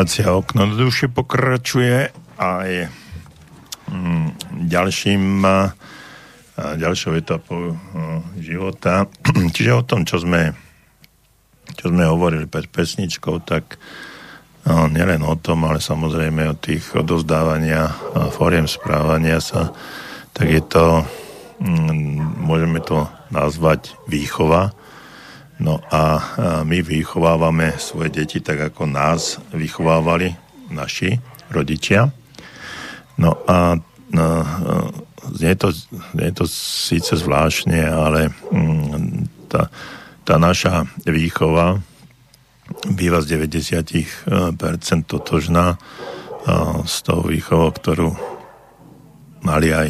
Relácia 0.00 0.32
okno 0.32 0.64
do 0.64 0.88
duše 0.88 1.12
pokračuje 1.12 2.08
aj 2.40 2.88
mm, 3.92 4.28
ďalším 4.64 5.44
ďalšou 6.56 7.20
etapou 7.20 7.76
života. 8.40 9.04
Čiže 9.52 9.76
o 9.76 9.84
tom, 9.84 10.08
čo 10.08 10.24
sme, 10.24 10.56
čo 11.76 11.92
sme 11.92 12.08
hovorili 12.08 12.48
pred 12.48 12.72
pesničkou, 12.72 13.44
tak 13.44 13.76
no, 14.64 14.88
nielen 14.88 15.20
o 15.20 15.36
tom, 15.36 15.68
ale 15.68 15.84
samozrejme 15.84 16.48
o 16.48 16.56
tých 16.56 16.96
odozdávania 16.96 17.92
fóriem 18.32 18.64
správania 18.64 19.36
sa, 19.36 19.68
tak 20.32 20.48
je 20.48 20.64
to, 20.64 21.04
mm, 21.60 22.40
môžeme 22.40 22.80
to 22.80 23.04
nazvať 23.28 23.92
výchova, 24.08 24.72
No 25.60 25.76
a 25.92 26.02
my 26.64 26.78
vychovávame 26.80 27.76
svoje 27.76 28.24
deti 28.24 28.40
tak, 28.40 28.72
ako 28.72 28.88
nás 28.88 29.36
vychovávali 29.52 30.32
naši 30.72 31.20
rodičia. 31.52 32.08
No 33.20 33.36
a 33.44 33.76
no, 34.10 34.26
znie, 35.36 35.54
to, 35.60 35.68
znie 36.16 36.30
to 36.32 36.48
síce 36.48 37.12
zvláštne, 37.12 37.76
ale 37.84 38.32
mm, 38.48 39.52
tá, 39.52 39.68
tá 40.24 40.40
naša 40.40 40.88
výchova 41.04 41.84
býva 42.88 43.20
z 43.20 43.36
90% 43.36 44.24
totožná 45.04 45.76
z 46.86 46.96
toho 47.04 47.22
výchova, 47.28 47.68
ktorú 47.74 48.08
mali 49.44 49.72
aj, 49.72 49.88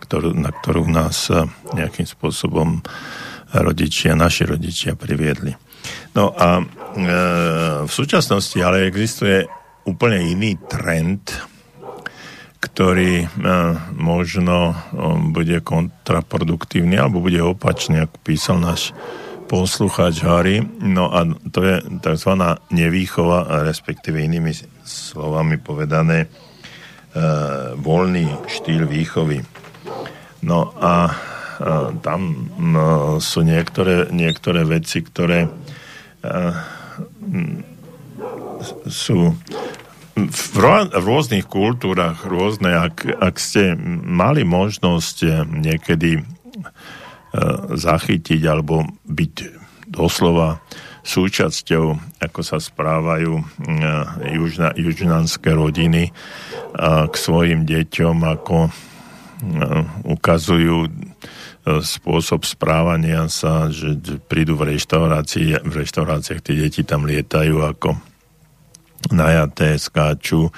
ktorú, 0.00 0.32
na 0.36 0.48
ktorú 0.52 0.88
nás 0.88 1.28
nejakým 1.76 2.08
spôsobom 2.08 2.80
rodičia, 3.54 4.14
naši 4.14 4.46
rodičia 4.46 4.94
priviedli. 4.94 5.54
No 6.14 6.34
a 6.36 6.60
e, 6.60 6.64
v 7.86 7.90
súčasnosti 7.90 8.58
ale 8.60 8.86
existuje 8.86 9.46
úplne 9.88 10.20
iný 10.22 10.60
trend, 10.68 11.32
ktorý 12.60 13.24
e, 13.24 13.26
možno 13.96 14.56
e, 14.70 14.74
bude 15.32 15.64
kontraproduktívny 15.64 17.00
alebo 17.00 17.24
bude 17.24 17.40
opačný, 17.40 18.04
ako 18.04 18.16
písal 18.20 18.60
náš 18.60 18.92
poslucháč 19.48 20.22
Harry. 20.22 20.62
No 20.78 21.10
a 21.10 21.26
to 21.50 21.64
je 21.64 21.82
tzv. 21.98 22.32
nevýchova, 22.70 23.66
respektíve 23.66 24.22
inými 24.22 24.54
slovami 24.84 25.56
povedané, 25.58 26.26
e, 26.26 26.28
voľný 27.80 28.28
štýl 28.46 28.84
výchovy. 28.86 29.40
No 30.44 30.76
a 30.78 31.10
tam 32.00 32.20
sú 33.20 33.40
niektoré, 33.44 34.08
niektoré 34.08 34.64
veci, 34.64 35.04
ktoré 35.04 35.52
sú 38.88 39.36
v, 40.16 40.42
rôznych 40.92 41.48
kultúrach 41.48 42.24
rôzne, 42.24 42.76
ak, 42.76 43.08
ak 43.08 43.36
ste 43.40 43.72
mali 44.04 44.44
možnosť 44.44 45.48
niekedy 45.48 46.24
zachytiť 47.70 48.42
alebo 48.44 48.84
byť 49.06 49.34
doslova 49.86 50.60
súčasťou, 51.00 51.84
ako 52.20 52.40
sa 52.44 52.60
správajú 52.60 53.40
južna, 54.36 54.76
južnanské 54.76 55.56
rodiny 55.56 56.12
k 57.08 57.14
svojim 57.14 57.64
deťom, 57.64 58.16
ako 58.20 58.68
ukazujú 60.04 60.92
spôsob 61.64 62.48
správania 62.48 63.28
sa, 63.28 63.68
že 63.68 64.00
prídu 64.26 64.56
v 64.56 64.76
reštaurácii, 64.76 65.60
v 65.60 65.74
reštauráciách 65.84 66.40
tie 66.40 66.54
deti 66.56 66.82
tam 66.82 67.04
lietajú 67.04 67.60
ako 67.60 68.00
najaté, 69.12 69.76
skáču, 69.76 70.52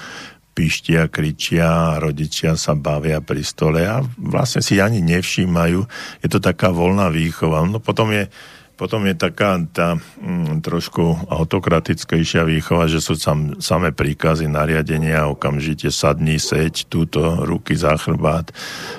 pištia, 0.53 1.09
kričia, 1.09 1.97
rodičia 1.99 2.55
sa 2.61 2.77
bavia 2.77 3.24
pri 3.24 3.43
stole 3.43 3.83
a 3.89 4.05
vlastne 4.19 4.61
si 4.61 4.79
ani 4.79 5.01
nevšímajú. 5.01 5.81
Je 6.20 6.29
to 6.29 6.39
taká 6.39 6.69
voľná 6.69 7.09
výchova. 7.09 7.65
No 7.65 7.81
potom 7.81 8.12
je, 8.12 8.29
potom 8.77 9.09
je 9.09 9.16
taká 9.16 9.62
tá 9.73 9.97
mm, 9.97 10.61
trošku 10.61 11.31
autokratickejšia 11.31 12.45
výchova, 12.45 12.85
že 12.87 13.01
sú 13.01 13.16
sam, 13.16 13.57
samé 13.65 13.97
príkazy, 13.97 14.47
nariadenia, 14.47 15.31
okamžite 15.31 15.89
sadni, 15.89 16.37
seď, 16.37 16.87
túto, 16.93 17.43
ruky 17.49 17.73
za 17.73 17.97
chrbát, 17.97 18.53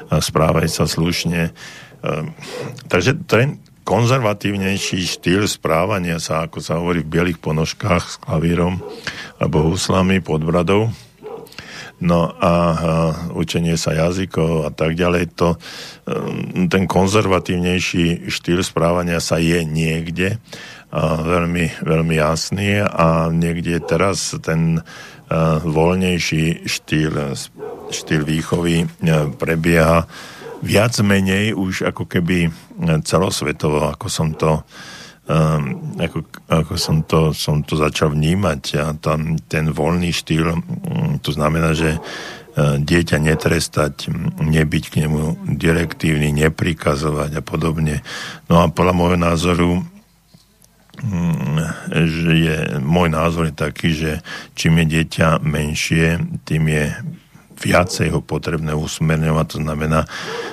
správaj 0.09 0.67
sa 0.67 0.89
slušne 0.89 1.53
takže 2.91 3.15
ten 3.25 3.63
konzervatívnejší 3.83 5.03
štýl 5.03 5.43
správania 5.47 6.19
sa, 6.19 6.47
ako 6.47 6.59
sa 6.63 6.79
hovorí 6.79 7.03
v 7.03 7.11
bielých 7.19 7.39
ponožkách 7.43 8.03
s 8.03 8.15
klavírom 8.19 8.79
alebo 9.39 9.67
huslami 9.67 10.23
pod 10.23 10.39
bradou, 10.43 10.87
no 11.99 12.31
a, 12.31 12.51
učenie 13.35 13.75
sa 13.75 13.95
jazykov 13.95 14.67
a 14.67 14.71
tak 14.71 14.95
ďalej, 14.95 15.35
to, 15.35 15.55
ehm, 16.07 16.71
ten 16.71 16.87
konzervatívnejší 16.87 18.31
štýl 18.31 18.63
správania 18.63 19.19
sa 19.19 19.39
je 19.39 19.63
niekde 19.63 20.39
veľmi, 20.93 21.81
veľmi 21.81 22.15
jasný 22.21 22.85
a 22.85 23.33
niekde 23.33 23.81
teraz 23.83 24.37
ten 24.39 24.79
a, 24.79 25.59
voľnejší 25.59 26.69
štýl, 26.69 27.35
štýl 27.91 28.21
výchovy 28.23 28.87
prebieha 29.35 30.07
viac 30.63 30.95
menej 31.03 31.51
už 31.51 31.91
ako 31.91 32.07
keby 32.07 32.47
celosvetovo, 33.03 33.91
ako 33.91 34.07
som 34.07 34.31
to 34.31 34.63
um, 35.27 35.95
ako, 35.99 36.23
ako 36.47 36.73
som, 36.79 37.03
to, 37.03 37.35
som 37.35 37.63
to 37.63 37.75
začal 37.75 38.11
vnímať 38.15 38.61
a 38.79 38.85
tam 38.95 39.35
ten 39.47 39.71
voľný 39.71 40.11
štýl, 40.15 40.55
to 41.19 41.29
znamená, 41.35 41.75
že 41.75 41.99
uh, 41.99 42.79
dieťa 42.79 43.17
netrestať, 43.19 44.07
nebyť 44.39 44.83
k 44.87 44.95
nemu 45.05 45.53
direktívny, 45.59 46.31
neprikazovať 46.31 47.39
a 47.39 47.41
podobne. 47.43 48.03
No 48.47 48.63
a 48.63 48.71
podľa 48.71 48.93
môjho 48.95 49.19
názoru 49.19 49.71
že 51.89 52.33
je, 52.37 52.57
môj 52.79 53.11
názor 53.11 53.49
je 53.49 53.55
taký, 53.55 53.89
že 53.91 54.11
čím 54.55 54.85
je 54.85 54.85
dieťa 54.97 55.41
menšie, 55.41 56.21
tým 56.47 56.63
je 56.69 56.85
viacej 57.63 58.11
ho 58.11 58.19
potrebné 58.19 58.75
usmerňovať. 58.75 59.45
To 59.55 59.57
znamená, 59.63 60.03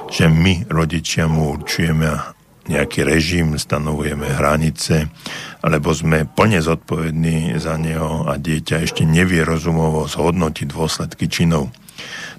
že 0.06 0.30
my, 0.30 0.70
rodičia, 0.70 1.26
mu 1.26 1.58
určujeme 1.58 2.38
nejaký 2.70 3.02
režim, 3.02 3.58
stanovujeme 3.58 4.30
hranice, 4.30 5.10
alebo 5.58 5.90
sme 5.90 6.22
plne 6.30 6.62
zodpovední 6.62 7.58
za 7.58 7.74
neho 7.74 8.30
a 8.30 8.38
dieťa 8.38 8.86
ešte 8.86 9.02
nevie 9.02 9.42
rozumovo 9.42 10.06
zhodnotiť 10.06 10.66
dôsledky 10.70 11.26
činov. 11.26 11.74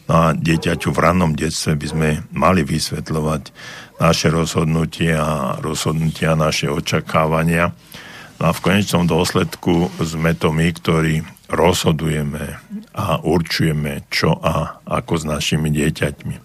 No 0.08 0.14
a 0.14 0.26
dieťaťu 0.32 0.90
v 0.90 1.02
rannom 1.04 1.36
detstve 1.36 1.76
by 1.76 1.88
sme 1.88 2.10
mali 2.32 2.64
vysvetľovať 2.64 3.44
naše 4.02 4.34
rozhodnutia 4.34 5.20
a 5.22 5.38
rozhodnutia, 5.62 6.40
naše 6.40 6.72
očakávania. 6.72 7.76
No 8.42 8.50
a 8.50 8.52
v 8.56 8.64
konečnom 8.64 9.06
dôsledku 9.06 9.94
sme 10.02 10.34
to 10.34 10.50
my, 10.50 10.74
ktorí 10.74 11.22
rozhodujeme 11.52 12.58
a 12.92 13.24
určujeme, 13.24 14.04
čo 14.12 14.36
a 14.36 14.84
ako 14.84 15.14
s 15.16 15.24
našimi 15.24 15.72
dieťaťmi. 15.72 16.36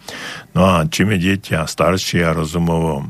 No 0.55 0.63
a 0.63 0.87
čím 0.87 1.19
je 1.19 1.35
dieťa 1.35 1.67
staršie 1.67 2.23
a 2.23 2.37
rozumovo 2.37 3.07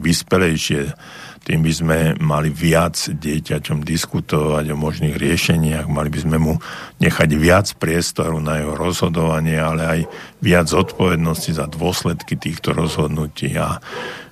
vyspelejšie, 0.00 0.96
tým 1.42 1.66
by 1.66 1.72
sme 1.74 1.98
mali 2.22 2.54
viac 2.54 2.94
dieťaťom 3.10 3.82
diskutovať 3.82 4.64
o 4.70 4.76
možných 4.78 5.18
riešeniach, 5.18 5.90
mali 5.90 6.08
by 6.08 6.20
sme 6.22 6.38
mu 6.38 6.54
nechať 7.02 7.30
viac 7.34 7.66
priestoru 7.82 8.38
na 8.38 8.62
jeho 8.62 8.78
rozhodovanie, 8.78 9.58
ale 9.58 9.82
aj 9.82 10.00
viac 10.42 10.74
odpovednosti 10.74 11.54
za 11.54 11.70
dôsledky 11.70 12.34
týchto 12.34 12.74
rozhodnutí 12.74 13.54
a 13.54 13.78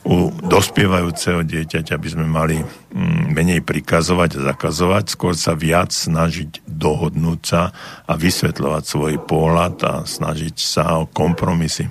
u 0.03 0.33
dospievajúceho 0.33 1.45
dieťaťa 1.47 1.95
by 1.95 2.09
sme 2.09 2.27
mali 2.27 2.57
mm, 2.59 3.31
menej 3.31 3.61
prikazovať 3.63 4.41
a 4.41 4.45
zakazovať, 4.53 5.05
skôr 5.13 5.39
sa 5.39 5.55
viac 5.55 5.95
snažiť 5.95 6.67
dohodnúť 6.67 7.41
sa 7.45 7.71
a 8.11 8.13
vysvetľovať 8.19 8.83
svoj 8.85 9.15
pohľad 9.23 9.77
a 9.87 9.95
snažiť 10.03 10.57
sa 10.59 10.99
o 10.99 11.07
kompromisy. 11.07 11.87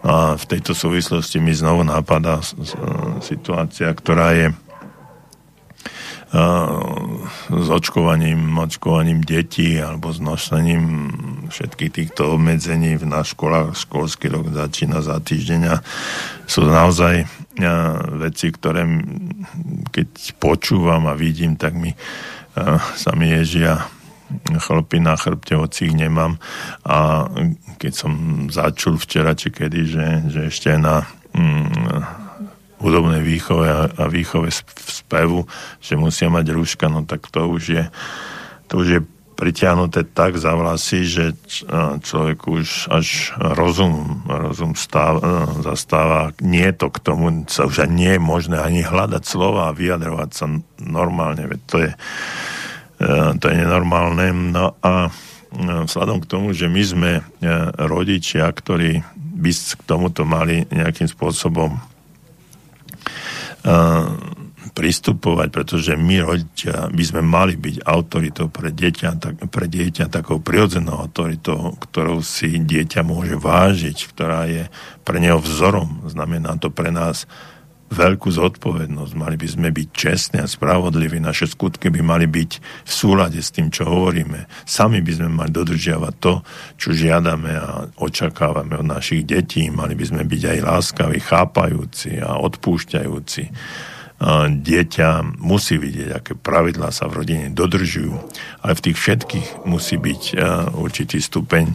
No 0.00 0.10
a 0.10 0.24
v 0.40 0.44
tejto 0.46 0.72
súvislosti 0.72 1.42
mi 1.42 1.52
znovu 1.52 1.84
napadá 1.84 2.40
situácia, 3.20 3.92
ktorá 3.92 4.32
je 4.32 4.46
s 7.50 7.66
očkovaním, 7.66 8.54
očkovaním 8.54 9.26
detí 9.26 9.82
alebo 9.82 10.14
s 10.14 10.22
nošením 10.22 11.10
všetkých 11.50 11.90
týchto 11.90 12.38
obmedzení 12.38 12.94
na 13.02 13.26
školách, 13.26 13.74
školský 13.74 14.30
rok 14.30 14.54
začína 14.54 15.02
za 15.02 15.18
týždeň 15.18 15.60
a 15.66 15.82
sú 16.46 16.62
naozaj 16.62 17.26
veci, 18.22 18.46
ktoré 18.54 18.86
keď 19.90 20.08
počúvam 20.38 21.10
a 21.10 21.18
vidím, 21.18 21.58
tak 21.58 21.74
mi 21.74 21.98
sa 22.94 23.10
mi 23.18 23.34
ježia 23.34 23.90
chlpy 24.46 25.02
na 25.02 25.18
chrbte, 25.18 25.58
hoci 25.58 25.90
ich 25.90 25.96
nemám. 25.98 26.38
A 26.86 27.26
keď 27.82 27.92
som 27.92 28.12
začul 28.46 28.94
včera 29.02 29.34
či 29.34 29.50
kedy, 29.50 29.80
že, 29.82 30.06
že 30.30 30.40
ešte 30.46 30.78
na 30.78 31.10
hudobnej 32.80 33.20
výchove 33.20 33.68
a, 33.68 33.92
a 33.92 34.04
výchove 34.08 34.48
spevu, 34.74 35.44
že 35.78 36.00
musia 36.00 36.32
mať 36.32 36.56
rúška, 36.56 36.88
no 36.88 37.04
tak 37.04 37.28
to 37.28 37.46
už 37.46 37.62
je, 37.68 37.84
to 38.66 38.80
už 38.80 38.88
je 38.88 39.00
pritiahnuté 39.40 40.04
tak 40.04 40.36
za 40.36 40.52
vlasy, 40.52 41.08
že 41.08 41.32
človek 42.04 42.44
už 42.44 42.92
až 42.92 43.32
rozum, 43.40 44.20
rozum 44.28 44.76
stáv, 44.76 45.24
zastáva. 45.64 46.36
Nie 46.44 46.76
je 46.76 46.84
to 46.84 46.86
k 46.92 46.98
tomu, 47.00 47.48
sa 47.48 47.64
už 47.64 47.88
ani 47.88 48.04
nie 48.04 48.12
je 48.16 48.20
možné 48.20 48.60
ani 48.60 48.84
hľadať 48.84 49.24
slova 49.24 49.72
a 49.72 49.76
vyjadrovať 49.76 50.30
sa 50.36 50.44
normálne, 50.84 51.48
veď 51.48 51.60
to 51.64 51.76
je, 51.80 51.92
to 53.40 53.44
je 53.48 53.54
nenormálne. 53.56 54.28
No 54.52 54.76
a 54.84 55.08
vzhľadom 55.88 56.20
k 56.20 56.28
tomu, 56.28 56.52
že 56.52 56.68
my 56.68 56.82
sme 56.84 57.10
rodičia, 57.80 58.44
ktorí 58.44 59.00
by 59.40 59.50
k 59.56 59.82
tomuto 59.88 60.28
mali 60.28 60.68
nejakým 60.68 61.08
spôsobom 61.08 61.80
pristupovať, 64.70 65.48
pretože 65.50 65.92
my 65.98 66.22
rodičia 66.22 66.88
by 66.88 67.04
sme 67.04 67.20
mali 67.20 67.58
byť 67.58 67.84
autoritou 67.84 68.46
pre 68.48 68.70
dieťa, 68.70 69.08
tak, 69.18 69.34
pre 69.50 69.66
dieťa 69.66 70.08
takou 70.08 70.38
prirodzenou 70.38 71.04
autoritou, 71.04 71.74
ktorou 71.76 72.22
si 72.22 72.56
dieťa 72.56 73.02
môže 73.02 73.34
vážiť, 73.34 73.98
ktorá 74.14 74.46
je 74.46 74.64
pre 75.02 75.18
neho 75.18 75.42
vzorom. 75.42 76.06
Znamená 76.06 76.56
to 76.56 76.70
pre 76.70 76.94
nás 76.94 77.26
veľkú 77.90 78.30
zodpovednosť. 78.30 79.12
Mali 79.18 79.34
by 79.34 79.48
sme 79.50 79.68
byť 79.74 79.88
čestní 79.90 80.38
a 80.38 80.46
spravodliví. 80.46 81.18
Naše 81.18 81.50
skutky 81.50 81.90
by 81.90 82.00
mali 82.06 82.30
byť 82.30 82.50
v 82.86 82.92
súlade 82.92 83.42
s 83.42 83.50
tým, 83.50 83.66
čo 83.68 83.90
hovoríme. 83.90 84.46
Sami 84.62 85.02
by 85.02 85.12
sme 85.18 85.28
mali 85.28 85.50
dodržiavať 85.50 86.14
to, 86.22 86.46
čo 86.78 86.94
žiadame 86.94 87.50
a 87.50 87.90
očakávame 87.98 88.78
od 88.78 88.86
našich 88.86 89.26
detí. 89.26 89.66
Mali 89.74 89.98
by 89.98 90.04
sme 90.06 90.22
byť 90.22 90.42
aj 90.54 90.58
láskaví, 90.62 91.18
chápajúci 91.18 92.22
a 92.22 92.38
odpúšťajúci. 92.38 93.44
Dieťa 94.50 95.40
musí 95.40 95.80
vidieť, 95.80 96.08
aké 96.12 96.32
pravidlá 96.36 96.92
sa 96.92 97.08
v 97.08 97.24
rodine 97.24 97.48
dodržujú, 97.50 98.12
ale 98.60 98.72
v 98.76 98.84
tých 98.84 98.96
všetkých 99.00 99.64
musí 99.64 99.96
byť 99.96 100.22
určitý 100.76 101.18
stupeň 101.24 101.72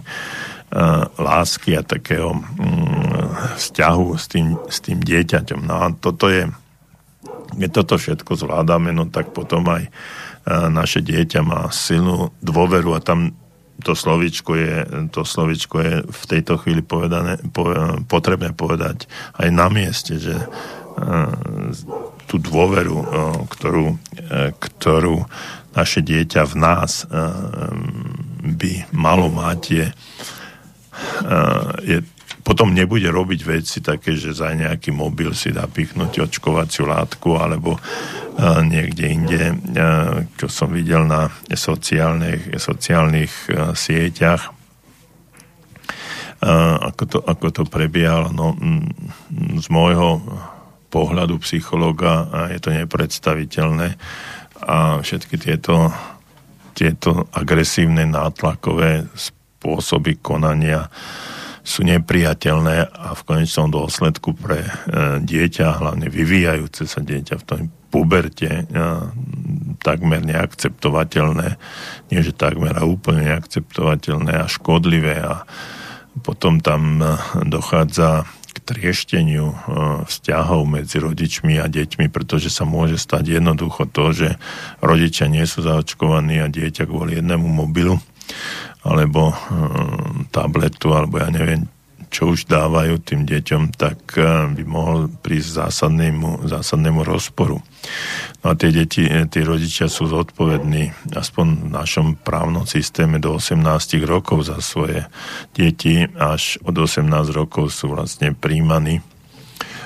lásky 1.15 1.77
a 1.77 1.85
takého 1.85 2.33
mm, 2.35 3.57
vzťahu 3.59 4.07
s 4.17 4.25
tým, 4.27 4.47
s 4.67 4.77
tým 4.81 4.99
dieťaťom. 4.99 5.61
No 5.63 5.75
a 5.81 5.85
toto 5.93 6.27
je, 6.27 6.49
keď 7.55 7.69
toto 7.71 7.95
všetko 7.95 8.31
zvládame, 8.35 8.91
no 8.91 9.07
tak 9.07 9.31
potom 9.31 9.65
aj 9.69 9.87
naše 10.69 11.01
dieťa 11.01 11.41
má 11.41 11.73
silnú 11.73 12.29
dôveru 12.45 12.93
a 12.93 13.01
tam 13.01 13.33
to 13.83 13.97
slovičko 13.97 14.55
je, 14.55 14.75
to 15.11 15.27
slovičko 15.27 15.75
je 15.81 15.93
v 16.05 16.23
tejto 16.29 16.61
chvíli 16.61 16.79
povedané, 16.85 17.41
po, 17.51 17.67
potrebné 18.07 18.55
povedať 18.55 19.09
aj 19.35 19.49
na 19.51 19.67
mieste, 19.67 20.15
že 20.15 20.37
tú 22.29 22.39
dôveru, 22.39 22.97
ktorú, 23.51 23.99
ktorú 24.63 25.27
naše 25.75 25.99
dieťa 25.99 26.41
v 26.47 26.55
nás 26.55 27.03
by 28.39 28.71
malo 28.95 29.27
mať, 29.27 29.61
je, 29.67 29.87
je, 31.83 32.01
potom 32.45 32.73
nebude 32.77 33.09
robiť 33.09 33.41
veci 33.41 33.77
také, 33.81 34.13
že 34.13 34.37
za 34.37 34.53
nejaký 34.53 34.93
mobil 34.93 35.33
si 35.33 35.49
dá 35.49 35.65
pichnúť 35.65 36.29
očkovaciu 36.29 36.85
látku 36.85 37.35
alebo 37.37 37.81
niekde 38.61 39.05
inde, 39.09 39.41
čo 40.37 40.45
som 40.51 40.69
videl 40.69 41.07
na 41.09 41.31
sociálnych, 41.49 42.53
sociálnych 42.59 43.33
sieťach, 43.73 44.53
ako 46.85 47.03
to, 47.09 47.19
ako 47.25 47.47
to 47.49 47.63
prebiehalo. 47.65 48.29
No, 48.29 48.53
z 49.57 49.65
môjho 49.73 50.21
pohľadu 50.93 51.41
psychológa 51.41 52.29
je 52.53 52.59
to 52.61 52.69
nepredstaviteľné 52.69 53.97
a 54.61 55.01
všetky 55.01 55.35
tieto, 55.41 55.91
tieto 56.77 57.27
agresívne 57.33 58.05
nátlakové 58.05 59.09
spôsoby 59.65 60.21
konania 60.21 60.93
sú 61.65 61.81
nepriateľné 61.81 62.93
a 62.93 63.17
v 63.17 63.21
konečnom 63.25 63.73
dôsledku 63.73 64.37
pre 64.37 64.61
e, 64.61 64.71
dieťa, 65.25 65.81
hlavne 65.81 66.13
vyvíjajúce 66.13 66.85
sa 66.85 67.01
dieťa 67.01 67.41
v 67.41 67.45
tom 67.49 67.61
puberte, 67.89 68.45
e, 68.45 68.63
takmer 69.81 70.21
neakceptovateľné, 70.21 71.57
nie 72.13 72.21
že 72.21 72.37
takmer 72.37 72.77
a 72.77 72.85
úplne 72.85 73.33
neakceptovateľné 73.33 74.45
a 74.45 74.45
škodlivé. 74.45 75.25
A 75.25 75.49
potom 76.21 76.61
tam 76.61 77.01
e, 77.01 77.17
dochádza 77.49 78.29
k 78.53 78.57
triešteniu 78.61 79.51
vzťahov 80.07 80.63
medzi 80.63 81.01
rodičmi 81.03 81.59
a 81.59 81.67
deťmi, 81.67 82.07
pretože 82.07 82.47
sa 82.47 82.63
môže 82.63 82.95
stať 82.95 83.41
jednoducho 83.41 83.83
to, 83.89 84.15
že 84.15 84.29
rodičia 84.79 85.27
nie 85.27 85.43
sú 85.43 85.59
zaočkovaní 85.59 86.39
a 86.39 86.47
dieťa 86.47 86.87
kvôli 86.87 87.19
jednému 87.19 87.43
mobilu 87.43 87.99
alebo 88.85 89.33
e, 89.33 89.35
tabletu, 90.29 90.93
alebo 90.93 91.17
ja 91.17 91.29
neviem, 91.33 91.65
čo 92.13 92.31
už 92.31 92.47
dávajú 92.47 93.01
tým 93.01 93.25
deťom, 93.27 93.75
tak 93.75 94.15
e, 94.15 94.23
by 94.55 94.63
mohol 94.63 95.09
prísť 95.09 95.67
zásadnému, 95.67 96.47
zásadnému 96.47 97.01
rozporu. 97.01 97.59
No 98.45 98.45
a 98.45 98.55
tie 98.55 98.69
deti, 98.69 99.03
e, 99.03 99.25
tí 99.25 99.41
rodičia 99.41 99.89
sú 99.89 100.07
zodpovední 100.07 101.11
aspoň 101.11 101.47
v 101.65 101.69
našom 101.73 102.07
právnom 102.21 102.69
systéme 102.69 103.17
do 103.17 103.35
18 103.35 103.59
rokov 104.05 104.47
za 104.47 104.61
svoje 104.61 105.09
deti, 105.57 106.05
až 106.15 106.61
od 106.61 106.77
18 106.77 107.09
rokov 107.33 107.73
sú 107.73 107.91
vlastne 107.91 108.31
príjmaní 108.31 109.01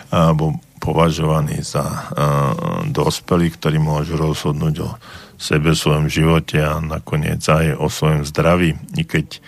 alebo 0.09 0.57
považovaní 0.81 1.61
za 1.61 1.85
uh, 1.85 2.01
dospelí, 2.87 3.53
ktorí 3.53 3.77
môžu 3.77 4.17
rozhodnúť 4.17 4.75
o 4.81 4.89
sebe, 5.39 5.71
svojom 5.71 6.11
živote 6.11 6.59
a 6.59 6.83
nakoniec 6.83 7.39
aj 7.47 7.79
o 7.79 7.87
svojom 7.87 8.27
zdraví. 8.27 8.75
I 8.99 9.03
keď, 9.07 9.39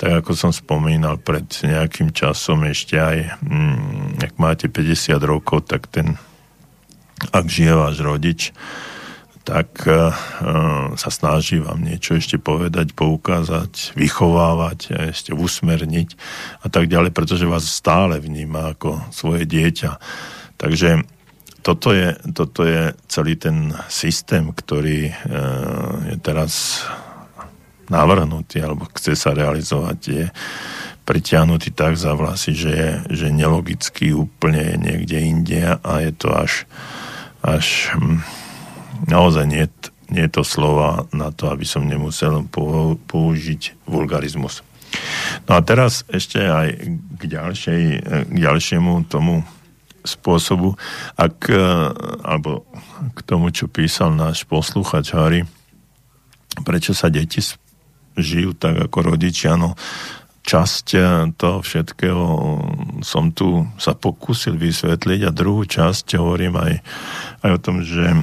tak 0.00 0.24
ako 0.24 0.32
som 0.32 0.50
spomínal 0.56 1.20
pred 1.20 1.44
nejakým 1.60 2.16
časom, 2.16 2.64
ešte 2.64 2.96
aj, 2.96 3.44
mm, 3.44 4.24
ak 4.24 4.32
máte 4.40 4.72
50 4.72 5.20
rokov, 5.20 5.68
tak 5.68 5.92
ten, 5.92 6.16
ak 7.28 7.44
žije 7.44 7.72
váš 7.76 7.96
rodič, 8.00 8.40
tak 9.44 9.84
uh, 9.84 10.08
sa 10.96 11.10
snaží 11.12 11.60
vám 11.60 11.84
niečo 11.84 12.16
ešte 12.16 12.40
povedať, 12.40 12.96
poukázať, 12.96 13.92
vychovávať, 13.92 15.12
ešte 15.12 15.36
usmerniť 15.36 16.16
a 16.64 16.72
tak 16.72 16.88
ďalej, 16.88 17.12
pretože 17.12 17.44
vás 17.44 17.68
stále 17.68 18.16
vníma 18.16 18.72
ako 18.72 19.04
svoje 19.12 19.44
dieťa. 19.44 20.00
Takže 20.56 21.04
toto 21.64 21.96
je, 21.96 22.12
toto 22.36 22.68
je 22.68 22.92
celý 23.08 23.40
ten 23.40 23.72
systém, 23.88 24.52
ktorý 24.52 25.08
e, 25.08 25.14
je 26.12 26.16
teraz 26.20 26.84
navrhnutý 27.88 28.60
alebo 28.60 28.84
chce 28.92 29.16
sa 29.16 29.32
realizovať, 29.32 29.98
je 30.04 30.24
pritiahnutý 31.08 31.72
tak 31.72 31.96
za 31.96 32.12
vlasy, 32.12 32.52
že 32.52 32.70
je 32.70 32.90
že 33.12 33.26
nelogicky 33.32 34.12
úplne 34.12 34.76
niekde 34.76 35.20
inde 35.24 35.80
a 35.80 35.92
je 36.04 36.12
to 36.12 36.28
až, 36.36 36.68
až 37.40 37.92
hm, 37.96 38.20
naozaj 39.08 39.44
nie, 39.48 39.64
nie 40.12 40.28
je 40.28 40.32
to 40.36 40.44
slova 40.44 41.08
na 41.16 41.32
to, 41.32 41.48
aby 41.48 41.64
som 41.64 41.88
nemusel 41.88 42.44
použiť 43.08 43.88
vulgarizmus. 43.88 44.60
No 45.48 45.58
a 45.58 45.60
teraz 45.64 46.04
ešte 46.12 46.40
aj 46.40 46.68
k, 47.20 47.22
ďalšej, 47.24 47.82
k 48.30 48.36
ďalšiemu 48.36 49.08
tomu 49.08 49.44
spôsobu, 50.04 50.76
ak, 51.16 51.48
e, 51.48 51.64
alebo 52.20 52.68
k 53.16 53.18
tomu, 53.24 53.48
čo 53.48 53.72
písal 53.72 54.12
náš 54.12 54.44
posluchač 54.44 55.16
Harry, 55.16 55.42
prečo 56.62 56.92
sa 56.92 57.08
deti 57.08 57.40
žijú 58.14 58.54
tak 58.54 58.78
ako 58.86 59.16
rodičia, 59.16 59.56
no 59.56 59.74
časť 60.44 60.86
e, 60.94 61.00
toho 61.34 61.64
všetkého 61.64 62.24
som 63.00 63.32
tu 63.32 63.64
sa 63.80 63.96
pokúsil 63.96 64.60
vysvetliť 64.60 65.20
a 65.24 65.34
druhú 65.34 65.64
časť 65.64 66.20
hovorím 66.20 66.60
aj, 66.60 66.74
aj 67.42 67.50
o 67.50 67.58
tom, 67.58 67.80
že 67.80 68.04
e, 68.04 68.20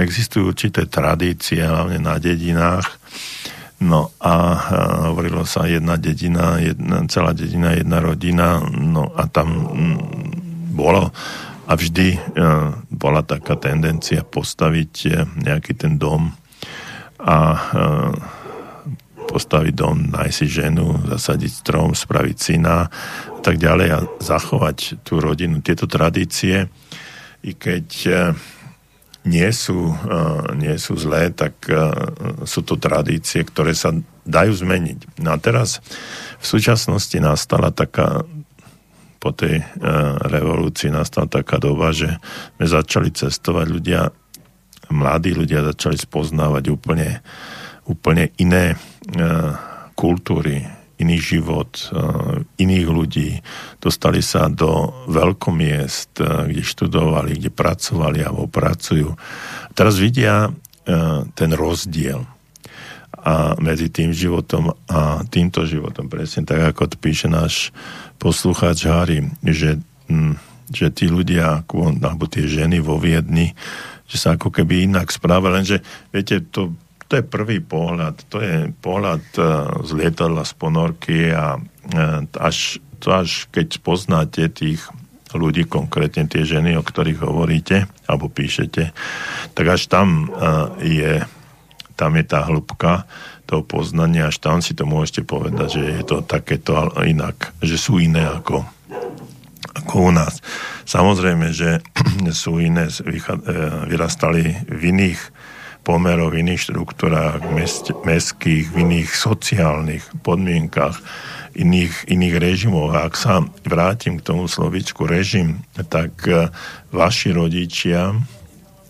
existujú 0.00 0.50
určité 0.50 0.88
tradície, 0.88 1.60
hlavne 1.60 2.00
na 2.00 2.16
dedinách, 2.16 2.88
No 3.84 4.14
a 4.22 4.34
hovorilo 5.12 5.44
sa 5.44 5.68
jedna 5.68 6.00
dedina, 6.00 6.56
jedna, 6.56 7.04
celá 7.10 7.36
dedina, 7.36 7.76
jedna 7.76 7.98
rodina, 8.00 8.62
no 8.64 9.12
a 9.12 9.28
tam 9.28 9.50
bolo 10.74 11.14
a 11.64 11.72
vždy 11.72 12.08
e, 12.12 12.18
bola 12.92 13.24
taká 13.24 13.56
tendencia 13.56 14.20
postaviť 14.20 14.92
e, 15.06 15.08
nejaký 15.48 15.72
ten 15.72 15.96
dom 15.96 16.28
a 17.24 17.36
e, 17.56 17.60
postaviť 19.24 19.72
dom, 19.72 20.12
nájsť 20.12 20.36
si 20.36 20.46
ženu, 20.46 21.00
zasadiť 21.08 21.52
strom, 21.64 21.96
spraviť 21.96 22.36
syna 22.36 22.92
a 23.32 23.40
tak 23.40 23.56
ďalej 23.56 23.88
a 23.96 23.98
zachovať 24.20 25.00
tú 25.00 25.16
rodinu. 25.16 25.64
Tieto 25.64 25.88
tradície, 25.88 26.68
i 27.40 27.56
keď 27.56 27.88
nie 29.24 29.48
sú, 29.48 29.96
nie 30.60 30.76
sú 30.76 31.00
zlé, 31.00 31.32
tak 31.32 31.56
sú 32.44 32.60
to 32.68 32.76
tradície, 32.76 33.40
ktoré 33.40 33.72
sa 33.72 33.96
dajú 34.28 34.52
zmeniť. 34.52 35.20
No 35.24 35.32
a 35.32 35.38
teraz 35.40 35.80
v 36.36 36.44
súčasnosti 36.44 37.16
nastala 37.16 37.72
taká 37.72 38.28
po 39.24 39.32
tej 39.32 39.56
e, 39.56 39.64
revolúcii 40.28 40.92
nastala 40.92 41.24
taká 41.32 41.56
doba, 41.56 41.96
že 41.96 42.20
sme 42.60 42.66
začali 42.68 43.08
cestovať 43.08 43.66
ľudia, 43.72 44.12
mladí 44.92 45.32
ľudia 45.32 45.64
začali 45.64 45.96
spoznávať 45.96 46.68
úplne, 46.68 47.24
úplne 47.88 48.36
iné 48.36 48.76
kultúry, 49.96 50.60
iný 51.00 51.16
život, 51.20 51.72
iných 52.60 52.86
ľudí. 52.88 53.40
Dostali 53.80 54.20
sa 54.20 54.52
do 54.52 54.92
veľkomiest, 55.08 56.20
kde 56.20 56.62
študovali, 56.64 57.40
kde 57.40 57.50
pracovali 57.52 58.20
alebo 58.24 58.48
pracujú. 58.48 59.16
Teraz 59.72 59.96
vidia 60.00 60.52
ten 61.32 61.50
rozdiel 61.52 62.33
a 63.24 63.56
medzi 63.56 63.88
tým 63.88 64.12
životom 64.12 64.76
a 64.84 65.24
týmto 65.32 65.64
životom. 65.64 66.12
Presne 66.12 66.44
tak, 66.44 66.60
ako 66.60 66.92
píše 67.00 67.32
náš 67.32 67.72
poslucháč 68.20 68.84
Harry, 68.84 69.24
že, 69.40 69.80
hm, 70.12 70.36
že 70.68 70.92
tí 70.92 71.08
ľudia, 71.08 71.64
alebo 72.04 72.28
tie 72.28 72.44
ženy 72.44 72.84
vo 72.84 73.00
Viedni, 73.00 73.56
že 74.04 74.20
sa 74.20 74.36
ako 74.36 74.52
keby 74.52 74.84
inak 74.84 75.08
správa, 75.08 75.48
lenže 75.48 75.80
viete, 76.12 76.44
to, 76.52 76.76
to 77.08 77.20
je 77.20 77.24
prvý 77.24 77.64
pohľad, 77.64 78.28
to 78.28 78.44
je 78.44 78.68
pohľad 78.84 79.24
uh, 79.40 79.72
z 79.80 79.90
lietadla, 79.96 80.44
z 80.44 80.52
ponorky 80.60 81.32
a 81.32 81.56
uh, 81.56 82.20
až, 82.36 82.76
to 83.00 83.08
až 83.08 83.48
keď 83.48 83.80
poznáte 83.80 84.52
tých 84.52 84.84
ľudí, 85.34 85.66
konkrétne 85.66 86.30
tie 86.30 86.46
ženy, 86.46 86.78
o 86.78 86.86
ktorých 86.86 87.24
hovoríte 87.24 87.90
alebo 88.06 88.30
píšete, 88.30 88.94
tak 89.56 89.66
až 89.66 89.88
tam 89.90 90.30
uh, 90.30 90.76
je 90.78 91.24
tam 91.94 92.18
je 92.18 92.24
tá 92.26 92.42
hĺbka 92.46 93.06
toho 93.44 93.62
poznania, 93.62 94.28
až 94.28 94.40
tam 94.40 94.58
si 94.64 94.72
to 94.72 94.88
môžete 94.88 95.28
povedať, 95.28 95.78
že 95.78 95.82
je 96.00 96.04
to 96.04 96.16
takéto 96.24 96.90
inak, 97.04 97.52
že 97.60 97.76
sú 97.76 98.00
iné 98.00 98.24
ako, 98.24 98.64
ako 99.76 99.94
u 100.08 100.10
nás. 100.10 100.40
Samozrejme, 100.88 101.52
že 101.52 101.84
sú 102.32 102.58
iné, 102.58 102.88
e, 102.88 103.12
vyrastali 103.88 104.64
v 104.66 104.80
iných 104.90 105.20
pomeroch, 105.84 106.32
v 106.32 106.40
iných 106.40 106.72
štruktúrách 106.72 107.44
mest, 107.52 107.92
mestských, 107.92 108.72
v 108.72 108.76
iných 108.88 109.10
sociálnych 109.12 110.04
podmienkach, 110.24 110.96
iných, 111.52 112.08
iných 112.08 112.34
režimov. 112.40 112.96
A 112.96 113.06
ak 113.06 113.14
sa 113.14 113.44
vrátim 113.62 114.18
k 114.18 114.26
tomu 114.26 114.48
slovičku 114.48 115.04
režim, 115.04 115.60
tak 115.92 116.24
e, 116.24 116.48
vaši 116.90 117.36
rodičia 117.36 118.16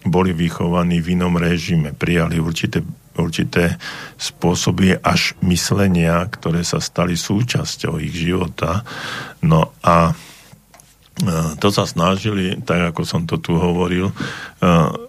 boli 0.04 0.36
vychovaní 0.36 1.00
v 1.00 1.16
inom 1.16 1.40
režime, 1.40 1.96
prijali 1.96 2.36
určité, 2.36 2.84
určité 3.16 3.80
spôsoby 4.20 5.00
až 5.00 5.32
myslenia, 5.40 6.28
ktoré 6.28 6.60
sa 6.60 6.78
stali 6.78 7.16
súčasťou 7.16 7.96
ich 8.04 8.12
života. 8.12 8.84
No 9.40 9.72
a 9.80 10.12
e, 10.12 10.14
to 11.56 11.72
sa 11.72 11.88
snažili, 11.88 12.60
tak 12.60 12.92
ako 12.92 13.02
som 13.08 13.24
to 13.24 13.40
tu 13.40 13.56
hovoril, 13.56 14.12
e, 14.12 14.14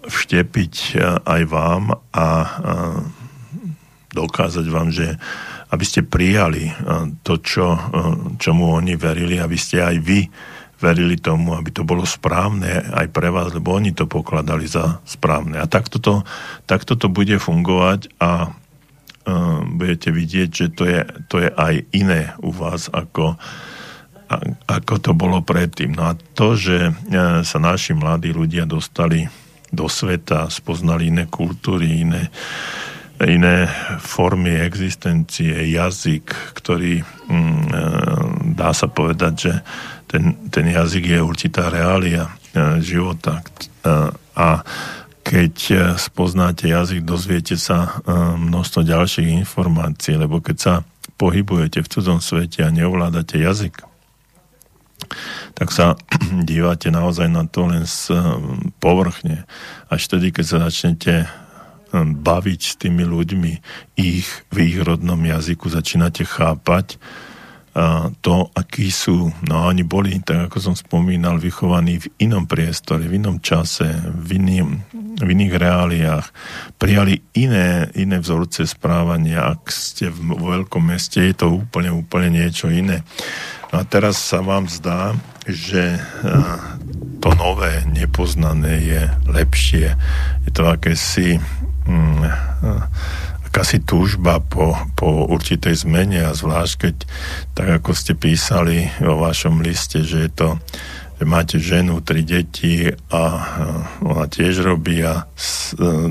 vštepiť 0.07 0.73
e, 0.95 0.97
aj 1.27 1.41
vám 1.51 1.83
a 2.15 2.27
dokázať 4.15 4.65
vám, 4.71 4.95
že 4.95 5.19
aby 5.75 5.83
ste 5.83 6.07
prijali 6.07 6.71
to, 7.19 7.35
čo, 7.43 7.75
čomu 8.39 8.79
oni 8.79 8.95
verili, 8.95 9.43
aby 9.43 9.59
ste 9.59 9.83
aj 9.83 9.97
vy 9.99 10.23
verili 10.79 11.15
tomu, 11.15 11.55
aby 11.55 11.71
to 11.71 11.87
bolo 11.87 12.03
správne 12.03 12.83
aj 12.91 13.07
pre 13.11 13.31
vás, 13.31 13.55
lebo 13.55 13.75
oni 13.75 13.95
to 13.95 14.05
pokladali 14.05 14.67
za 14.67 14.99
správne. 15.07 15.59
A 15.63 15.65
takto 15.69 15.97
to, 16.03 16.27
takto 16.67 16.99
to 16.99 17.07
bude 17.07 17.35
fungovať 17.39 18.11
a 18.19 18.51
uh, 18.51 19.59
budete 19.63 20.11
vidieť, 20.11 20.49
že 20.51 20.67
to 20.75 20.83
je, 20.83 21.01
to 21.31 21.35
je 21.39 21.49
aj 21.49 21.75
iné 21.95 22.35
u 22.43 22.51
vás, 22.51 22.91
ako, 22.91 23.39
a, 24.27 24.35
ako 24.67 24.95
to 24.99 25.11
bolo 25.15 25.39
predtým. 25.39 25.95
No 25.95 26.11
a 26.11 26.19
to, 26.35 26.59
že 26.59 26.91
uh, 26.91 27.41
sa 27.47 27.57
naši 27.59 27.95
mladí 27.95 28.35
ľudia 28.35 28.67
dostali 28.67 29.25
do 29.71 29.87
sveta, 29.87 30.51
spoznali 30.51 31.11
iné 31.11 31.27
kultúry, 31.27 32.03
iné, 32.03 32.31
iné 33.23 33.67
formy 33.99 34.55
existencie, 34.59 35.71
jazyk, 35.71 36.31
ktorý 36.55 37.03
mm, 37.03 38.55
dá 38.55 38.71
sa 38.71 38.87
povedať, 38.87 39.33
že 39.35 39.53
ten, 40.15 40.47
ten 40.47 40.65
jazyk 40.71 41.11
je 41.11 41.19
určitá 41.19 41.67
reália 41.67 42.31
e, 42.31 42.79
života. 42.79 43.43
E, 43.43 43.43
a 44.39 44.63
keď 45.19 45.55
e, 45.67 45.75
spoznáte 45.99 46.71
jazyk, 46.71 47.03
dozviete 47.03 47.59
sa 47.59 47.99
množstvo 48.39 48.87
ďalších 48.87 49.27
informácií, 49.43 50.15
lebo 50.15 50.39
keď 50.39 50.57
sa 50.57 50.73
pohybujete 51.19 51.83
v 51.83 51.91
cudzom 51.91 52.23
svete 52.23 52.63
a 52.63 52.71
neovládate 52.71 53.43
jazyk, 53.43 53.83
tak 55.51 55.75
sa 55.75 55.99
dívate 56.47 56.87
naozaj 56.95 57.27
na 57.27 57.43
to 57.43 57.67
len 57.67 57.83
z 57.83 58.15
povrchne. 58.79 59.43
Až 59.91 60.07
vtedy, 60.07 60.31
keď 60.31 60.45
sa 60.47 60.57
začnete 60.71 61.27
baviť 61.95 62.59
s 62.59 62.73
tými 62.75 63.07
ľuďmi 63.07 63.53
ich 63.95 64.27
v 64.51 64.55
ich 64.63 64.75
rodnom 64.83 65.19
jazyku, 65.19 65.71
začínate 65.71 66.27
chápať, 66.27 66.99
to, 68.23 68.47
akí 68.55 68.87
sú. 68.87 69.27
No 69.43 69.67
oni 69.67 69.83
boli, 69.83 70.23
tak 70.23 70.47
ako 70.47 70.57
som 70.71 70.75
spomínal, 70.79 71.35
vychovaní 71.43 71.99
v 71.99 72.07
inom 72.23 72.47
priestore, 72.47 73.03
v 73.03 73.19
inom 73.19 73.43
čase, 73.43 73.91
v, 74.15 74.39
iným, 74.39 74.79
v 75.19 75.27
iných 75.27 75.53
reáliách. 75.59 76.25
Prijali 76.79 77.19
iné, 77.35 77.91
iné 77.99 78.17
vzorce 78.23 78.63
správania. 78.63 79.59
Ak 79.59 79.67
ste 79.75 80.07
v 80.07 80.39
veľkom 80.39 80.87
meste, 80.87 81.19
je 81.19 81.35
to 81.35 81.51
úplne, 81.51 81.91
úplne 81.91 82.39
niečo 82.39 82.71
iné. 82.71 83.03
No 83.75 83.83
a 83.83 83.83
teraz 83.83 84.23
sa 84.23 84.39
vám 84.39 84.71
zdá, 84.71 85.11
že 85.43 85.99
to 87.19 87.29
nové, 87.35 87.83
nepoznané 87.91 88.87
je 88.87 89.03
lepšie. 89.27 89.99
Je 90.47 90.51
to 90.55 90.63
akési 90.63 91.43
mm, 91.83 92.23
akási 93.55 93.87
túžba 93.87 94.43
po, 94.43 94.75
po 94.99 95.31
určitej 95.31 95.87
zmene 95.87 96.27
a 96.27 96.35
zvlášť 96.35 96.75
keď, 96.75 96.95
tak 97.55 97.67
ako 97.79 97.95
ste 97.95 98.11
písali 98.11 98.91
vo 98.99 99.15
vašom 99.23 99.63
liste, 99.63 100.03
že 100.03 100.27
je 100.27 100.31
to 100.35 100.47
že 101.15 101.23
máte 101.23 101.55
ženu, 101.63 102.03
tri 102.03 102.27
deti 102.27 102.91
a 102.91 103.23
ona 104.03 104.27
tiež 104.27 104.59
robí 104.59 104.99
a 105.07 105.23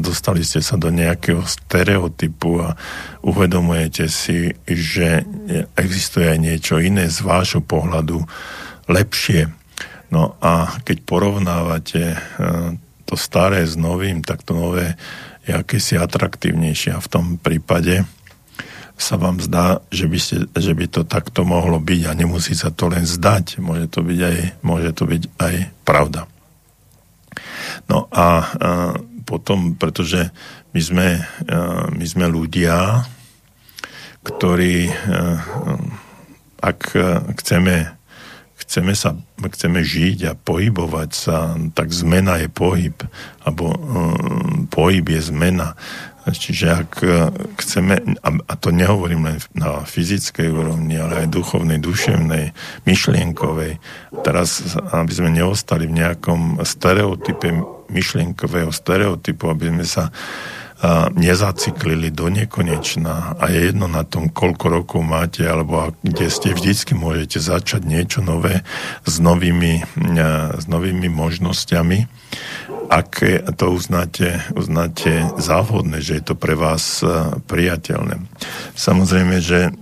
dostali 0.00 0.40
ste 0.40 0.64
sa 0.64 0.80
do 0.80 0.88
nejakého 0.88 1.44
stereotypu 1.44 2.64
a 2.64 2.80
uvedomujete 3.20 4.08
si, 4.08 4.56
že 4.64 5.28
existuje 5.76 6.24
aj 6.24 6.40
niečo 6.40 6.80
iné 6.80 7.12
z 7.12 7.20
vášho 7.20 7.60
pohľadu 7.60 8.24
lepšie. 8.88 9.52
No 10.08 10.40
a 10.40 10.80
keď 10.80 10.96
porovnávate 11.04 12.16
to 13.04 13.20
staré 13.20 13.68
s 13.68 13.76
novým, 13.76 14.24
tak 14.24 14.40
to 14.40 14.56
nové 14.56 14.96
je 15.44 15.52
akési 15.52 16.00
a 16.00 16.08
v 17.00 17.10
tom 17.10 17.36
prípade 17.36 18.04
sa 18.94 19.18
vám 19.18 19.42
zdá, 19.42 19.82
že 19.90 20.06
by, 20.06 20.18
ste, 20.22 20.36
že 20.54 20.72
by 20.72 20.86
to 20.86 21.02
takto 21.02 21.42
mohlo 21.42 21.82
byť 21.82 22.00
a 22.06 22.14
nemusí 22.14 22.54
sa 22.54 22.70
to 22.70 22.86
len 22.86 23.02
zdať. 23.02 23.58
Môže 23.58 23.90
to 23.90 24.06
byť 24.06 24.20
aj, 24.22 24.36
môže 24.62 24.90
to 24.94 25.04
byť 25.10 25.22
aj 25.42 25.54
pravda. 25.82 26.30
No 27.90 28.06
a, 28.14 28.22
a 28.22 28.28
potom, 29.26 29.74
pretože 29.74 30.30
my 30.70 30.80
sme, 30.80 31.08
a, 31.18 31.90
my 31.90 32.06
sme 32.06 32.30
ľudia, 32.30 33.02
ktorí, 34.22 34.86
a, 34.86 34.94
ak 36.62 36.80
chceme 37.42 37.98
chceme, 38.64 38.96
sa, 38.96 39.14
chceme 39.38 39.84
žiť 39.84 40.18
a 40.28 40.32
pohybovať 40.32 41.10
sa, 41.12 41.54
tak 41.76 41.92
zmena 41.92 42.40
je 42.40 42.48
pohyb, 42.48 42.96
alebo 43.44 43.76
um, 43.76 44.66
pohyb 44.72 45.04
je 45.04 45.20
zmena. 45.30 45.76
Čiže 46.24 46.66
ak 46.72 46.92
uh, 47.04 47.28
chceme, 47.60 48.00
a, 48.24 48.54
to 48.56 48.72
nehovorím 48.72 49.28
len 49.28 49.38
na 49.52 49.84
fyzickej 49.84 50.48
úrovni, 50.48 50.96
ale 50.96 51.28
aj 51.28 51.36
duchovnej, 51.36 51.76
duševnej, 51.84 52.56
myšlienkovej, 52.88 53.76
teraz, 54.24 54.64
aby 54.96 55.12
sme 55.12 55.28
neostali 55.28 55.84
v 55.84 56.00
nejakom 56.00 56.64
stereotype 56.64 57.52
myšlienkového 57.92 58.72
stereotypu, 58.72 59.52
aby 59.52 59.68
sme 59.68 59.84
sa 59.84 60.08
nezaciklili 61.14 62.10
do 62.10 62.28
nekonečna 62.28 63.38
a 63.40 63.44
je 63.48 63.72
jedno 63.72 63.88
na 63.88 64.04
tom, 64.04 64.28
koľko 64.28 64.66
rokov 64.68 65.00
máte 65.00 65.46
alebo 65.46 65.94
kde 66.02 66.28
ste, 66.28 66.52
vždycky 66.52 66.92
môžete 66.92 67.40
začať 67.40 67.86
niečo 67.86 68.20
nové 68.20 68.66
s 69.08 69.16
novými, 69.22 69.86
s 70.58 70.64
novými 70.66 71.08
možnosťami 71.08 71.98
ak 72.84 73.24
to 73.56 73.72
uznáte, 73.72 74.44
uznáte 74.52 75.32
závodné, 75.40 76.04
že 76.04 76.20
je 76.20 76.24
to 76.24 76.34
pre 76.36 76.52
vás 76.52 77.00
priateľné. 77.48 78.20
Samozrejme, 78.76 79.40
že 79.40 79.72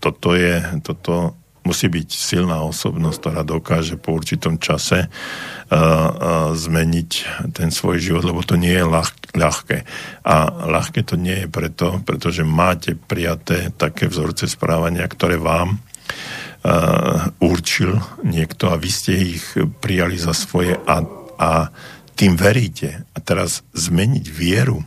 toto 0.00 0.32
je, 0.32 0.64
toto 0.82 1.36
musí 1.62 1.86
byť 1.86 2.08
silná 2.10 2.62
osobnosť, 2.66 3.18
ktorá 3.18 3.42
dokáže 3.46 3.94
po 3.98 4.18
určitom 4.18 4.58
čase 4.58 5.06
uh, 5.06 5.10
uh, 5.10 6.08
zmeniť 6.54 7.10
ten 7.54 7.70
svoj 7.70 8.02
život, 8.02 8.24
lebo 8.26 8.42
to 8.42 8.58
nie 8.58 8.74
je 8.74 8.86
ľah, 8.86 9.10
ľahké. 9.34 9.78
A 10.26 10.34
ľahké 10.68 11.00
to 11.06 11.14
nie 11.14 11.46
je 11.46 11.48
preto, 11.48 12.02
pretože 12.02 12.42
máte 12.42 12.98
prijaté 12.98 13.70
také 13.74 14.10
vzorce 14.10 14.50
správania, 14.50 15.06
ktoré 15.06 15.38
vám 15.38 15.78
uh, 15.78 17.30
určil 17.38 17.98
niekto 18.26 18.70
a 18.70 18.76
vy 18.76 18.90
ste 18.90 19.12
ich 19.38 19.44
prijali 19.80 20.18
za 20.18 20.34
svoje 20.34 20.76
a, 20.76 21.02
a 21.38 21.50
tým 22.18 22.36
veríte. 22.36 23.08
A 23.14 23.18
teraz 23.24 23.64
zmeniť 23.72 24.26
vieru 24.28 24.84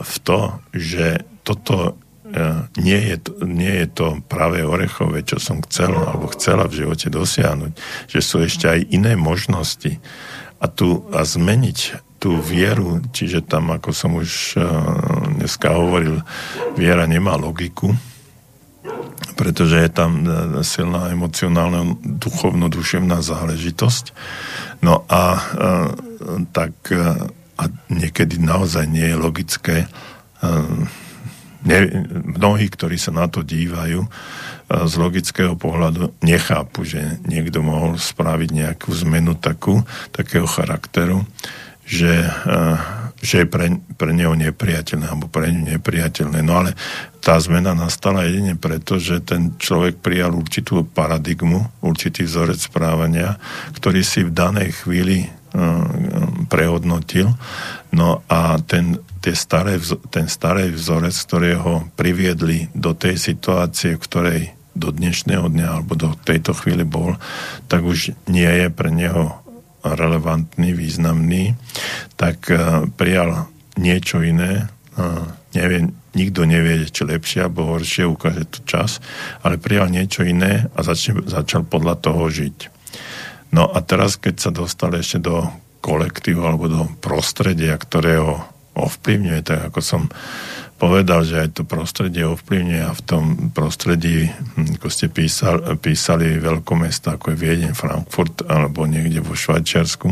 v 0.00 0.16
to, 0.24 0.40
že 0.72 1.20
toto 1.44 1.99
nie 2.78 3.00
je, 3.10 3.16
to, 3.18 3.32
nie 3.42 3.74
je 3.82 3.86
to 3.90 4.06
práve 4.30 4.62
orechové, 4.62 5.26
čo 5.26 5.42
som 5.42 5.58
chcel 5.66 5.90
alebo 5.90 6.30
chcela 6.30 6.70
v 6.70 6.84
živote 6.86 7.10
dosiahnuť, 7.10 7.72
že 8.06 8.20
sú 8.22 8.46
ešte 8.46 8.70
aj 8.70 8.80
iné 8.94 9.18
možnosti 9.18 9.98
a, 10.62 10.66
tu, 10.70 11.04
a 11.10 11.26
zmeniť 11.26 12.06
tú 12.20 12.36
vieru, 12.36 13.00
čiže 13.16 13.48
tam, 13.48 13.72
ako 13.72 13.90
som 13.96 14.12
už 14.20 14.60
dneska 15.40 15.72
hovoril, 15.72 16.20
viera 16.76 17.08
nemá 17.08 17.34
logiku, 17.40 17.96
pretože 19.40 19.80
je 19.80 19.88
tam 19.88 20.28
silná 20.60 21.08
emocionálna, 21.16 21.96
duchovno-duševná 22.04 23.24
záležitosť. 23.24 24.12
No 24.84 25.08
a 25.08 25.40
tak 26.52 26.76
a 27.60 27.64
niekedy 27.88 28.40
naozaj 28.40 28.84
nie 28.88 29.04
je 29.04 29.16
logické 29.16 29.76
ne, 31.64 31.78
mnohí, 32.38 32.66
ktorí 32.70 32.96
sa 32.96 33.12
na 33.12 33.26
to 33.28 33.44
dívajú, 33.44 34.06
z 34.70 34.94
logického 35.02 35.58
pohľadu 35.58 36.14
nechápu, 36.22 36.86
že 36.86 37.18
niekto 37.26 37.58
mohol 37.58 37.98
spraviť 37.98 38.50
nejakú 38.54 38.94
zmenu 39.02 39.34
takú, 39.34 39.82
takého 40.14 40.46
charakteru, 40.46 41.26
že, 41.82 42.22
že 43.18 43.42
je 43.42 43.46
pre, 43.50 43.82
pre 43.98 44.14
neho 44.14 44.38
nepriateľné 44.38 45.10
alebo 45.10 45.26
pre 45.26 45.50
ňu 45.50 45.74
nepriateľné. 45.74 46.38
No 46.46 46.62
ale 46.62 46.78
tá 47.18 47.34
zmena 47.42 47.74
nastala 47.74 48.30
jedine 48.30 48.54
preto, 48.54 49.02
že 49.02 49.18
ten 49.18 49.58
človek 49.58 49.98
prijal 49.98 50.38
určitú 50.38 50.86
paradigmu, 50.86 51.82
určitý 51.82 52.30
vzorec 52.30 52.62
správania, 52.62 53.42
ktorý 53.74 54.06
si 54.06 54.22
v 54.22 54.30
danej 54.30 54.86
chvíli 54.86 55.26
prehodnotil. 56.46 57.34
No 57.90 58.22
a 58.30 58.58
ten 58.62 59.02
tie 59.20 59.36
staré, 59.36 59.76
ten 60.08 60.26
starý 60.26 60.72
vzorec, 60.72 61.12
ktoré 61.28 61.52
ho 61.60 61.84
priviedli 61.94 62.72
do 62.72 62.96
tej 62.96 63.20
situácie, 63.20 63.94
v 63.96 64.04
ktorej 64.04 64.40
do 64.72 64.88
dnešného 64.88 65.52
dňa 65.52 65.68
alebo 65.68 65.92
do 65.92 66.10
tejto 66.24 66.56
chvíli 66.56 66.88
bol, 66.88 67.20
tak 67.68 67.84
už 67.84 68.16
nie 68.32 68.48
je 68.48 68.68
pre 68.72 68.88
neho 68.88 69.36
relevantný, 69.84 70.72
významný, 70.72 71.56
tak 72.16 72.48
uh, 72.52 72.84
prijal 72.96 73.48
niečo 73.76 74.20
iné. 74.24 74.68
Uh, 74.96 75.24
nevie, 75.56 75.92
nikto 76.16 76.44
nevie, 76.44 76.88
či 76.88 77.04
lepšie 77.04 77.48
alebo 77.48 77.76
horšie, 77.76 78.04
ukáže 78.08 78.44
to 78.48 78.60
čas, 78.68 79.00
ale 79.44 79.60
prijal 79.60 79.88
niečo 79.88 80.24
iné 80.24 80.68
a 80.76 80.80
začne, 80.84 81.24
začal 81.28 81.64
podľa 81.64 81.96
toho 82.00 82.28
žiť. 82.28 82.79
No 83.50 83.66
a 83.66 83.78
teraz, 83.82 84.14
keď 84.14 84.34
sa 84.38 84.50
dostal 84.54 84.94
ešte 84.94 85.18
do 85.18 85.50
kolektívu 85.80 86.42
alebo 86.44 86.70
do 86.70 86.82
prostredia, 87.02 87.74
ktorého 87.74 88.46
ovplyvňuje, 88.78 89.40
tak 89.42 89.58
ako 89.72 89.80
som 89.82 90.02
povedal, 90.80 91.28
že 91.28 91.44
aj 91.44 91.60
to 91.60 91.62
prostredie 91.68 92.24
ovplyvňuje 92.24 92.82
a 92.88 92.96
v 92.96 93.02
tom 93.04 93.24
prostredí, 93.52 94.32
hm, 94.32 94.80
ako 94.80 94.88
ste 94.88 95.12
písal, 95.12 95.76
písali 95.76 96.40
veľkomesta 96.40 97.20
ako 97.20 97.36
je 97.36 97.36
Viedeň, 97.36 97.76
Frankfurt 97.76 98.48
alebo 98.48 98.88
niekde 98.88 99.20
vo 99.20 99.36
Švajčiarsku, 99.36 100.08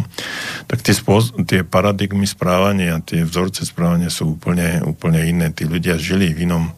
tak 0.68 0.84
tie, 0.84 0.92
spôz- 0.92 1.32
tie 1.48 1.64
paradigmy 1.64 2.28
správania, 2.28 3.00
tie 3.00 3.24
vzorce 3.24 3.64
správania 3.64 4.12
sú 4.12 4.36
úplne, 4.36 4.84
úplne 4.84 5.24
iné. 5.24 5.48
Tí 5.56 5.64
ľudia 5.64 5.96
žili 5.96 6.36
v 6.36 6.44
inom, 6.44 6.68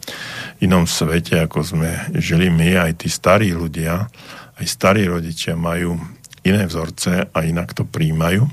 inom 0.63 0.87
svete, 0.87 1.43
ako 1.43 1.59
sme 1.59 1.91
žili 2.15 2.47
my, 2.47 2.87
aj 2.87 3.03
tí 3.03 3.11
starí 3.11 3.51
ľudia, 3.51 4.07
aj 4.55 4.65
starí 4.71 5.03
rodičia 5.03 5.59
majú 5.59 5.99
iné 6.41 6.65
vzorce 6.65 7.29
a 7.29 7.37
inak 7.45 7.73
to 7.77 7.85
príjmajú. 7.85 8.49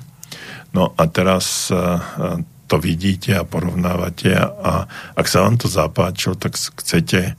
No 0.76 0.92
a 0.96 1.02
teraz 1.08 1.72
to 2.68 2.76
vidíte 2.76 3.32
a 3.32 3.48
porovnávate 3.48 4.36
a 4.36 4.84
ak 5.16 5.26
sa 5.26 5.48
vám 5.48 5.56
to 5.56 5.72
zapáčilo, 5.72 6.36
tak 6.36 6.52
chcete 6.54 7.32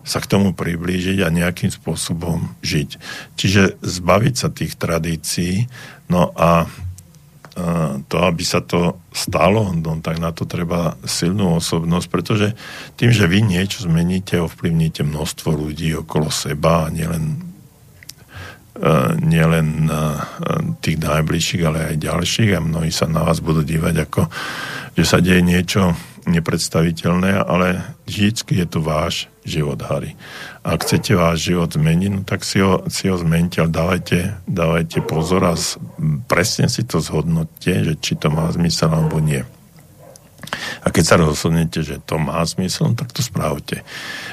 sa 0.00 0.18
k 0.24 0.30
tomu 0.32 0.56
priblížiť 0.56 1.20
a 1.20 1.28
nejakým 1.28 1.68
spôsobom 1.68 2.56
žiť. 2.64 2.96
Čiže 3.36 3.76
zbaviť 3.84 4.34
sa 4.34 4.48
tých 4.48 4.80
tradícií, 4.80 5.68
no 6.08 6.32
a 6.32 6.64
to, 8.08 8.16
aby 8.24 8.40
sa 8.40 8.64
to 8.64 8.96
stalo, 9.12 9.68
no, 9.76 10.00
tak 10.00 10.16
na 10.16 10.32
to 10.32 10.48
treba 10.48 10.96
silnú 11.04 11.60
osobnosť, 11.60 12.06
pretože 12.08 12.56
tým, 12.96 13.12
že 13.12 13.28
vy 13.28 13.44
niečo 13.44 13.84
zmeníte, 13.84 14.40
ovplyvníte 14.40 15.04
množstvo 15.04 15.52
ľudí 15.52 15.92
okolo 16.00 16.32
seba 16.32 16.88
a 16.88 16.92
nielen 16.94 17.49
nielen 19.18 19.90
tých 20.78 20.98
najbližších, 21.02 21.62
ale 21.66 21.94
aj 21.94 22.04
ďalších 22.06 22.50
a 22.54 22.60
mnohí 22.62 22.94
sa 22.94 23.10
na 23.10 23.26
vás 23.26 23.42
budú 23.42 23.66
dívať 23.66 23.94
ako, 24.06 24.22
že 24.94 25.04
sa 25.04 25.18
deje 25.18 25.42
niečo 25.42 25.94
nepredstaviteľné, 26.28 27.42
ale 27.42 27.96
vždycky 28.04 28.60
je 28.60 28.66
to 28.68 28.84
váš 28.84 29.26
život, 29.42 29.80
Harry. 29.88 30.14
Ak 30.60 30.84
chcete 30.84 31.16
váš 31.16 31.48
život 31.48 31.72
zmeniť, 31.72 32.10
no 32.12 32.22
tak 32.28 32.44
si 32.44 32.60
ho, 32.60 32.84
si 32.92 33.08
ho 33.08 33.16
zmente, 33.16 33.58
ale 33.58 33.72
dávajte, 33.72 34.44
dávajte 34.44 35.00
pozor 35.02 35.48
a 35.48 35.56
presne 36.28 36.68
si 36.68 36.84
to 36.84 37.00
zhodnotte, 37.00 37.72
že 37.72 37.94
či 37.98 38.20
to 38.20 38.28
má 38.28 38.46
zmysel 38.52 38.92
alebo 38.92 39.18
nie. 39.18 39.40
A 40.84 40.92
keď 40.92 41.04
sa 41.04 41.16
rozhodnete, 41.16 41.80
že 41.80 42.02
to 42.04 42.20
má 42.20 42.42
zmysel, 42.44 42.92
no 42.92 42.94
tak 42.98 43.16
to 43.16 43.24
správte. 43.24 43.80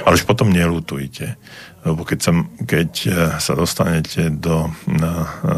Ale 0.04 0.20
už 0.20 0.28
potom 0.28 0.52
nelutujte 0.52 1.40
lebo 1.88 2.04
keď 2.04 2.20
sa, 2.20 2.32
keď 2.68 2.90
e, 3.08 3.12
sa 3.40 3.54
dostanete 3.56 4.28
do 4.28 4.68
na, 4.88 5.14
na, 5.42 5.58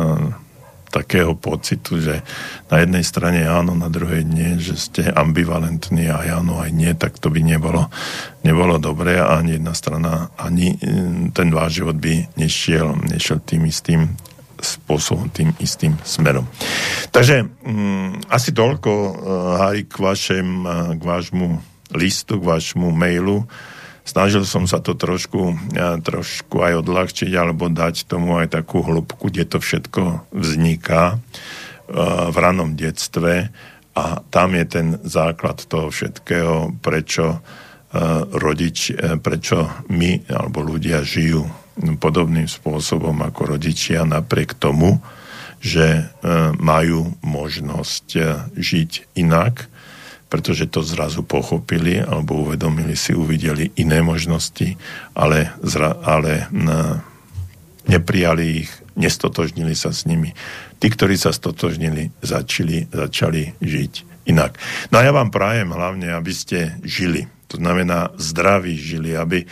takého 0.90 1.38
pocitu, 1.38 2.02
že 2.02 2.26
na 2.74 2.82
jednej 2.82 3.06
strane 3.06 3.46
áno, 3.46 3.78
na 3.78 3.94
druhej 3.94 4.26
nie, 4.26 4.58
že 4.58 4.74
ste 4.74 5.04
ambivalentní 5.06 6.10
a 6.10 6.26
áno, 6.42 6.58
aj 6.58 6.74
nie, 6.74 6.92
tak 6.98 7.22
to 7.22 7.30
by 7.30 7.46
nebolo, 7.46 7.94
nebolo 8.42 8.82
dobré 8.82 9.22
a 9.22 9.38
ani 9.38 9.62
jedna 9.62 9.74
strana, 9.78 10.34
ani 10.38 10.74
e, 10.74 10.78
ten 11.34 11.54
váš 11.54 11.82
život 11.82 11.98
by 11.98 12.34
nešiel, 12.38 12.98
nešiel 13.06 13.38
tým 13.46 13.70
istým 13.70 14.18
spôsobom, 14.60 15.32
tým 15.32 15.56
istým 15.64 15.96
smerom. 16.04 16.44
Takže 17.16 17.48
um, 17.64 18.12
asi 18.28 18.52
toľko, 18.52 18.92
Harry, 19.56 19.88
k, 19.88 20.04
vašem, 20.04 20.68
k 21.00 21.02
vášmu 21.02 21.64
listu, 21.96 22.38
k 22.38 22.44
vášmu 22.44 22.92
mailu. 22.92 23.48
Snažil 24.10 24.42
som 24.42 24.66
sa 24.66 24.82
to 24.82 24.98
trošku, 24.98 25.54
trošku 26.02 26.58
aj 26.66 26.82
odľahčiť 26.82 27.30
alebo 27.38 27.70
dať 27.70 28.10
tomu 28.10 28.42
aj 28.42 28.58
takú 28.58 28.82
hĺbku, 28.82 29.30
kde 29.30 29.46
to 29.46 29.62
všetko 29.62 30.26
vzniká 30.34 31.14
e, 31.14 31.18
v 32.34 32.38
ranom 32.42 32.74
detstve. 32.74 33.54
A 33.94 34.26
tam 34.34 34.58
je 34.58 34.66
ten 34.66 34.88
základ 35.06 35.62
toho 35.62 35.94
všetkého, 35.94 36.82
prečo 36.82 37.38
e, 37.38 37.40
rodič, 38.34 38.98
e, 38.98 39.22
prečo 39.22 39.70
my 39.94 40.26
alebo 40.26 40.66
ľudia 40.66 41.06
žijú 41.06 41.46
podobným 42.02 42.50
spôsobom 42.50 43.14
ako 43.22 43.56
rodičia 43.62 44.10
napriek 44.10 44.58
tomu, 44.58 45.00
že 45.62 46.12
majú 46.60 47.16
možnosť 47.24 48.08
žiť 48.56 49.16
inak, 49.16 49.68
pretože 50.30 50.70
to 50.70 50.86
zrazu 50.86 51.26
pochopili 51.26 51.98
alebo 51.98 52.46
uvedomili 52.46 52.94
si, 52.94 53.18
uvideli 53.18 53.74
iné 53.82 54.06
možnosti, 54.06 54.78
ale, 55.18 55.58
zra, 55.66 55.98
ale 56.06 56.46
na, 56.54 57.02
neprijali 57.90 58.64
ich, 58.64 58.72
nestotožnili 58.94 59.74
sa 59.74 59.90
s 59.90 60.06
nimi. 60.06 60.38
Tí, 60.78 60.88
ktorí 60.88 61.18
sa 61.18 61.34
stotožnili, 61.34 62.14
začali, 62.22 62.88
začali 62.94 63.58
žiť 63.58 63.94
inak. 64.30 64.62
No 64.94 65.02
a 65.02 65.06
ja 65.06 65.12
vám 65.12 65.34
prajem 65.34 65.74
hlavne, 65.74 66.14
aby 66.14 66.32
ste 66.32 66.78
žili. 66.86 67.26
To 67.50 67.58
znamená 67.58 68.14
zdraví 68.22 68.78
žili, 68.78 69.18
aby 69.18 69.50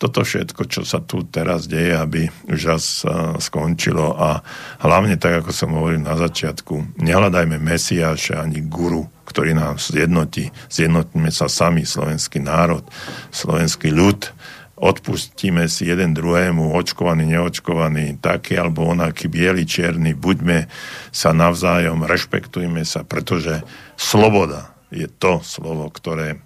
toto 0.00 0.24
všetko, 0.24 0.64
čo 0.64 0.80
sa 0.88 1.04
tu 1.04 1.28
teraz 1.28 1.68
deje, 1.68 1.92
aby 1.92 2.24
už 2.48 2.60
raz 2.64 3.04
skončilo. 3.36 4.16
A 4.16 4.40
hlavne 4.80 5.20
tak, 5.20 5.44
ako 5.44 5.52
som 5.52 5.76
hovoril 5.76 6.00
na 6.00 6.16
začiatku, 6.16 6.96
nehľadajme 6.96 7.60
Mesiáša 7.60 8.40
ani 8.40 8.64
guru, 8.64 9.04
ktorý 9.28 9.52
nás 9.52 9.92
zjednotí. 9.92 10.48
Zjednotíme 10.72 11.28
sa 11.28 11.52
sami, 11.52 11.84
slovenský 11.84 12.40
národ, 12.40 12.80
slovenský 13.28 13.92
ľud, 13.92 14.32
odpustíme 14.80 15.68
si 15.68 15.92
jeden 15.92 16.16
druhému, 16.16 16.72
očkovaný, 16.72 17.36
neočkovaný, 17.36 18.16
taký 18.24 18.56
alebo 18.56 18.88
onaký, 18.88 19.28
biely, 19.28 19.68
čierny, 19.68 20.16
buďme 20.16 20.72
sa 21.12 21.36
navzájom, 21.36 22.08
rešpektujme 22.08 22.88
sa, 22.88 23.04
pretože 23.04 23.60
sloboda 24.00 24.72
je 24.88 25.06
to 25.06 25.44
slovo, 25.44 25.92
ktoré 25.92 26.40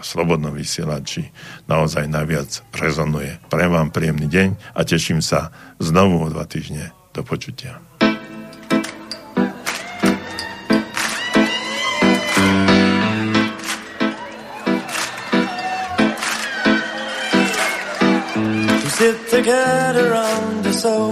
slobodnom 0.00 0.52
vysielači 0.52 1.30
naozaj 1.66 2.06
najviac 2.08 2.62
rezonuje. 2.76 3.40
Prajem 3.48 3.72
vám 3.72 3.88
príjemný 3.92 4.28
deň 4.28 4.48
a 4.76 4.80
teším 4.84 5.20
sa 5.24 5.52
znovu 5.80 6.24
o 6.24 6.28
dva 6.28 6.44
týždne. 6.44 6.92
Do 7.10 7.26
počutia. 7.26 7.82
sit 19.00 19.16
together 19.32 20.12
on 20.12 20.62
the 20.62 20.72
sofa 20.72 21.09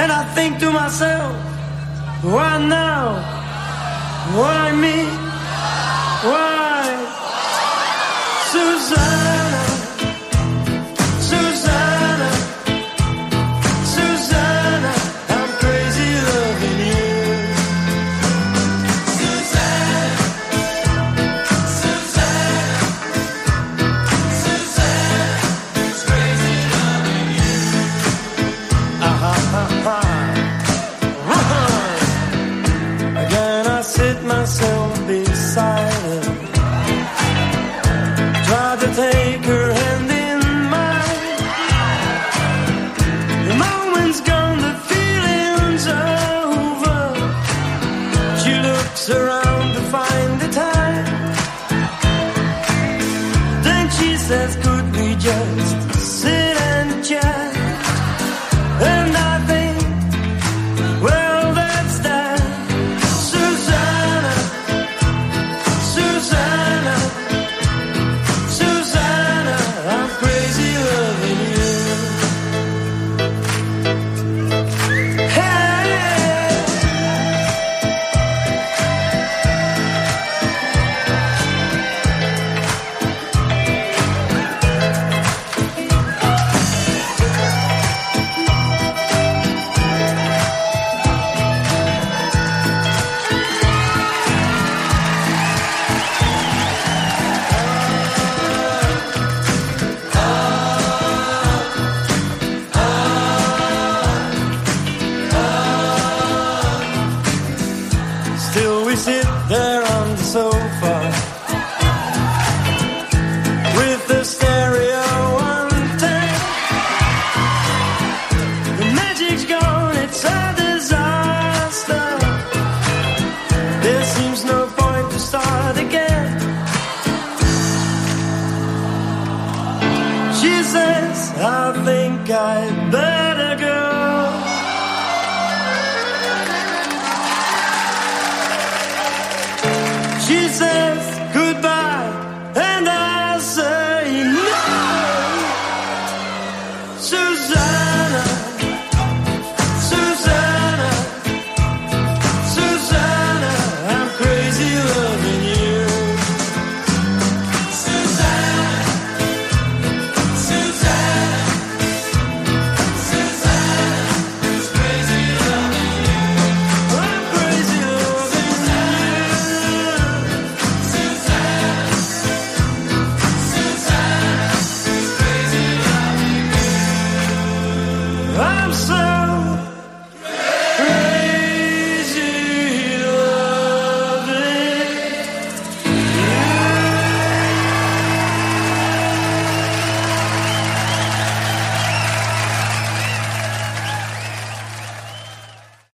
And 0.00 0.12
I 0.12 0.22
think 0.34 0.60
to 0.60 0.70
myself, 0.70 1.34
why 2.22 2.64
now? 2.66 3.18
Why 4.38 4.72
me? 4.72 5.04
Why? 6.30 6.67